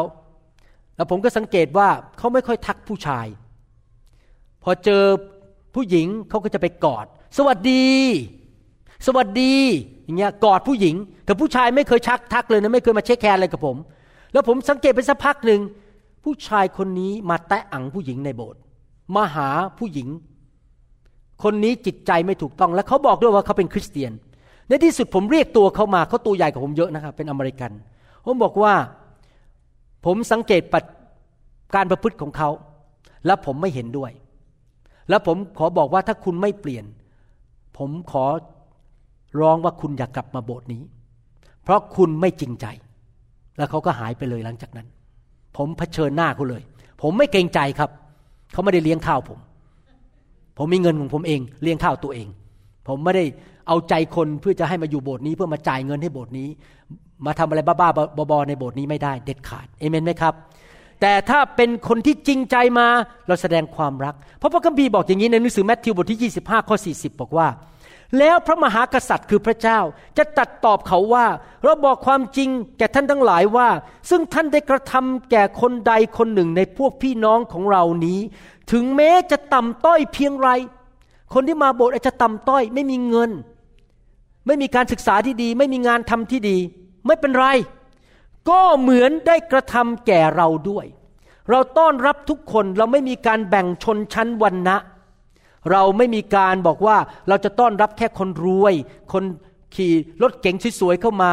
[0.95, 3.27] แล้วผมก็สังเกตว่าเขาไม่ค่อยทักผู้ชาย
[4.63, 5.03] พอเจอ
[5.75, 7.05] ผู้หญิงเขาก็จะไปกอด
[7.37, 7.87] สวัสดี
[9.05, 9.53] สวัสดี
[10.03, 10.95] อย่างเงี้ยกอดผู้หญิง
[11.25, 13.77] แต่ผู้ชายไม่เคยชักทักเลยนะไม่เคยมาเช็คแคร์อะไรกับผม
[14.33, 15.61] แล้วผมสังเกตไปสักพักหนึ่ง
[16.23, 18.59] ผู้ชายคนนี้มาแตะอังผู้หญิงในโบสถ์
[19.15, 20.07] มาหาผู้หญิง
[21.43, 24.11] คนนี้จิตใจไม่ถูกต้อง และเขาบอกด้วยว่าเขาเป็นคริสเตียน
[24.67, 27.71] ในที่สุดผมเรียกตัวเขามาเขาตัวใหญ่กว่าผมเยอะนะครับเป็นอเมริกัน
[28.25, 28.73] ผมบอกว่า
[30.05, 30.79] ผมสังเกตปั
[31.75, 32.49] การประพฤติของเขา
[33.25, 34.11] และผมไม่เห็นด้วย
[35.09, 36.85] แล้วผมขอบอกว่าถ้าคุณไม่เปลี่ยน
[37.77, 38.25] ผมขอ
[39.39, 40.81] ร้องว่าคุณอยากกลับมาโบสถ์นี้
[41.63, 42.65] เพราะคุณไม่จริงใจ
[43.57, 44.87] แล้วเขาก็หายไปเลยหลังจากนั้น
[45.57, 46.61] ผมเผชิญหน้าเขาเลย
[47.01, 47.89] ผมไม่เกรงใจครับ
[48.51, 49.39] เขาไม่ได้เลี้ยงข้าวผม
[50.57, 52.27] ผมมีเงินของผมเอง เลี้ยงข้าวตัวเอง
[52.87, 53.25] ผมไม่ได้
[53.67, 56.47] เอาใจคนเพื่อจะให้มาอยู่โบสถ์นี้ เพื่อมาจ่ายเงินให้โบสถ์นี้
[57.25, 60.33] มาทำอะไรบ้าๆบอๆในโบสถ์นี้ไม่ได้ เด็ดขาดเอเมนไหมครับ
[61.01, 62.87] แต่ถ้าเป็นคนที่จริงใจมา
[63.27, 67.47] เราแสดงความรัก เพราะพระคัมภีร์บอกอย่างนี้ในหนังสือแมทธิวบทที่ 25 ข้อ 40 บอกว่า
[68.17, 69.79] แล้วพระมหากษัตริย์คือพระเจ้า
[70.17, 71.25] จะตัดตอบเขาว่า
[71.63, 73.69] เราบอกความจริงแก่ท่านทั้งหลายว่า
[74.09, 78.19] ซึ่งท่านได้กระทำแก่คนใดคนหนึ่งในพวกพี่น้องของเรานี้
[78.71, 80.49] ถึงแม้จะต่ำต้อยเพียงไร
[81.33, 83.31] คนที่มาโบสถ์อาจจะต่ำต้อย ไม่มีเงิน
[84.47, 86.57] ไม่มีการศึกษาที่ดี ไม่มีงานทำที่ดี
[87.07, 87.45] ไม่เป็นไร
[88.49, 90.85] ก็เหมือนได้กระทำแก่เราด้วย
[91.49, 94.77] เราต้อนรับทุกคนเราไม่มีการแบ่งชนชั้นวันนะ
[95.71, 96.97] เราไม่มีการบอกว่า
[97.27, 98.73] เราจะต้อนรับแค่คนรวย
[99.13, 99.23] คน
[99.75, 101.31] ขี่รถเก๋งสวยๆเข้ามา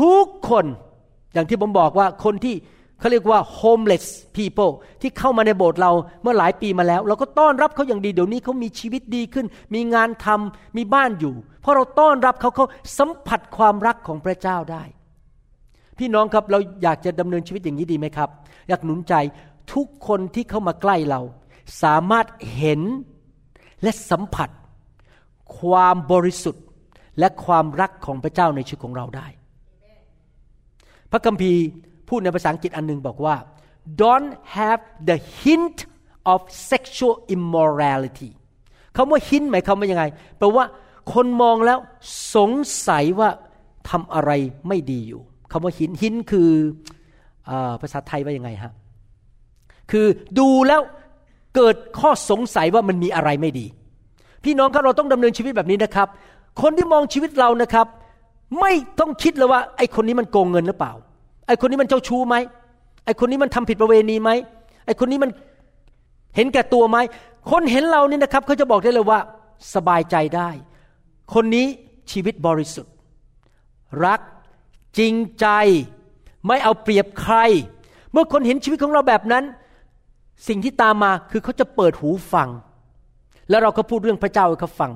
[0.00, 0.66] ทุกคน
[1.32, 2.54] อย่างที่ผมบอกว่าคนที่
[2.98, 4.06] เขาเรียกว่า homeless
[4.36, 5.92] people ที่เข้ามาในโบสถ์เรา
[6.22, 12.66] เมื่อหลายปีมาแล้ว เราก็ต้อนรับเขาอย่างดีเดี๋ยวนี้เขามีชีวิตดีขึ้น มีงานทำมีบ้านอยู่ เพราะเราต้อนรับเขาเขา
[12.98, 14.84] สัมผัสความรักของพระเจ้าได้
[15.98, 18.28] พี่น้องครับเราอยากจะดำเนินชีวิตอย่างนี้ดีไหมครับ
[18.68, 19.14] อยากหนุนใจ
[19.72, 21.20] ทุกคนที่เข้ามาใกล้เรา
[21.82, 22.26] สามารถ
[22.56, 22.80] เห็น
[23.82, 24.48] และสัมผัส
[25.58, 26.64] ความบริสุทธิ์
[27.18, 29.26] และความรักของพระเจ้าในชีวิตของเราได้
[31.10, 31.60] พระคัมภีร์
[32.08, 33.36] พูดในภาษาอังกฤษอันนึงบอกว่า
[34.02, 35.78] don't have the hint
[36.32, 36.40] of
[36.70, 38.30] sexual immorality
[38.96, 40.04] คำว่า hint หมายความว่ายังไง
[40.38, 40.64] แปลว่า
[41.12, 41.78] คนมองแล้ว
[42.34, 42.50] สง
[42.88, 43.30] สัยว่า
[43.90, 44.30] ทำอะไร
[44.68, 45.22] ไม่ดีอยู่
[45.54, 46.48] คำว่า hint hint คือ
[47.48, 47.50] อ
[47.80, 48.72] ภาษาไทยว่ายังไงฮะ
[49.90, 50.06] คือ
[50.38, 50.80] ดูแล้ว
[51.54, 53.66] เกิดข้อสงสัยว่ามันมีอะไรไม่ดี
[54.44, 56.08] พี่น้องครับเราต้องดำเนินชีวิตแบบนี้นะครับ
[56.62, 57.86] คนที่มองชีวิตเรานะครับ
[58.60, 60.92] ไม่ต้องคิดเลยว่า ไอ้คนนี้มันโกงเงินหรือเปล่า
[61.46, 62.36] ไอ้คนนี้มันเจ้าชู้ไหม
[63.04, 64.30] ไอ้คนนี้มันทำผิดประเวณีไหม
[64.86, 65.30] ไอ้คนนี้มัน
[66.36, 66.98] เห็นแก่ตัวไหม
[67.50, 69.18] คนเห็นเราเนี่ยนะครับเขาจะบอกได้เลยว่า
[69.74, 70.50] สบายใจได้
[71.34, 71.66] คนนี้
[72.10, 72.92] ชีวิตบริสุทธิ์
[74.04, 74.20] รัก
[74.98, 75.46] จริงใจ
[76.46, 77.36] ไม่เอาเปรียบใคร
[78.12, 79.44] เมื่อคนเห็นชีวิตของเราแบบนั้น
[80.48, 82.48] สิ่งที่ตามมาคือเขาจะเปิดหูฟัง
[83.50, 84.92] แล้วเราก็พูดเรื่องพระเจ้าให้เขาฟัง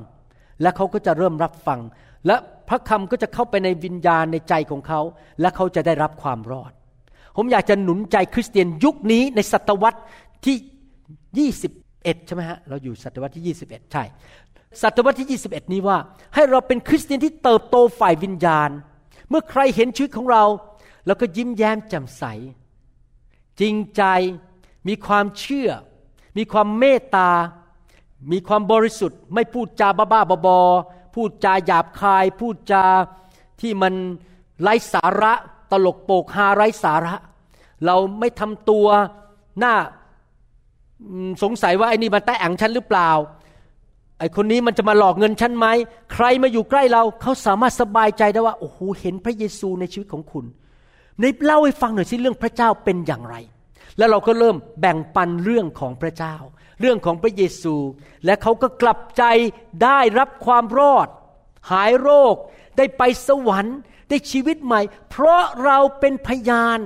[0.63, 1.81] และเขาก็จะเริ่มรับฟัง
[2.27, 2.37] และ
[2.69, 5.01] พระคำก็จะเข้าไปในวิญญาณในใจของเขา
[5.41, 6.73] และเขาจะได้รับความรอด
[7.37, 10.01] ผมอยากจะหนุนใจคริสเตียนยุคนี้ในศตวรรษ
[10.47, 14.05] ที่ 21 ใช่ไหมฮะ เราอยู่ศตวรรษที่ 21 ใช่
[14.83, 15.99] ศตวรรษที่ 21 นี้ว่า
[16.35, 18.71] ให้เราเป็นคริสเตียนที่เติบโตฝ่ายวิญญาณ
[19.29, 20.45] เมื่อใครเห็นชีวิตของเรา
[21.07, 22.25] เราก็ยิ้มแย้มแจ่มใส
[23.61, 24.03] จริงใจ
[24.89, 25.71] มีความเชื่อ
[26.37, 27.31] มีความเมตตา
[28.33, 30.61] มีความบริสุทธิ์ ไม่พูดจาบ้าบ้าบอ
[31.15, 32.85] พูดจาหยาบคาย พูดจา
[33.61, 33.95] ที่มัน
[34.63, 35.33] ไร้สาระ
[35.71, 37.15] ตลกโปกฮาไร้สาระ
[37.85, 38.87] เราไม่ทำตัว
[39.59, 39.75] หน้า
[41.43, 43.11] สงสัยว่าไอ้นี่มันแตะอังฉันหรือเปล่า
[44.19, 45.67] ไอคนนี้มันจะมาหลอกเงินฉันไหม
[46.13, 50.45] ใครมาอยู่ใกล้เราเขาสามารถสบายใจได้ว่า โอ้โหเห็นพระเยซูในชีวิตของคุณ
[51.21, 53.37] ในเล่าให้ฟังหน่อยสิเรื่องพระเจ้าเป็นอย่างไร
[53.99, 56.37] แล้วเราก็เริ่มแบ่งปันเรื่องของพระเจ้า
[56.81, 57.75] เรื่องของพระเยซู
[58.25, 59.25] และเขาก็กลับใจ
[59.85, 61.09] ได้รับความรอด
[61.71, 62.35] หายโรค
[62.77, 66.81] ได้ไปสวรรค์ ได้ชีวิตใหม่ เพราะเราเป็นพยาน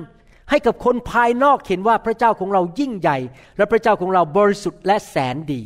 [0.51, 3.19] ให้กับคนภายนอกเห็นว่าพระเจ้าของเรายิ่งใหญ่
[3.57, 5.63] และพระเจ้าของเราบริสุทธิ์และแสนดี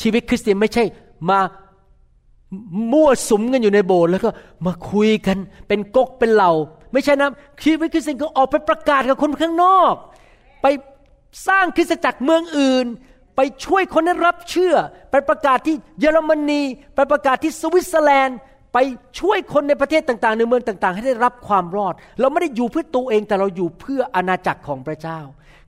[0.00, 0.84] ชีวิตคริสเตียนไม่ใช่
[1.30, 1.40] มา
[2.92, 4.30] มั่วสุมกันอยู่ในโบสถ์แล้วก็
[4.66, 5.36] มาคุยกัน
[5.68, 6.52] เป็นกกเป็นเหล่า
[6.92, 7.30] ไม่ใช่นะ
[7.64, 9.94] ชีวิตคริสเตียนก็ออกไปประกาศกับคนข้างนอก
[10.62, 10.66] ไป
[11.48, 12.86] สร้างคริสตจักรเมืองอื่น
[13.36, 14.74] ไปช่วยคนนั้นรับเชื่อ
[15.10, 16.62] ไปประกาศที่เยอรมนี
[16.94, 18.38] ไปประกาศที่สวิตเซอร์แลนด์
[18.74, 18.78] ไป
[19.20, 25.20] ช่วยคนในประเทศต่างๆ ในเมืองต่าง ๆ ให้ได้รับความรอด เราไม่ได้อยู่เพื่อตัวเองแต่เราอยู่เพื่ออาณาจักรของพระเจ้า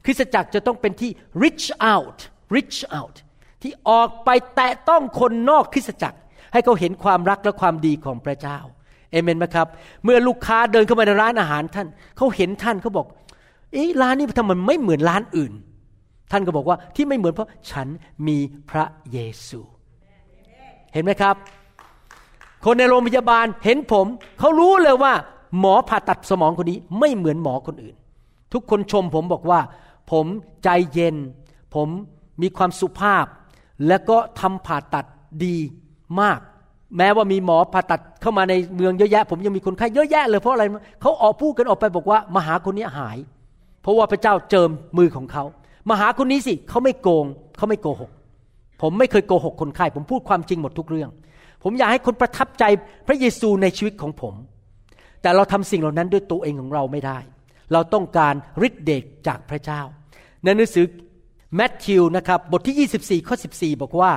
[0.05, 1.11] คริสตจักรจะต้องเป็นที่
[1.43, 2.19] reach out
[2.57, 3.17] reach out
[3.63, 6.19] ที่ออกไปแตะต้องคนนอกคริสตจักร
[6.53, 8.59] ให้เขาเห็นความรักและความดีของพระเจ้า
[9.11, 9.67] เอเมนไหมครับ
[10.05, 11.87] เมื่อลูกค้าเดินเข้ามาในร้านอาหารท่าน
[12.17, 13.07] เขาเห็นท่านเขาบอก
[13.73, 15.53] เอ๊ะร้านนี้ทำไมไม่เหมือนร้านอื่น
[16.31, 17.87] ท่านก็บอกว่าที่ไม่เหมือนเพราะฉัน
[18.27, 18.39] มี
[18.71, 19.61] พระเยซู
[20.93, 21.35] เห็นไหมครับ
[22.65, 24.07] คนในโรงพยาบาลเห็นผม
[24.39, 25.13] เขารู้เลยว่า
[25.59, 27.97] หมอผ่าตัดสมองคนนี้ไม่เหมือนหมอคนอื่น
[28.53, 29.61] ทุกคนชมผมบอกว่า
[30.11, 30.27] ผม
[30.65, 31.17] ใจเย็น
[31.75, 31.89] ผม
[32.43, 33.27] มีความสุภาพ
[33.87, 35.07] แล้วก็ทำผ่าตัด
[35.45, 35.57] ดี
[36.21, 36.41] มาก
[36.97, 40.65] แม้ว่ามีหมอผ่าตัดเข้ามาในเมืองเยอะแยะ ผมยังมีคนไข้เยอะแยะเลยเพราะอะไร
[41.01, 43.19] เขาออกพูดกันออกไปบอกว่ามาหาคนนี้หาย
[43.83, 45.45] เพราะว่าพระเจ้าเจิมมือของเขา
[45.89, 47.27] มาหาคนนี้สิเขาไม่โกง
[47.57, 48.11] เขาไม่โกหก
[48.83, 51.11] ผมไม่เคยโกหกคนไข้ผมพูดความจริงหมดทุกเรื่อง
[51.63, 52.65] ผมอยากให้คนประทับใจ
[53.07, 54.35] พระเยซูในชีวิตของผม
[55.23, 57.19] แต่เราทำสิ่งเหล่านั้นด้วยตัวเองของเราไม่ได้
[57.73, 58.35] เราต้องการ
[58.67, 59.81] ฤทธิ์เดชจากพระเจ้า
[60.43, 60.85] ในหนังสือ
[61.57, 62.89] แมทธิวนะครับบทที่
[63.23, 64.13] 24 ข้อ 14 บอกว่า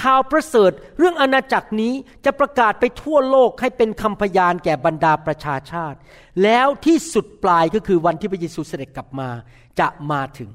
[0.00, 1.92] ข่าวประเสริฐเรื่องอาณาจักรนี้
[2.24, 5.98] จะประกาศไปทั่วโลกให้เป็นคำพยานแก่บรรดาประชาชาติ
[6.42, 9.28] แล้วที่สุดปลายก็คือวันที่พระเยซูเสด็จกลับมา
[9.80, 10.50] จะมาถึง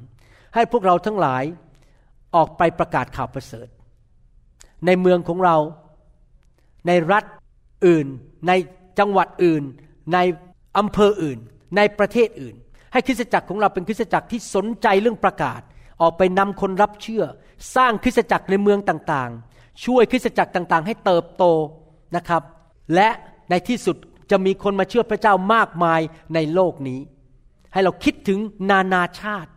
[0.56, 1.44] ให้พวกเราทั้งหลาย
[2.36, 3.68] ออกไปประกาศข่าวประเสริฐ
[4.86, 5.58] ในเมืองของเรา
[6.88, 7.24] ในรัฐ
[7.88, 8.08] อื่น
[8.48, 8.52] ใน
[9.00, 9.64] จังหวัดอื่น
[10.14, 10.18] ใน
[10.78, 11.40] อำเภออื่น
[11.78, 12.56] ในประเทศอื่น
[12.94, 15.62] ให้คริสตจักรของเราเป็นคริสตจักรที่สนใจเรื่องประกาศ
[16.02, 17.24] ออกไปนำคนรับเชื่อ
[17.76, 21.44] สร้างคริสตจักรในเมืองต่างๆ ช่วยคริสตจักรต่างๆ ให้เติบโต
[22.16, 22.42] นะครับ
[22.96, 23.10] และ
[23.50, 23.98] ในที่สุด
[24.32, 26.02] จะมีคนมาเชื่อพระเจ้ามากมาย
[26.34, 27.00] ในโลกนี้
[27.74, 28.40] ให้เราคิดถึง
[28.70, 29.52] นานาชาติ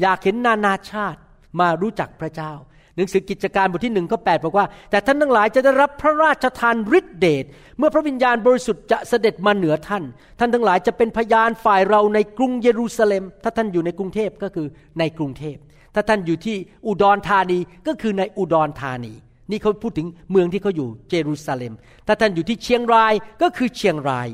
[0.00, 1.20] อยากเห็นนานาชาติ
[1.60, 2.52] มารู้จักพระเจ้า
[2.96, 7.44] หนังสือกิจการบทที่หนึ่งข้อแปดบอกว่า แต่ท่านทั้งหลายจะได้รับพระราชทานฤทธิเดช
[7.78, 10.04] เมื่อพระวิญญาณบริสุทธิ์จะเสด็จมาเหนือท่าน
[10.38, 14.66] ท่านทั้งหลายจะเป็นพยานฝ่ายเราในกรุงเยรูซาเล็ม ถ้าท่านอยู่ในกรุงเทพก็คือ
[14.98, 15.56] ในกรุงเทพ
[15.98, 19.12] ถ้าท่านอยู่ที่อุดรธานีก็คือในอุดรธานี
[19.50, 21.72] นี่เขาพูดถึงเมืองที่เขาอยู่เยรูซาเล็ม
[22.06, 24.28] ถ้าท่านอยู่ที่เชียงรายก็คือเชียงราย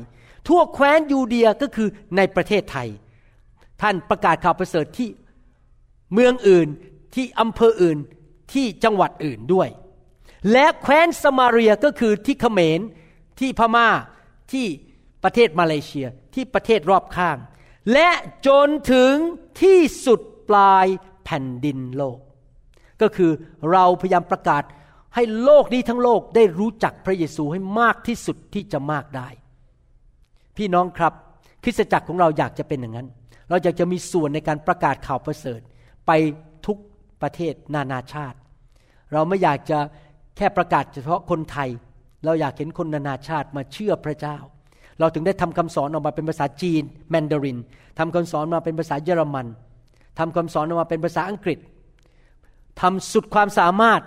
[0.47, 1.87] ทั่วแคว้นยูเดียก็คือ
[2.17, 2.89] ในประเทศไทย
[3.81, 5.09] ท่านประกาศข่าวประเสริฐที่
[6.13, 6.67] เมืองอื่น
[7.15, 7.97] ที่อำเภออื่น
[8.53, 9.69] ที่จังหวัดอื่นด้วย
[10.51, 12.79] และแคว้นสมาเรียก็คือที่เขมร
[13.39, 13.89] ที่พม่า
[14.51, 14.65] ที่
[15.23, 17.37] ประเทศมาเลเซียที่ประเทศรอบข้าง
[17.93, 18.09] และ
[18.47, 19.13] จนถึง
[19.61, 20.19] ที่สุด
[20.49, 20.85] ปลาย
[21.25, 22.17] แผ่นดินโลก
[23.01, 23.31] ก็คือ
[23.71, 24.63] เราพยายามประกาศ
[25.15, 29.27] ให้โลกนี้ทั้งโลกได้รู้จักพระเยซูให้มากที่สุดที่จะมากได้
[30.57, 31.13] พี่น้องครับ
[31.63, 33.07] คริสตจักรของเราอยากจะเป็นอย่างนั้น
[33.49, 35.59] เราอยากจะมีส่วนในการประกาศข่าวประเสริฐ
[36.07, 36.11] ไป
[36.65, 36.77] ทุก
[37.21, 38.37] ประเทศนานาชาติ
[39.13, 39.79] เราไม่อยากจะ
[40.37, 41.69] แค่ประกาศเฉพาะคนไทย
[42.25, 44.37] เราอยากเห็นคนนานาชาติมาเชื่อพระเจ้า
[44.99, 47.57] เราถึงได้ทำคำสอนออกมาเป็นภาษาจีนแมนดาริน
[47.99, 49.47] ทำคำสอนมาเป็นภาษาเยอรมัน
[50.19, 51.59] ทำคำสอนออกมาเป็นภาษาอังกฤษ
[52.81, 54.01] ทำสุดความสามารถ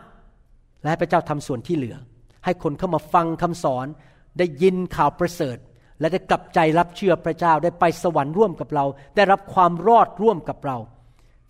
[0.80, 1.96] และให้พระเจ้าทำส่วนที่เหลือ
[2.44, 3.86] ให้คนเข้ามาฟังคำสอน
[4.38, 5.56] ได้ยินข่าวประเสริฐ
[6.00, 8.84] และได้กลับใจรับเชื่อพระเจ้าได้ไปสวรรค์ร่วมกับเรา
[9.16, 10.78] ได้รับความรอดร่วมกับเรา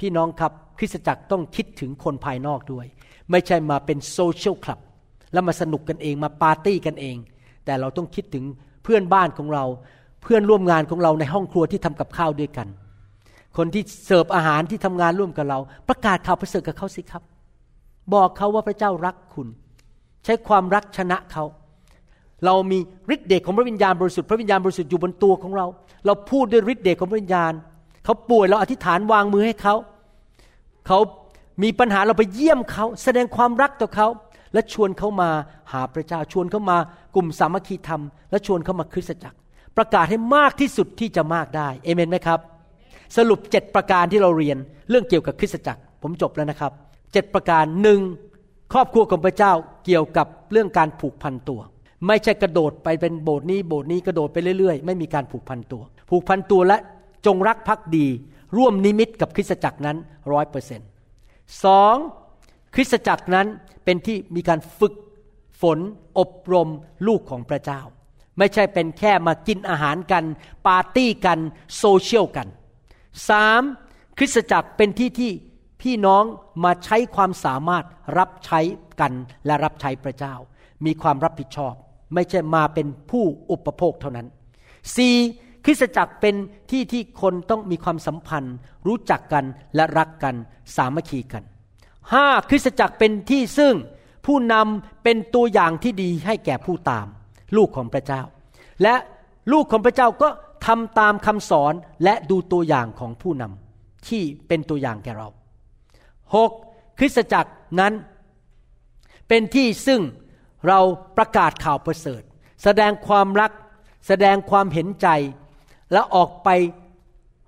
[0.01, 2.87] พี่น้องครับคริสตจักรต้องคิดถึงคนภายนอกด้วย
[3.31, 4.81] ไม่ใช่มาเป็นโซเชียลคลับ
[5.33, 7.17] แล้วมาสนุกกันเองมาปาร์ตี้กันเอง
[7.65, 8.45] แต่เราต้องคิดถึง
[8.85, 9.65] เพื่อนบ้านของเรา
[10.23, 12.69] เพื่อนร่วมงานของเราในห้องครัวที่ทำกับข้าวด้วยกัน
[13.57, 15.59] คนที่เสิร์ฟอาหารที่ทำงานร่วมกับเรา
[15.89, 17.23] ประกาศข่าวประเสริฐกับเขาสิครับ
[18.15, 19.49] บอกเขาว่าพระเจ้ารักคุณ
[20.25, 21.45] ใช้ความรักชนะเขา
[22.45, 22.79] เรามี
[23.15, 25.67] ฤทธิ์เดชของพระวิญญาณบริสุทธิ์พระวิญญาณบริสุทธิ์อยู่บนตัวของเรา
[26.07, 27.53] เราพูดด้วยฤทธิ์เดชของพระวิญญาณ
[28.05, 29.75] เขาป่วยเราอธิษฐานวางมือให้เขา
[30.87, 30.99] เขา
[31.63, 34.09] มีปัญหาเราไปเยี่ยมเขา แสดงความรักต่อเขา
[34.53, 35.31] และชวนเขามา
[35.73, 36.79] หาพระเจ้าชวนเขามา
[37.15, 39.39] กลุ่มสามัคคีธรรม และชวนเขามาคริสตจักร
[39.77, 42.41] ประกาศให้มากที่สุดที่จะมากได้เอเมนไหมครับ
[43.17, 44.59] สรุปเจ็ดประการที่เราเรียน
[44.91, 46.73] เรื่องเกี่ยวกับคริสตจักร ผมจบแล้วนะครับ
[47.13, 48.01] เจ็ดประการหนึ่ง
[48.73, 49.53] ครอบครัวของพระเจ้า
[49.85, 51.61] เกี่ยวกับเรื่องการผูกพันตัว
[52.07, 56.79] ไม่ใช่กระโดดไปเป็นโบสถ์นี้โบสถ์นี้กระโดดไปเรื่อยๆ ไม่มีการผูกพันตัว ผูกพันตัวและ
[57.27, 58.07] จงรักภักดี
[58.57, 59.97] ร่วมนิมิตกับคริสตจักรนั้น
[60.33, 60.89] ร้อยเปอร์เซ็นต์
[61.65, 61.95] สอง
[62.75, 63.47] คริสตจักรนั้น
[63.85, 64.95] เป็นที่มีการฝึก
[65.61, 65.79] ฝน
[66.19, 66.69] อบรม
[67.07, 67.81] ลูกของพระเจ้า
[68.39, 70.25] ไม่ใช่เป็นแค่มากินอาหารกัน
[70.67, 71.39] ปาร์ตี้กัน
[71.79, 72.49] โซเชียลกัน
[73.31, 73.63] สาม
[74.19, 75.33] คริสตจักรเป็นที่ที่
[75.83, 76.25] พี่น้อง
[76.65, 77.85] มาใช้ความสามารถ
[78.19, 78.61] รับใช้
[79.01, 79.13] กัน
[79.47, 80.35] และรับใช้พระเจ้า
[80.85, 81.75] มีความรับผิดชอบ
[82.15, 84.27] ไม่ใช่มาเป็นผู้อุปโภคเท่านั้น
[84.97, 85.65] 4.
[85.65, 86.35] คริสตจักรเป็น
[86.71, 88.57] ที่ที่คนต้องมีความสัมพันธ์
[88.87, 89.45] รู้จักกัน
[89.75, 90.35] และรักกัน
[90.77, 91.43] สามัคคีกัน
[91.97, 92.49] 5.
[92.49, 93.75] คริสตจักรเป็นที่ซึ่ง
[94.27, 97.07] ผู้นำเป็นตัวอย่างที่ดีให้แก่ผู้ตาม
[97.57, 98.23] ลูกของพระเจ้า
[98.83, 98.95] และ
[99.53, 100.29] ลูกของพระเจ้าก็
[100.65, 101.73] ทำตามคำสอน
[102.05, 105.29] และดูตัวอย่างของผู้นำที่เป็นตัวอย่างแก่เรา
[106.35, 106.51] หก
[106.99, 107.51] คริสตจักร
[107.81, 107.93] นั้น
[109.29, 110.01] เป็นที่ซึ่ง
[110.69, 110.81] เรา
[111.17, 112.23] ประกาศข่าวประเสริฐ
[112.65, 113.51] แสดงความรัก
[114.09, 115.09] แสดงความเห็นใจ
[115.93, 116.49] และออกไป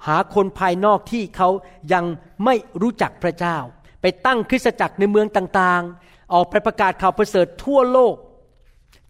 [0.07, 1.49] หาคนภายนอกที่เขา
[1.93, 2.05] ยัง
[2.45, 3.57] ไม่รู้จักพระเจ้า
[4.01, 8.15] ไปตั้งคริสตจักรในเมืองต่างๆ ออกไปประกาศข่าวประเสริฐทั่วโลก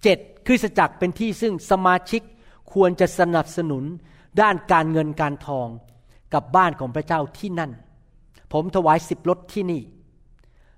[0.02, 2.22] เจ็ดคริสตจักรเป็นที่ซึ่งสมาชิก
[2.72, 3.84] ควรจะสนับสนุน
[4.40, 5.68] ด้านการเงินการทอง
[6.34, 7.70] กับบ้านของพระเจ้าที่นั่น
[8.52, 9.82] ผมถวายสิบรถที่นี่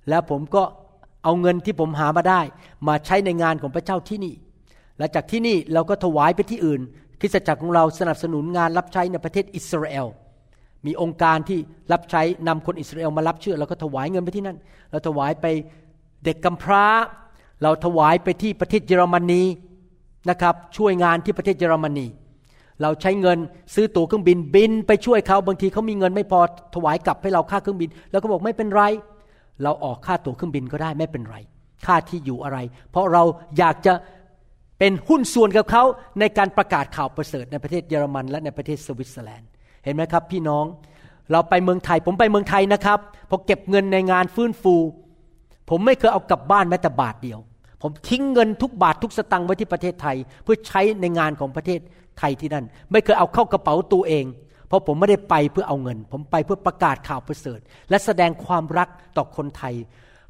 [0.09, 0.63] แล้วผมก็
[1.25, 2.41] เอาเงินที่ผมหามาได้
[2.89, 4.35] มาใช้ในงานของพระเจ้าที่นี่
[4.99, 6.81] และจากที่นี่เราก็ถวายไปที่อื่น
[7.21, 10.07] คริสตจักรของเราสนับสนุนงานรับใช้ในประเทศอิสราเอล
[10.87, 11.59] มีองค์การที่
[11.93, 14.59] รับใช้นำคนอิสราเอลมารับเชื่อเราก็ถวายเงินไปที่นั่น
[14.91, 15.47] เราถวายไป
[16.25, 16.85] เด็กกำพร้า
[17.63, 19.43] เราถวายไปที่ประเทศเยอรมนี
[20.29, 22.07] นะครับช่วยงานที่ประเทศเยอรมนี
[22.83, 23.39] เราใช้เงิน
[23.75, 26.41] ซื้อตั๋วเครื่องบินบิน ไปช่วยเขาบางทีเขามีเงินไม่พอ
[26.75, 28.83] ถวายกลับให้เราค่าเครื่องบิน แล้วก็บอกไม่เป็นไร
[29.63, 31.37] เราออกค่าตั๋วเครื่องบินก็ได้ไม่เป็นไร
[31.87, 32.59] ค่าที่อยู่อะไร
[32.91, 33.23] เพราะเรา
[33.59, 33.93] อยากจะ
[34.79, 35.83] เป็นหุ้นส่วนกับเขา
[36.21, 39.49] ในการประกาศข่าวประเสริฐในประเทศเยอรมัน และในประเทศสวิตเซอร์แลนด์
[39.85, 40.65] เห็นไหมครับ พี่น้อง
[41.33, 42.99] เราไปเมืองไทยผมไปเมืองไทยนะครับ
[43.31, 44.75] พอเก็บเงินในงานฟื้นฟู
[45.71, 47.41] ผมไม่เคยเอากลับบ้านแม้แต่บาทเดียว
[47.83, 51.81] ผมทิ้งเงินทุกบาททุกสตังค์ไว้ที่ประเทศไทย เพื่อใช้ในงานของประเทศ
[52.19, 54.25] ไทยที่นั่น ไม่เคยเอาเข้ากระเป๋าตัวเอง
[54.69, 59.75] เพราะผมไม่ได้ไปเพื่อเอาเงิน ผมไปเพื่อประกาศข่าวประเสริฐ และแสดงความรักต่อคนไทย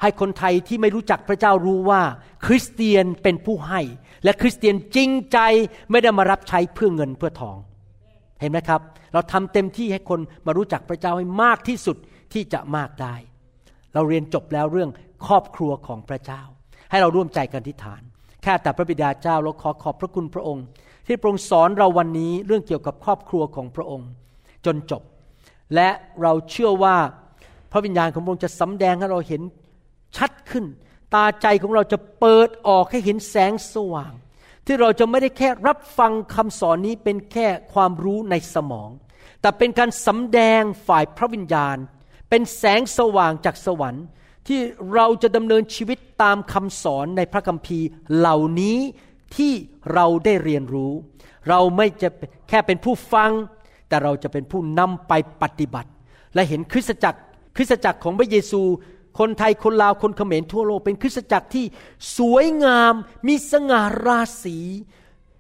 [0.03, 2.03] ให้คนไทยที่ไม่รู้จักพระเจ้ารู้ว่า
[2.47, 3.81] คริสเตียนเป็นผู้ให้
[4.25, 5.39] และคริสเตียนจริงใจ
[5.91, 7.57] ไม่ได้มารับใช้เพื่อเงินเพื่อทอง
[8.41, 8.81] เห็นไหมครับ
[9.13, 11.97] เราทำเต็มที่ให้คนมารู้จักพระเจ้าให้มากที่สุด
[12.33, 13.15] ที่จะมากได้
[13.95, 14.91] เราเรียนจบแล้วเรื่อง
[15.27, 16.43] ครอบครัวของพระเจ้า
[16.91, 18.03] ให้เราร่วมใจกันทิฏฐาน
[18.43, 20.65] แค่แต่พระบิดาเจ้าเราขอขอบพระคุณพระองค์
[21.07, 24.09] ที่พระองค์สอนเราวันนี้เรื่องเกี่ยวกับครอบครัวของพระองค์
[24.67, 25.03] จนจบ
[25.75, 25.89] และ
[26.23, 26.97] เราเชื่อว่า
[27.73, 29.43] พระวิญญาณของพระองค์จะสำแดงให้เราเห็น
[30.17, 30.65] ชัดขึ้น
[31.15, 34.13] ตาใจของเราจะเปิดออกให้เห็นแสงสว่าง
[34.67, 38.91] ที่เราจะไม่ได้แค่รับฟังคำสอนนี้เป็นแค่ความรู้ในสมอง
[39.41, 41.77] แต่เป็นการสำแดงฝ่ายพระวิญญาณ
[42.31, 44.05] เป็นแสงสว่างจากสวรรค์
[44.49, 44.61] ที่
[44.95, 47.87] เราจะดำเนินชีวิตตามคำสอนในพระคัมภีร์
[48.17, 48.79] เหล่านี้
[49.37, 49.53] ที่
[49.95, 50.93] เราได้เรียนรู้
[51.49, 52.09] เราไม่จะ
[52.49, 53.31] แค่เป็นผู้ฟัง
[53.89, 55.13] แต่เราจะเป็นผู้นำไป
[55.43, 55.91] ปฏิบัติ
[56.35, 57.21] และเห็นคริสตจักร
[57.57, 58.63] คริสตจักรของพระเยซู
[59.19, 61.65] คนไทยคนลาวคนเขมรทั่วโลกเป็นคริสตจักรที่
[62.19, 62.95] สวยงาม
[63.29, 64.59] มีสง่าราศี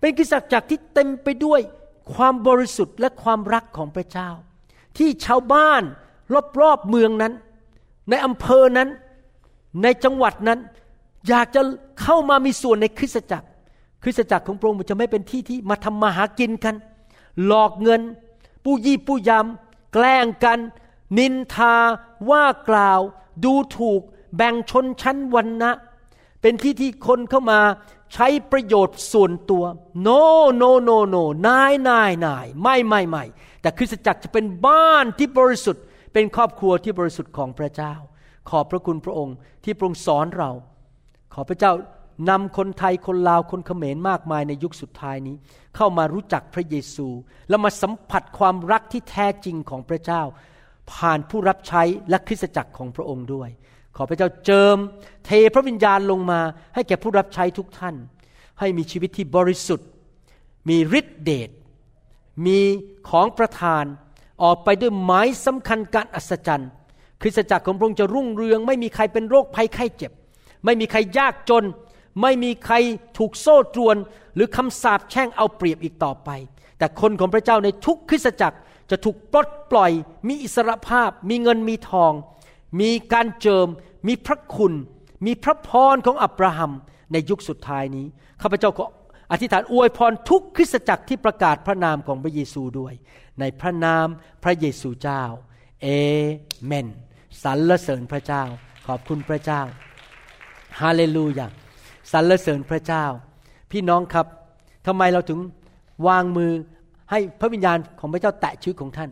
[0.01, 1.61] เป็นคริสตจักรที่เต็มไปด้วย
[2.15, 4.31] ความบริสุทธิ์และความรักของพระเจ้า
[4.99, 5.83] ที่ชาวบ้าน
[6.61, 7.33] รอบๆเมืองนั้น
[8.11, 8.89] ในอำเภอนั้น
[9.83, 10.59] ในจังหวัดนั้น
[11.29, 11.61] อยากจะ
[12.03, 13.49] เข้ามามีส่วนในคริสตจักร
[14.03, 16.75] คริสตจักรของพระองค์จะไม่เป็นที่ที่มาทำมาหากินกัน
[17.45, 18.01] หลอกเงิน
[18.65, 20.59] ผู้ยี่ผู้ยำแกล้งกัน
[21.19, 21.75] นินทา
[22.31, 23.01] ว่ากล่าว
[23.45, 24.01] ดูถูก
[24.37, 25.71] แบ่งชนชั้นวันนะ
[26.41, 27.61] เป็นที่ที่คนเข้ามา
[28.13, 29.65] ใช้ประโยชน์ส่วนตัว
[30.07, 30.23] no
[30.61, 33.25] no no no นายนายนายไม่ไม่ไม่
[33.61, 37.95] แต่คริสตจักรจะเป็นบ้านที่บริสุทธิ์ เป็นครอบครัวที่บริสุทธิ์ของพระเจ้า
[38.51, 40.51] ขอบพระคุณพระองค์ที่พระองค์สอนเรา
[41.35, 41.73] ขอพระเจ้า
[42.31, 45.37] นำคนไทยคนลาวคนเขมรมากมายในยุคสุดท้ายนี้
[45.77, 47.09] เข้ามารู้จักพระเยซู
[47.49, 50.23] แล้วมาสัมผัสความรักที่แท้จริงของพระเจ้า
[50.93, 53.49] ผ่านผู้รับใช้และคริสตจักรของพระองค์ด้วย
[53.97, 54.77] ขอพระเจ้าเจิม
[55.27, 56.41] เทพระวิญญาณลงมา
[56.75, 57.95] ให้แก่ผู้รับใช้ทุกท่าน
[58.59, 59.89] ให้มีชีวิตที่บริสุทธิ์
[60.69, 61.51] มีฤทธิเดช
[62.47, 62.59] มี
[63.11, 63.85] ของประทาน
[64.43, 66.71] ออกไปด้วยหมายสำคัญการอัศจรรย์
[67.23, 70.13] คริสตจักรของพระองค์จะรุ่งเรือง ไม่มีใครเป็นโรคภัยไข้เจ็บ
[70.65, 71.65] ไม่มีใครยากจน
[72.23, 72.75] ไม่มีใคร
[73.19, 73.97] ถูกโซ่ตรวน
[74.35, 76.31] หรือคำสาปแช่งเอาเปรียบอีกต่อไป
[76.79, 78.59] แต่คนของพระเจ้าในทุกคริสตจักร
[78.91, 79.93] จะถูกปลดปล่อย
[80.29, 82.13] มีอิสรภาพ มีเงินมีทอง
[82.81, 83.67] มีการเจิม
[84.09, 84.73] มีพระคุณ
[85.27, 86.73] มีพระพรของอับราฮัม
[87.13, 88.07] ในยุคสุดท้ายนี้
[88.43, 88.85] ข้าพเจ้าก็
[89.31, 92.95] อธิษฐานอวยพรทุกคริสตจักรที่ประกาศพระนามของพระเยซูด้วย
[93.41, 94.07] ในพระนาม
[94.45, 95.23] พระเยซูเจ้า
[95.83, 95.87] เอ
[96.67, 96.87] เมน
[97.43, 98.43] สรรเสริญพระเจ้า
[98.87, 99.63] ขอบคุณพระเจ้า
[100.81, 101.47] ฮาเลลูยา
[102.13, 103.05] สรรเสริญพระเจ้า
[103.73, 104.27] พี่น้องครับ
[104.87, 105.39] ทำไมเราถึง
[106.09, 106.53] วางมือ
[107.11, 109.11] ให้พระวิญญาณของพระเจ้าแตะชีวิตของท่าน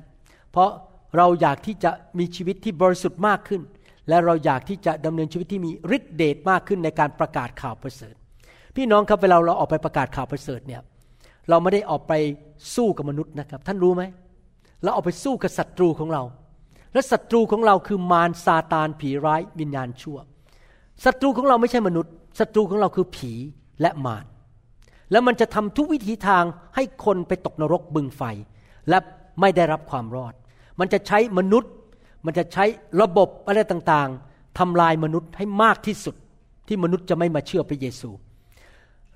[0.52, 0.70] เพราะ
[1.16, 3.62] เราอยากที่จะมีชีวิตที่บริสุทธิ์มากขึ้น
[4.08, 8.14] และเราอยากที่จะดำเนินชีวิตที่มีฤทธิเดชมากขึ้นในการประกาศข่าวประเสริฐ
[8.80, 10.82] พี่น้องครับเวลาเราออกไปประกาศข่าวประเสริฐเนี่ย
[11.48, 12.12] เราไม่ได้ออกไป
[12.74, 14.02] สู้กับมนุษย์นะครับ ท่านรู้ไหม
[14.82, 16.22] เราออกไปสู้กับศัตรูของเรา
[16.92, 20.18] และศัตรูของเราคือมารซาตานผีร้ายวิญญาณชั่ว
[21.04, 23.32] ศัตรูของเราไม่ใช่มนุษย์ศัตรูของเราคือผี
[23.80, 24.24] และมาร
[25.10, 26.44] แล้วมันจะทำทุกวิถีทาง
[26.74, 28.22] ให้คนไปตกนรกบึงไฟ
[28.88, 28.98] และ
[29.40, 30.34] ไม่ได้รับความรอด
[30.80, 31.72] มันจะใช้มนุษย์
[32.24, 32.64] มันจะใช้
[33.02, 36.14] ระบบอะไรต่างๆทำลายมนุษย์ให้มากที่สุด
[36.68, 38.12] ที่มนุษย์จะไม่มาเชื่อพระเยซู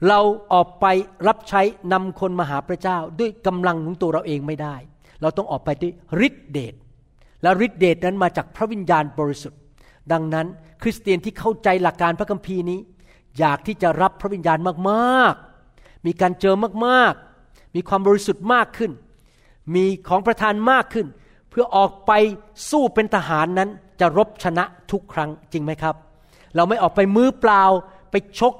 [0.08, 0.20] เรา
[0.52, 0.86] ออกไป
[1.28, 1.62] รับใช้
[1.92, 4.76] นำคนมาหาพระเจ้าด้วยกำลังของตัวเราเองไม่ได้
[5.20, 5.92] เราต้องออกไปด้วย
[6.26, 6.74] ฤทธิเดช
[7.42, 9.58] และฤทธิเดชนั้นมาจากพระวิญญาณบริสุทธิ์
[10.12, 10.46] ดังนั้น
[10.82, 12.80] คริสเตียนที่เข้าใจหลักการพระคัมภีร์นี้
[13.38, 14.58] อยากที่จะรับพระวิญญาณ
[14.90, 15.34] มาก
[16.06, 16.54] มีการเจอ
[16.86, 18.92] มากๆ มีความบริสุทธิ์มากขึ้น
[19.74, 21.06] มีของประทานมากขึ้น
[21.50, 22.12] เพื่อออกไป
[22.70, 23.68] สู้เป็นทหารนั้น
[24.00, 25.94] จะรบชนะทุกครั้งจริงไหมครับ
[26.56, 27.64] เราไม่ออกไปมือเปล่า
[28.10, 28.54] ไปชก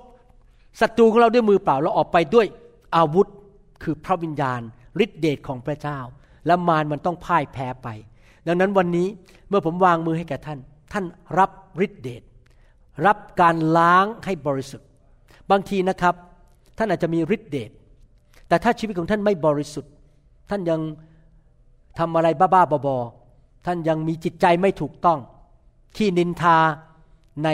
[0.81, 2.47] ศัตรูของเราด้วยมือเปล่าเราออกไปด้วย
[2.97, 3.29] อาวุธ
[3.83, 4.61] คือพระวิญญาณ
[5.05, 5.99] ฤทธิเดชของพระเจ้า
[6.47, 7.89] และมารมันต้องพ่ายแพ้ไป
[8.47, 9.09] ดังนั้นวันนี้
[9.49, 10.59] เมื่อผมวางมือให้แก่ท่าน
[10.93, 11.05] ท่าน
[11.39, 11.51] รับ
[11.87, 12.23] ฤทธิเดช
[13.07, 14.89] รับการล้างให้บริสุทธิ์
[15.51, 16.15] บางทีนะครับ
[16.79, 17.71] ท่านอาจจะมีฤทธิเดช
[18.49, 19.93] แต่ถ้าชีวิตของท่านไม่บริสุทธิ์
[20.51, 20.81] ท่านยัง
[21.99, 25.19] ทำอะไรบ้าๆบอๆท่านยังมีจิตใจไม่ถูกต้อง
[25.97, 26.59] ที่นินทา
[27.45, 27.49] ใน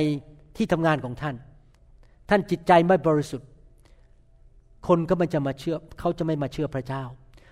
[0.57, 1.35] ที่ทำงานของท่าน
[2.29, 3.49] ท่านจิตใจไม่บริสุทธิ์
[4.89, 7.03] คนก็มันจะมาเชื่อเขาจะไม่มาเชื่อพระเจ้า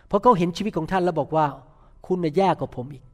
[0.09, 1.47] เพราะเขาเห็นชีวิตของท่านแล้วบอกว่า
[2.07, 3.05] คุณน่ะแย่กว่าผมอีก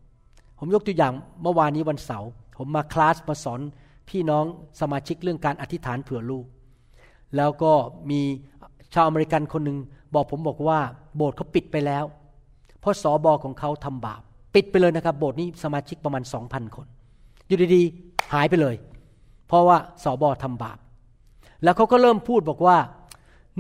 [0.59, 1.13] ผมยกตัวอย่าง
[1.43, 3.61] เมื่อวานนี้วันเสาร์ผมมาคลาสมาสอน
[4.09, 4.45] พี่น้อง
[4.81, 6.47] สมาชิกเรื่องการอธิษฐานเผื่อลูก
[7.37, 7.73] แล้วก็
[8.11, 8.21] มี
[8.95, 9.79] ชาวอเมริกันคนหนึ่ง
[10.15, 10.79] บอกผมบอกว่า
[11.17, 12.05] โบสถ์เขาปิดไปแล้ว
[12.81, 14.21] เพราะสอบอของเขาทำบาป
[14.55, 16.87] ปิดไปเลยนะครับ โบสถ์นี้สมาชิกประมาณสองพันคน
[17.47, 18.77] อยู่ดีๆ หายไปเลย
[19.47, 20.79] เพราะว่าสอบอทำบาป
[21.65, 22.77] แล้วเขาก็เริ่มพูดบอกว่า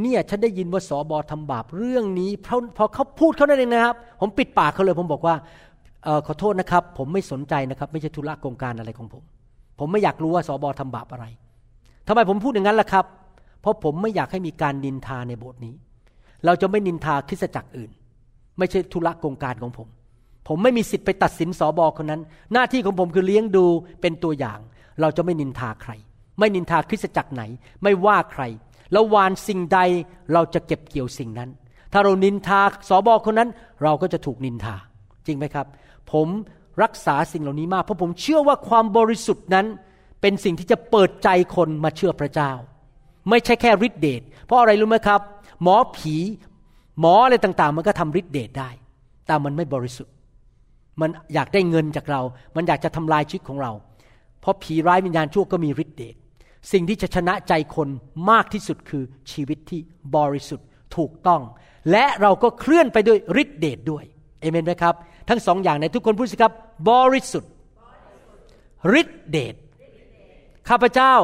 [0.00, 5.34] เนี่ยฉันได้ยินว่าสอบอทำบาปเรื่องนี้เพราะพอเขาพูดเขานั่นเองนะครับ ผมปิดปากเขาเลยผมบอกว่า
[6.06, 9.22] ออขอโทษนะครับ ผมไม่สนใจนะครับ ไม่ใช่ธุระโครงการอะไรของผม
[9.78, 11.26] ผมไม่อยากรู้ว่าสอบอทำบาปอะไร
[12.06, 13.04] ทำไมผมพูดอย่างนั้นล่ะครับ
[13.60, 15.74] เพราะผมไม่อยากให้มีการนินทาในโบสถ์นี้
[16.44, 17.90] เราจะไม่นินทาคริสตจักรอื่น
[18.58, 19.88] ไม่ใช่ธุระกงการของผม
[20.48, 22.20] ผมไม่มีสิทธิ์ไปตัดสินสอบอคนนั้น
[22.52, 23.64] หน้าที่ของผมคือเลี้ยงดู
[24.00, 24.58] เป็นตัวอย่าง
[25.00, 25.92] เราจะไม่นินทาใคร
[26.38, 27.42] ไม่นินทาคริสตจักรไหน
[27.82, 28.42] ไม่ว่าใคร
[28.92, 29.78] แล้ววานสิ่งใด
[30.32, 31.50] เราจะเก็บเกี่ยวสิ่งนั้น
[31.92, 33.50] ถ้าเรานินทาสอบอคนนั้น
[33.82, 34.74] เราก็จะถูกนินทา
[35.26, 35.66] จริงไหมครับ
[36.12, 36.28] ผม
[36.82, 39.66] รักษาสิ่งเหล่านี้มาก เพราะผมเชื่อว่าความบริสุทธิ์นั้น
[40.20, 42.52] เป็นสิ่งที่จะเปิดใจคนมาเชื่อพระเจ้า
[43.28, 45.20] ไม่ใช่แค่ฤทธิเดช เพราะอะไรรู้ไหมครับ
[45.62, 46.16] หมอผี
[47.00, 48.70] หมออะไรต่างๆ มันก็ทำฤทธิเดชได้
[49.26, 50.14] แต่มันไม่บริสุทธิ์
[51.00, 52.20] มันอยากได้เงินจากเรา
[52.56, 53.72] มันอยากจะทำลายชีวิตของเรา
[54.40, 56.14] เพราะผีร้ายวิญญาณชั่วก็มีฤทธิเดช
[56.72, 57.88] สิ่งที่จะชนะใจคน
[58.30, 59.80] มากที่สุดคือชีวิตที่
[60.16, 60.66] บริสุทธิ์
[60.96, 61.42] ถูกต้อง
[61.90, 64.04] และเราก็เคลื่อนไปด้วยฤทธิเดชด้วย
[64.40, 64.94] เอเมนไหมครับ
[65.28, 66.52] ทั้งสองอย่างในทุกคนพูดสิครับ
[66.90, 67.52] บริสุทธิ์
[69.00, 69.54] ฤทธิเดช
[70.68, 71.14] ข้าพเจ้า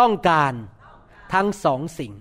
[0.00, 0.52] ต้องการ
[1.34, 2.12] ทั้งสองสิ่ง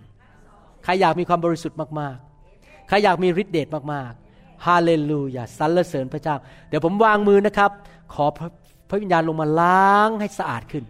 [0.83, 6.35] ใครอยากมีความบริสุทธิ์มากๆ ใครอยากมีฤทธิเดชมากๆ ฮาเลลูยาสรรเสริญพระเจ้า
[6.69, 7.71] เดี๋ยวผมวางมือนะครับ
[8.13, 8.49] ขอพระ
[8.89, 10.83] พระวิญญาณลงมาล้างให้สะอาดขึ้น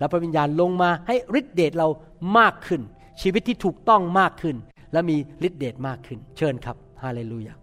[0.00, 1.88] แล้วพระวิญญาณลงมาให้ฤทธิเดชเรา
[2.38, 2.80] มากขึ้น
[3.22, 4.56] ชีวิตที่ถูกต้องมากขึ้น
[4.92, 5.16] และมี
[5.46, 7.54] ฤทธิเดชมากขึ้น เชิญครับฮาเลลูยา